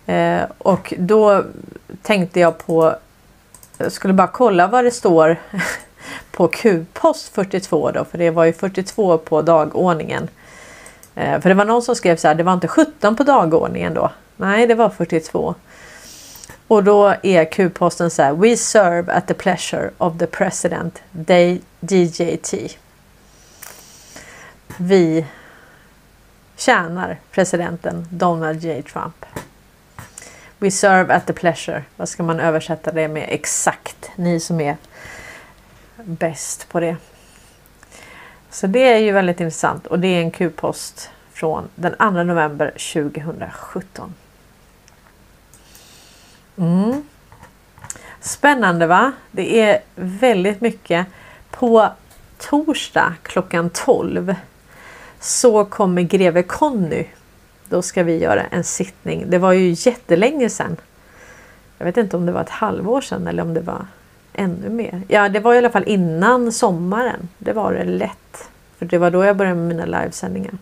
[0.05, 1.43] Eh, och då
[2.01, 2.95] tänkte jag på,
[3.77, 5.37] jag skulle bara kolla vad det står
[6.31, 10.27] på Q-post 42 då, för det var ju 42 på dagordningen.
[11.15, 13.93] Eh, för det var någon som skrev så här, det var inte 17 på dagordningen
[13.93, 14.11] då.
[14.37, 15.55] Nej, det var 42.
[16.67, 21.01] Och då är Q-posten så här, We serve at the pleasure of the president,
[21.79, 22.77] DJT.
[24.77, 25.25] vi
[26.55, 29.25] tjänar presidenten Donald J Trump.
[30.65, 31.83] We serve at the pleasure.
[31.95, 34.11] Vad ska man översätta det med exakt?
[34.15, 34.77] Ni som är
[36.03, 36.97] bäst på det.
[38.49, 42.73] Så det är ju väldigt intressant och det är en Q-post från den 2 november
[42.93, 44.13] 2017.
[46.57, 47.03] Mm.
[48.21, 49.11] Spännande va?
[49.31, 51.07] Det är väldigt mycket.
[51.51, 51.89] På
[52.37, 54.35] torsdag klockan 12
[55.19, 57.05] så kommer greve Conny.
[57.69, 59.29] Då ska vi göra en sittning.
[59.29, 60.77] Det var ju jättelänge sedan.
[61.77, 63.87] Jag vet inte om det var ett halvår sedan eller om det var
[64.33, 65.01] ännu mer.
[65.07, 67.29] Ja, det var i alla fall innan sommaren.
[67.37, 68.49] Det var det lätt.
[68.77, 70.57] För det var då jag började med mina livesändningar.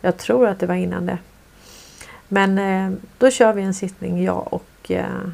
[0.00, 1.18] Jag tror att det var innan det.
[2.28, 5.28] Men eh, då kör vi en sittning, jag och eh,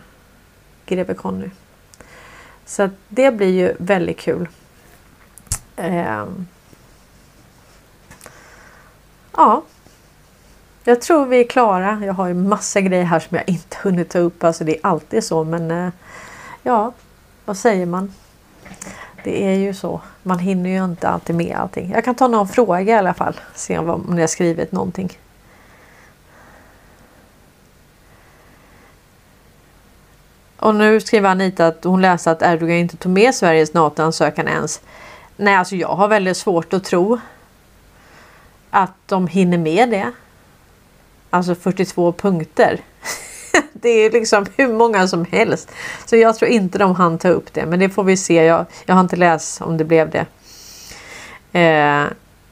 [0.87, 1.51] greve Conny.
[2.65, 4.49] Så det blir ju väldigt kul.
[5.77, 6.25] Eh,
[9.37, 9.63] ja.
[10.89, 12.03] Jag tror vi är klara.
[12.05, 14.45] Jag har ju massa grejer här som jag inte hunnit ta upp.
[14.45, 15.89] Alltså det är alltid så men eh,
[16.63, 16.93] ja,
[17.45, 18.13] vad säger man?
[19.25, 20.01] Det är ju så.
[20.23, 21.91] Man hinner ju inte alltid med allting.
[21.91, 23.41] Jag kan ta någon fråga i alla fall.
[23.55, 25.19] Se om ni har skrivit någonting.
[30.57, 34.81] Och nu skriver Anita att hon läste att Erdogan inte tog med Sveriges NATO-ansökan ens.
[35.37, 37.19] Nej, alltså jag har väldigt svårt att tro
[38.71, 40.13] att de hinner med det.
[41.37, 42.81] Alltså 42 punkter.
[43.73, 45.71] det är liksom hur många som helst.
[46.07, 47.67] Så jag tror inte de hann ta upp det.
[47.67, 48.45] Men det får vi se.
[48.45, 50.27] Jag, jag har inte läst om det blev det.
[51.61, 52.05] Eh,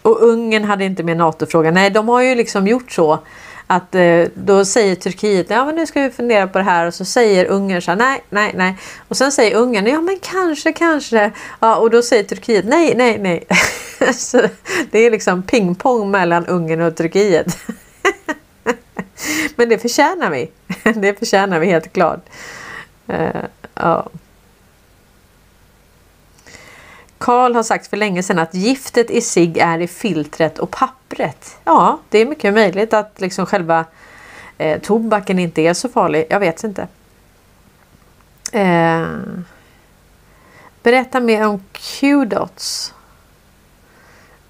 [0.02, 1.74] och Ungern hade inte med NATO-frågan.
[1.74, 3.18] Nej, de har ju liksom gjort så
[3.66, 6.94] att eh, då säger Turkiet ja men nu ska vi fundera på det här och
[6.94, 8.76] så säger Ungern så här, nej, nej, nej.
[9.08, 11.30] Och sen säger Ungern ja men kanske, kanske.
[11.60, 13.46] Ja, och då säger Turkiet nej, nej, nej.
[14.14, 14.42] så
[14.90, 17.56] det är liksom pingpong mellan Ungern och Turkiet.
[19.56, 20.50] men det förtjänar vi.
[20.94, 22.28] det förtjänar vi helt klart.
[23.10, 24.08] Uh, ja.
[27.18, 31.56] Karl har sagt för länge sedan att giftet i sig är i filtret och pappret.
[31.64, 33.84] Ja, det är mycket möjligt att liksom själva
[34.58, 36.26] eh, tobaken inte är så farlig.
[36.30, 36.88] Jag vet inte.
[38.52, 39.06] Eh,
[40.82, 42.94] berätta mer om Q-dots.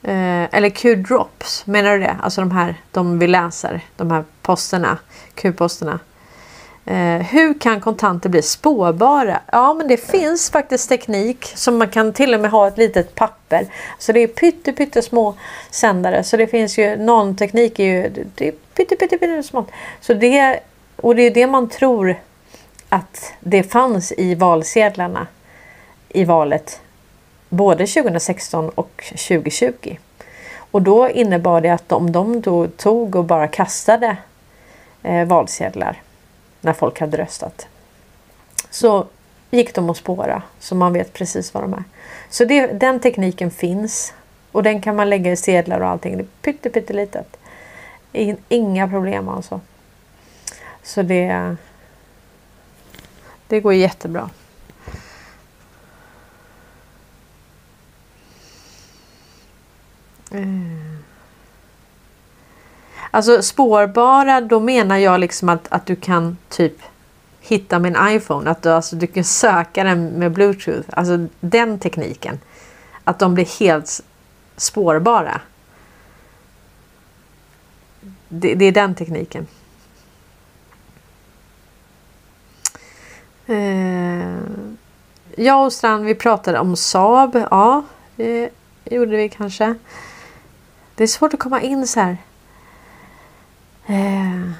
[0.05, 2.17] Eh, eller Q-drops, menar du det?
[2.23, 4.99] Alltså de här, de vi läser, de här posterna,
[5.35, 5.99] Q-posterna.
[6.87, 9.41] Eh, hur kan kontanter bli spårbara?
[9.53, 13.15] Ja, men det finns faktiskt teknik som man kan till och med ha ett litet
[13.15, 13.67] papper.
[13.99, 15.35] Så det är pytte, pytte små
[15.71, 16.25] sändare.
[16.25, 19.71] Så det finns ju någon teknik är ju det är pytte, pytte, pytte smått.
[20.01, 20.61] Så det,
[20.97, 22.17] och det är det man tror
[22.89, 25.27] att det fanns i valsedlarna
[26.09, 26.81] i valet
[27.55, 29.97] både 2016 och 2020.
[30.71, 34.17] Och då innebar det att om de då tog och bara kastade
[35.03, 36.03] eh, valsedlar
[36.61, 37.67] när folk hade röstat.
[38.71, 39.07] Så
[39.51, 41.85] gick de att spåra så man vet precis var de är.
[42.31, 44.15] Så det, den tekniken finns
[44.53, 46.17] och den kan man lägga i sedlar och allting.
[46.17, 47.37] Det är pytte, pyttelitet.
[48.49, 49.61] Inga problem alltså.
[50.83, 51.57] Så det,
[53.49, 54.31] det går jättebra.
[60.35, 60.99] Mm.
[63.11, 66.77] Alltså spårbara, då menar jag liksom att, att du kan typ
[67.41, 68.51] hitta min iPhone.
[68.51, 70.89] Att du, alltså, du kan söka den med bluetooth.
[70.91, 72.41] Alltså den tekniken.
[73.05, 74.01] Att de blir helt
[74.57, 75.41] spårbara.
[78.29, 79.47] Det, det är den tekniken.
[83.47, 84.39] Eh,
[85.37, 87.47] jag och Strand vi pratade om Saab.
[87.51, 87.85] Ja,
[88.17, 88.51] det
[88.85, 89.75] gjorde vi kanske.
[90.95, 92.17] Det är svårt att komma in så här.
[93.87, 94.51] Eh,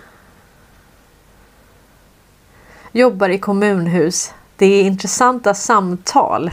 [2.93, 4.33] jobbar i kommunhus.
[4.57, 6.51] Det är intressanta samtal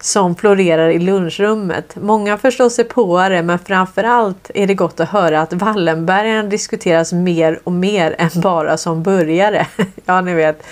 [0.00, 1.96] som florerar i lunchrummet.
[1.96, 7.12] Många förstår sig på det men framförallt är det gott att höra att Wallenbergarna diskuteras
[7.12, 9.66] mer och mer än bara som börjare.
[10.04, 10.62] ja, ni vet.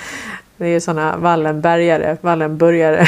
[0.57, 2.97] Det är sådana Wallenbergare, Wallenburgare.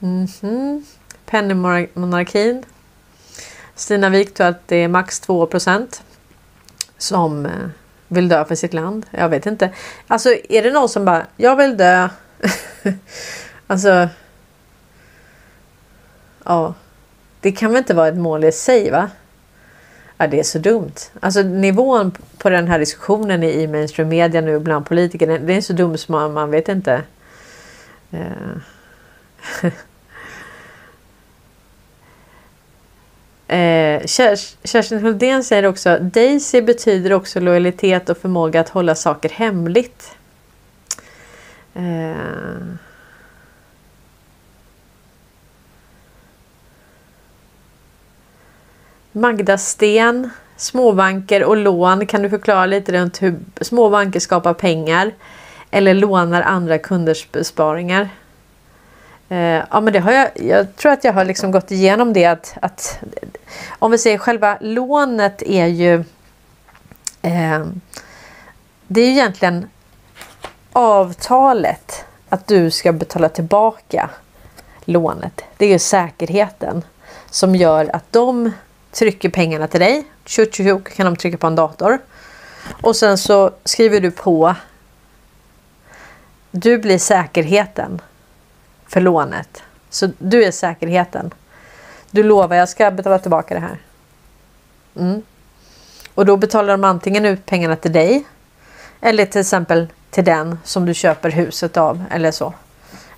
[0.00, 0.82] mm -hmm.
[1.26, 2.64] Pennymonarkin.
[3.74, 6.02] Stina Wik tror att det är max 2 procent
[6.98, 7.52] som eh,
[8.08, 9.06] vill dö för sitt land.
[9.10, 9.70] Jag vet inte.
[10.06, 12.08] Alltså är det någon som bara, jag vill dö.
[13.66, 14.08] alltså.
[16.44, 16.74] Ja.
[17.40, 19.10] Det kan väl inte vara ett mål i sig va?
[20.16, 20.94] Ja, det är så dumt.
[21.20, 25.72] Alltså nivån på den här diskussionen i mainstream media nu bland politiker, det är så
[25.72, 27.02] dumt som man, man vet inte.
[28.10, 29.70] Eh.
[33.52, 39.28] Eh, Kers- Kerstin Hultén säger också Daisy betyder också lojalitet och förmåga att hålla saker
[39.28, 40.16] hemligt.
[41.74, 42.12] Eh,
[49.12, 52.06] Magda Sten, småbanker och lån.
[52.06, 55.12] Kan du förklara lite runt hur småbanker skapar pengar
[55.70, 58.08] eller lånar andra kunders besparingar?
[59.32, 60.30] Eh, ja, men det har jag.
[60.34, 62.98] Jag tror att jag har liksom gått igenom det att, att
[63.68, 65.94] om vi säger själva lånet är ju.
[67.22, 67.64] Eh,
[68.86, 69.68] det är ju egentligen
[70.72, 74.10] avtalet att du ska betala tillbaka
[74.84, 75.44] lånet.
[75.56, 76.84] Det är ju säkerheten
[77.30, 78.52] som gör att de
[78.90, 80.04] trycker pengarna till dig.
[80.24, 81.98] Tjup, tjup, tjup, kan de trycka på en dator.
[82.82, 84.54] Och sen så skriver du på.
[86.50, 88.00] Du blir säkerheten
[88.92, 89.62] för lånet.
[89.90, 91.34] Så du är säkerheten.
[92.10, 93.78] Du lovar jag ska betala tillbaka det här.
[94.96, 95.22] Mm.
[96.14, 98.24] Och då betalar de antingen ut pengarna till dig.
[99.00, 102.54] Eller till exempel till den som du köper huset av eller så.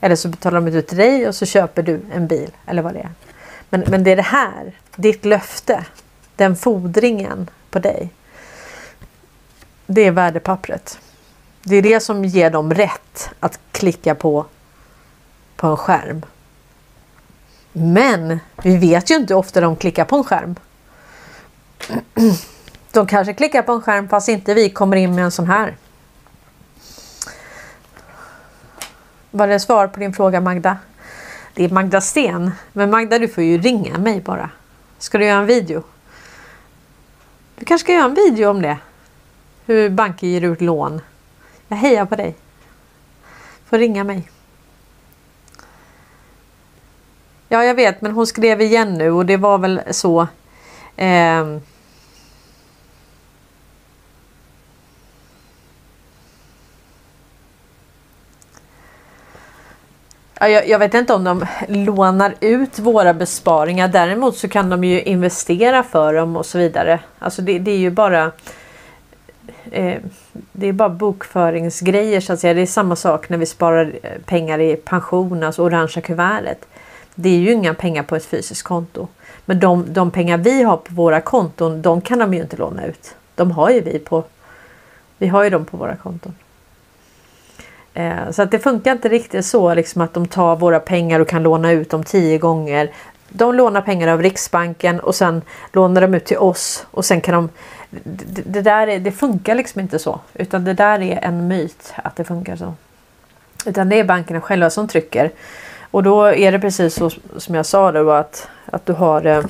[0.01, 2.95] Eller så betalar de ut till dig och så köper du en bil eller vad
[2.95, 3.11] det är.
[3.71, 5.85] Men, men det är det här, ditt löfte,
[6.37, 8.11] den fordringen på dig.
[9.87, 10.99] Det är värdepappret.
[11.63, 14.47] Det är det som ger dem rätt att klicka på
[15.65, 16.23] på en skärm.
[17.73, 20.55] Men vi vet ju inte hur ofta de klickar på en skärm.
[22.93, 25.77] De kanske klickar på en skärm fast inte vi kommer in med en sån här.
[29.31, 30.77] Var det svar på din fråga Magda?
[31.55, 32.53] Det är Magda Sten.
[32.73, 34.51] Men Magda du får ju ringa mig bara.
[34.99, 35.83] Ska du göra en video?
[37.57, 38.79] Du kanske ska göra en video om det.
[39.67, 41.01] Hur banker ger ut lån.
[41.69, 42.37] Jag hejar på dig.
[43.65, 44.34] Får ringa mig.
[47.55, 50.27] Ja, jag vet, men hon skrev igen nu och det var väl så.
[50.97, 51.45] Eh,
[60.41, 63.89] Ja, jag, jag, vet inte om de lånar ut våra besparingar.
[63.89, 67.01] Däremot så kan de ju investera för dem och så vidare.
[67.19, 68.33] Alltså det, det är ju bara
[69.71, 69.99] eh,
[70.53, 72.55] det är bara bokföringsgrejer så att säga.
[72.55, 76.67] Det är samma sak när vi sparar eh, pengar i pension, alltså orangea kuvertet.
[77.15, 79.09] Det är ju inga pengar på ett fysiskt konto.
[79.45, 82.87] Men de, de pengar vi har på våra konton, de kan de ju inte låna
[82.87, 83.15] ut.
[83.35, 84.25] De har ju vi på.
[85.19, 86.35] Vi har ju dem på våra konton.
[87.95, 91.29] Eh, så att det funkar inte riktigt så liksom att de tar våra pengar och
[91.29, 92.91] kan låna ut dem tio gånger.
[93.29, 95.43] De lånar pengar av Riksbanken och sen
[95.73, 97.49] lånar de ut till oss och sen kan de.
[98.05, 101.95] Det, det där är, det funkar liksom inte så utan det där är en myt
[101.97, 102.75] att det funkar så.
[103.67, 105.31] Utan det är bankerna själva som trycker.
[105.95, 109.45] Och då är det precis så som jag sa då att, att du har eh,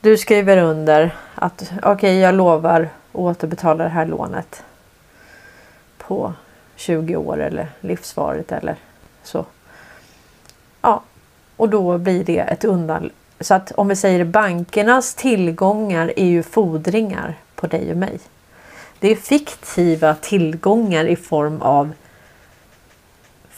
[0.00, 4.62] Du skriver under att okej okay, jag lovar att återbetala det här lånet.
[5.98, 6.32] På
[6.76, 8.76] 20 år eller livsvarigt eller
[9.22, 9.44] så.
[10.80, 11.02] Ja,
[11.56, 13.10] och då blir det ett undan.
[13.40, 18.18] Så att om vi säger bankernas tillgångar är ju fordringar på dig och mig.
[18.98, 21.92] Det är fiktiva tillgångar i form av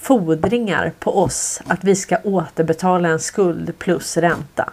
[0.01, 4.73] fordringar på oss att vi ska återbetala en skuld plus ränta.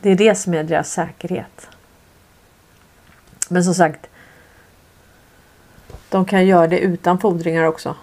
[0.00, 1.68] Det är det som är deras säkerhet.
[3.48, 4.06] Men som sagt.
[6.08, 7.96] De kan göra det utan fordringar också.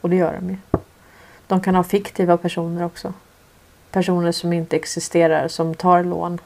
[0.00, 0.56] Och det gör de ju.
[1.46, 3.12] De kan ha fiktiva personer också.
[3.90, 6.38] Personer som inte existerar som tar lån.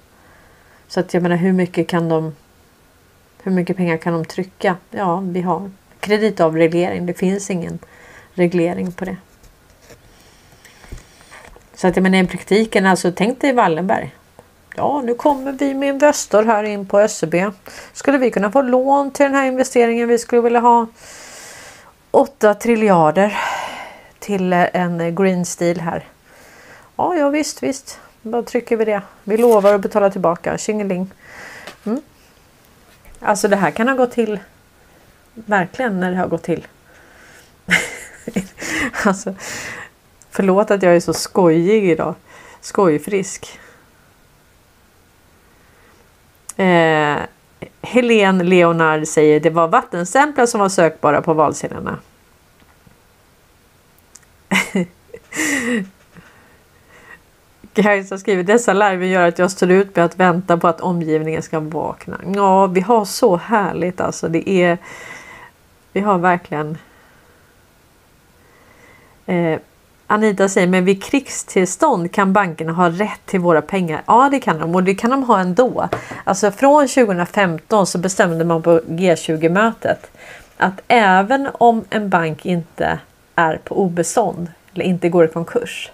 [0.88, 2.34] Så att jag menar hur mycket kan de
[3.44, 4.76] hur mycket pengar kan de trycka?
[4.90, 7.06] Ja, vi har kreditavreglering.
[7.06, 7.78] Det finns ingen
[8.34, 9.16] reglering på det.
[11.74, 14.14] Så att jag menar i praktiken, alltså tänk dig Wallenberg.
[14.76, 17.34] Ja, nu kommer vi med Investor här in på SEB.
[17.92, 20.08] Skulle vi kunna få lån till den här investeringen?
[20.08, 20.86] Vi skulle vilja ha
[22.10, 23.36] 8 triljarder
[24.18, 26.08] till eh, en Green Steel här.
[26.96, 27.98] Ja, ja visst, visst.
[28.22, 29.02] Då trycker vi det.
[29.24, 30.58] Vi lovar att betala tillbaka.
[30.58, 31.10] Tjingeling.
[33.26, 34.38] Alltså det här kan ha gått till
[35.34, 36.66] verkligen när det har gått till.
[39.04, 39.34] alltså,
[40.30, 42.14] förlåt att jag är så skojig idag.
[42.60, 43.58] Skojfrisk.
[46.56, 47.16] Eh,
[47.82, 51.98] Helene Leonard säger det var vattenstämplar som var sökbara på valsedlarna.
[57.74, 61.42] Kajsa skriver dessa larver gör att jag står ut med att vänta på att omgivningen
[61.42, 62.20] ska vakna.
[62.34, 64.28] Ja, vi har så härligt alltså.
[64.28, 64.78] Det är.
[65.92, 66.78] Vi har verkligen.
[69.26, 69.58] Eh,
[70.06, 74.02] Anita säger, men vid krigstillstånd kan bankerna ha rätt till våra pengar?
[74.06, 75.88] Ja, det kan de och det kan de ha ändå.
[76.24, 80.10] Alltså från 2015 så bestämde man på G20-mötet
[80.56, 82.98] att även om en bank inte
[83.34, 85.90] är på obestånd eller inte går i konkurs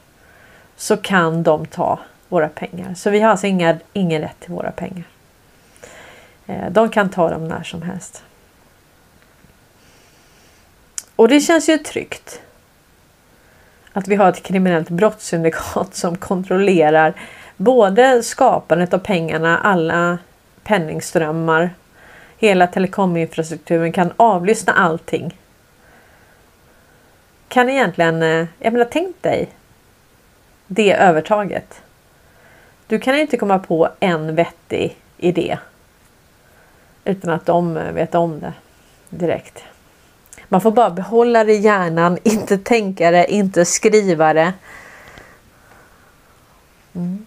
[0.81, 1.99] så kan de ta
[2.29, 2.95] våra pengar.
[2.95, 5.05] Så vi har alltså inga, ingen rätt till våra pengar.
[6.47, 8.25] Eh, de kan ta dem när som helst.
[11.17, 12.41] Och det känns ju tryggt.
[13.93, 17.15] Att vi har ett kriminellt brottssyndikat som kontrollerar
[17.57, 20.19] både skapandet av pengarna, alla
[20.63, 21.71] penningströmmar,
[22.39, 25.39] hela telekominfrastrukturen, kan avlyssna allting.
[27.49, 29.49] Kan egentligen, eh, jag menar tänk dig
[30.73, 31.83] det övertaget.
[32.87, 35.59] Du kan inte komma på en vettig idé
[37.05, 38.53] utan att de eh, vet om det
[39.11, 39.65] direkt.
[40.49, 44.53] Man får bara behålla det i hjärnan, inte tänka det, inte skriva det.
[46.93, 47.27] Mm.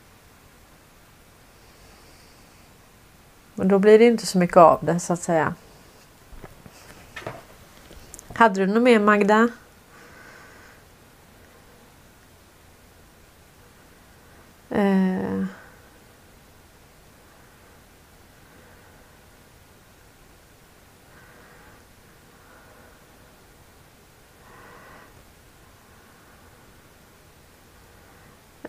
[3.56, 5.54] Men då blir det inte så mycket av det så att säga.
[8.34, 9.50] Hade du något mer Magda?
[14.74, 15.46] Eh.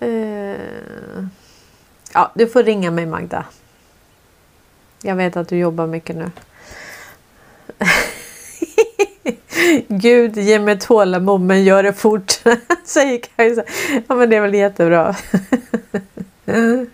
[0.01, 1.25] Eh.
[2.13, 3.47] Ja, du får ringa mig Magda.
[5.03, 6.31] Jag vet att du jobbar mycket nu.
[9.89, 12.41] Gud ge mig tålamod men gör det fort,
[12.85, 13.63] säger Kajsa.
[14.09, 15.17] Ja men det är väl jättebra.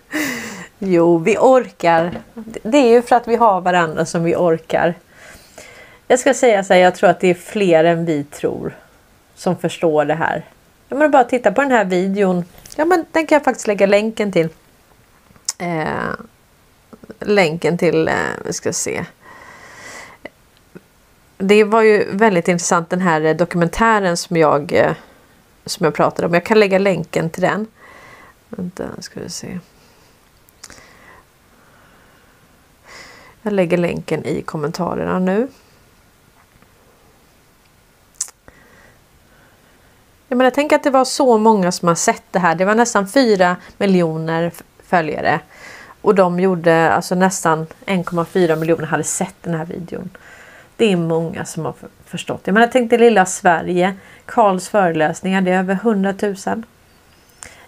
[0.79, 2.11] jo, vi orkar.
[2.63, 4.93] Det är ju för att vi har varandra som vi orkar.
[6.07, 8.73] Jag ska säga så här, jag tror att det är fler än vi tror
[9.35, 10.45] som förstår det här.
[10.87, 12.45] Jag menar bara titta på den här videon.
[12.75, 14.49] Ja, men den kan jag faktiskt lägga länken till.
[15.57, 16.13] Eh,
[17.19, 18.13] länken till, eh,
[18.45, 19.05] vi ska se.
[21.41, 24.93] Det var ju väldigt intressant den här eh, dokumentären som jag eh,
[25.65, 26.33] som jag pratade om.
[26.33, 27.67] Jag kan lägga länken till den.
[28.49, 29.59] Vänta, ska vi se.
[33.41, 35.47] Jag lägger länken i kommentarerna nu.
[40.27, 42.55] Jag menar, tänk att det var så många som har sett det här.
[42.55, 44.51] Det var nästan 4 miljoner
[44.83, 45.39] följare.
[46.01, 50.09] Och de gjorde alltså nästan 1,4 miljoner hade sett den här videon.
[50.81, 51.75] Det är många som har
[52.05, 52.41] förstått.
[52.43, 53.95] Jag menar, tänk det lilla Sverige.
[54.25, 56.63] Karls föreläsningar, det är över 100 000.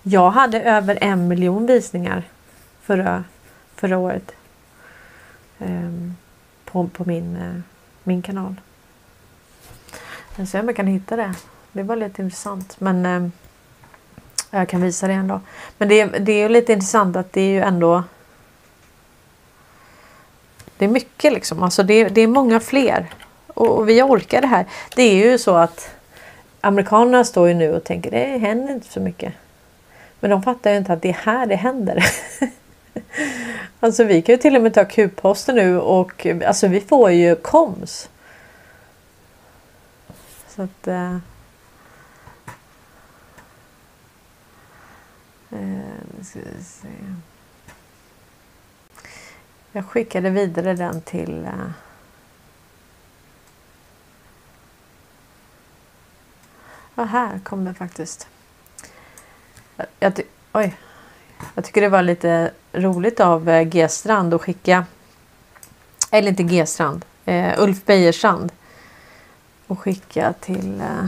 [0.04, 2.24] Jag hade över en miljon visningar
[2.82, 3.24] förra,
[3.76, 4.32] förra året.
[5.60, 6.16] Um,
[6.66, 7.60] på, på min, uh,
[8.04, 8.56] min kanal.
[10.36, 11.34] Jag ser om jag kan hitta det.
[11.72, 12.80] Det var lite intressant.
[12.80, 13.32] Men um,
[14.52, 15.42] jag kan visa det ändå.
[15.78, 18.04] Men det, det är ju lite intressant att det är ju ändå
[20.78, 21.64] det är mycket liksom.
[21.64, 23.10] Alltså det, det är många fler.
[23.48, 24.66] Och, och, vi orkar det här.
[24.96, 25.96] Det är ju så att
[26.62, 29.34] amerikanerna står ju nu och tänker det händer inte så mycket.
[30.20, 32.06] Men de fattar ju inte att det är här det händer.
[33.80, 37.36] alltså vi kan ju till och med ta Q-posten nu och alltså vi får ju
[37.36, 38.10] koms.
[40.48, 40.88] Så att...
[40.88, 41.16] Eh,
[45.52, 46.88] eh, ska vi se.
[49.76, 51.72] Jag skickade vidare den till eh,
[56.96, 58.28] Ja, här kom den faktiskt.
[60.00, 60.76] Jag, ty oj.
[61.56, 64.86] jag tycker det var lite roligt av eh, G-strand att skicka,
[66.12, 68.52] eller inte G-strand, uh, Ulf Bejerstrand
[69.68, 71.06] och skicka till uh,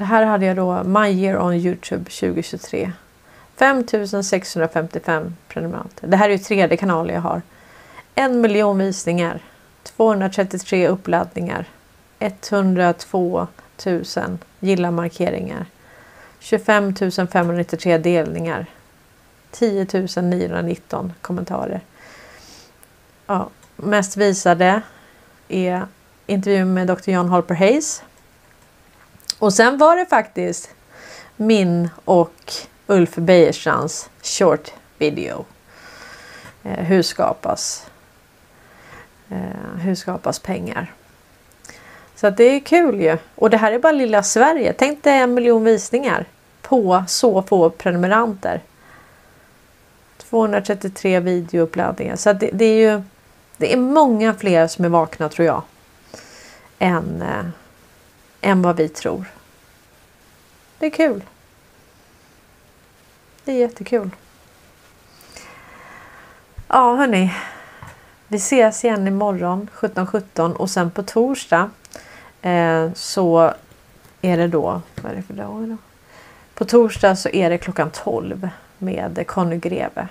[0.00, 2.92] Det här hade jag då My Year on Youtube 2023.
[3.56, 6.06] 5655 prenumeranter.
[6.06, 7.42] Det här är ju tredje kanalen jag har.
[8.14, 9.40] En miljon visningar.
[9.82, 11.68] 233 uppladdningar.
[12.18, 13.46] 102
[13.86, 14.04] 000
[14.60, 15.66] gilla-markeringar.
[16.38, 16.94] 25
[17.32, 18.66] 593 delningar.
[19.50, 19.86] 10
[20.22, 21.80] 919 kommentarer.
[23.26, 24.82] Ja, mest visade
[25.48, 25.86] är
[26.26, 27.10] intervjun med Dr.
[27.10, 28.02] John Holper Hayes
[29.40, 30.70] och sen var det faktiskt
[31.36, 32.52] min och
[32.86, 35.44] Ulf Bejerstrands short video.
[36.62, 37.86] Eh, hur skapas
[39.30, 40.92] eh, hur skapas pengar?
[42.16, 43.18] Så att det är kul ju.
[43.34, 44.72] Och det här är bara lilla Sverige.
[44.72, 46.24] Tänk dig en miljon visningar
[46.62, 48.60] på så få prenumeranter.
[50.18, 52.16] 233 videouppladdningar.
[52.16, 53.02] Så det, det, är ju
[53.56, 55.62] Det är många fler som är vakna tror jag.
[56.78, 57.44] Än, eh,
[58.40, 59.24] än vad vi tror.
[60.78, 61.22] Det är kul.
[63.44, 64.10] Det är jättekul.
[66.68, 67.34] Ja hörni.
[68.28, 71.70] Vi ses igen imorgon 17.17 och sen på torsdag
[72.42, 73.54] eh, så
[74.22, 75.76] är det då, vad är det för dag idag?
[76.54, 78.48] På torsdag så är det klockan 12
[78.78, 80.08] med Conny Greve.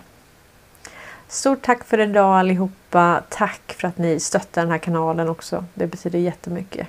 [1.27, 3.23] Stort tack för idag allihopa.
[3.30, 5.65] Tack för att ni stöttar den här kanalen också.
[5.73, 6.88] Det betyder jättemycket.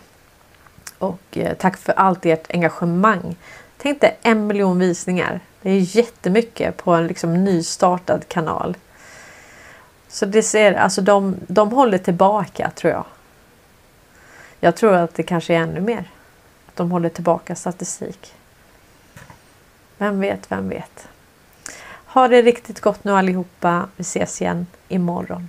[1.00, 3.36] Och eh, tack för allt ert engagemang.
[3.76, 5.40] Tänk dig en miljon visningar.
[5.62, 8.76] Det är jättemycket på en liksom nystartad kanal.
[10.08, 13.04] Så det ser, alltså de, de håller tillbaka tror jag.
[14.60, 16.10] Jag tror att det kanske är ännu mer.
[16.68, 18.34] Att de håller tillbaka statistik.
[19.98, 21.08] Vem vet, vem vet.
[22.06, 23.88] Ha det riktigt gott nu allihopa.
[23.96, 25.48] Vi ses igen imorgon.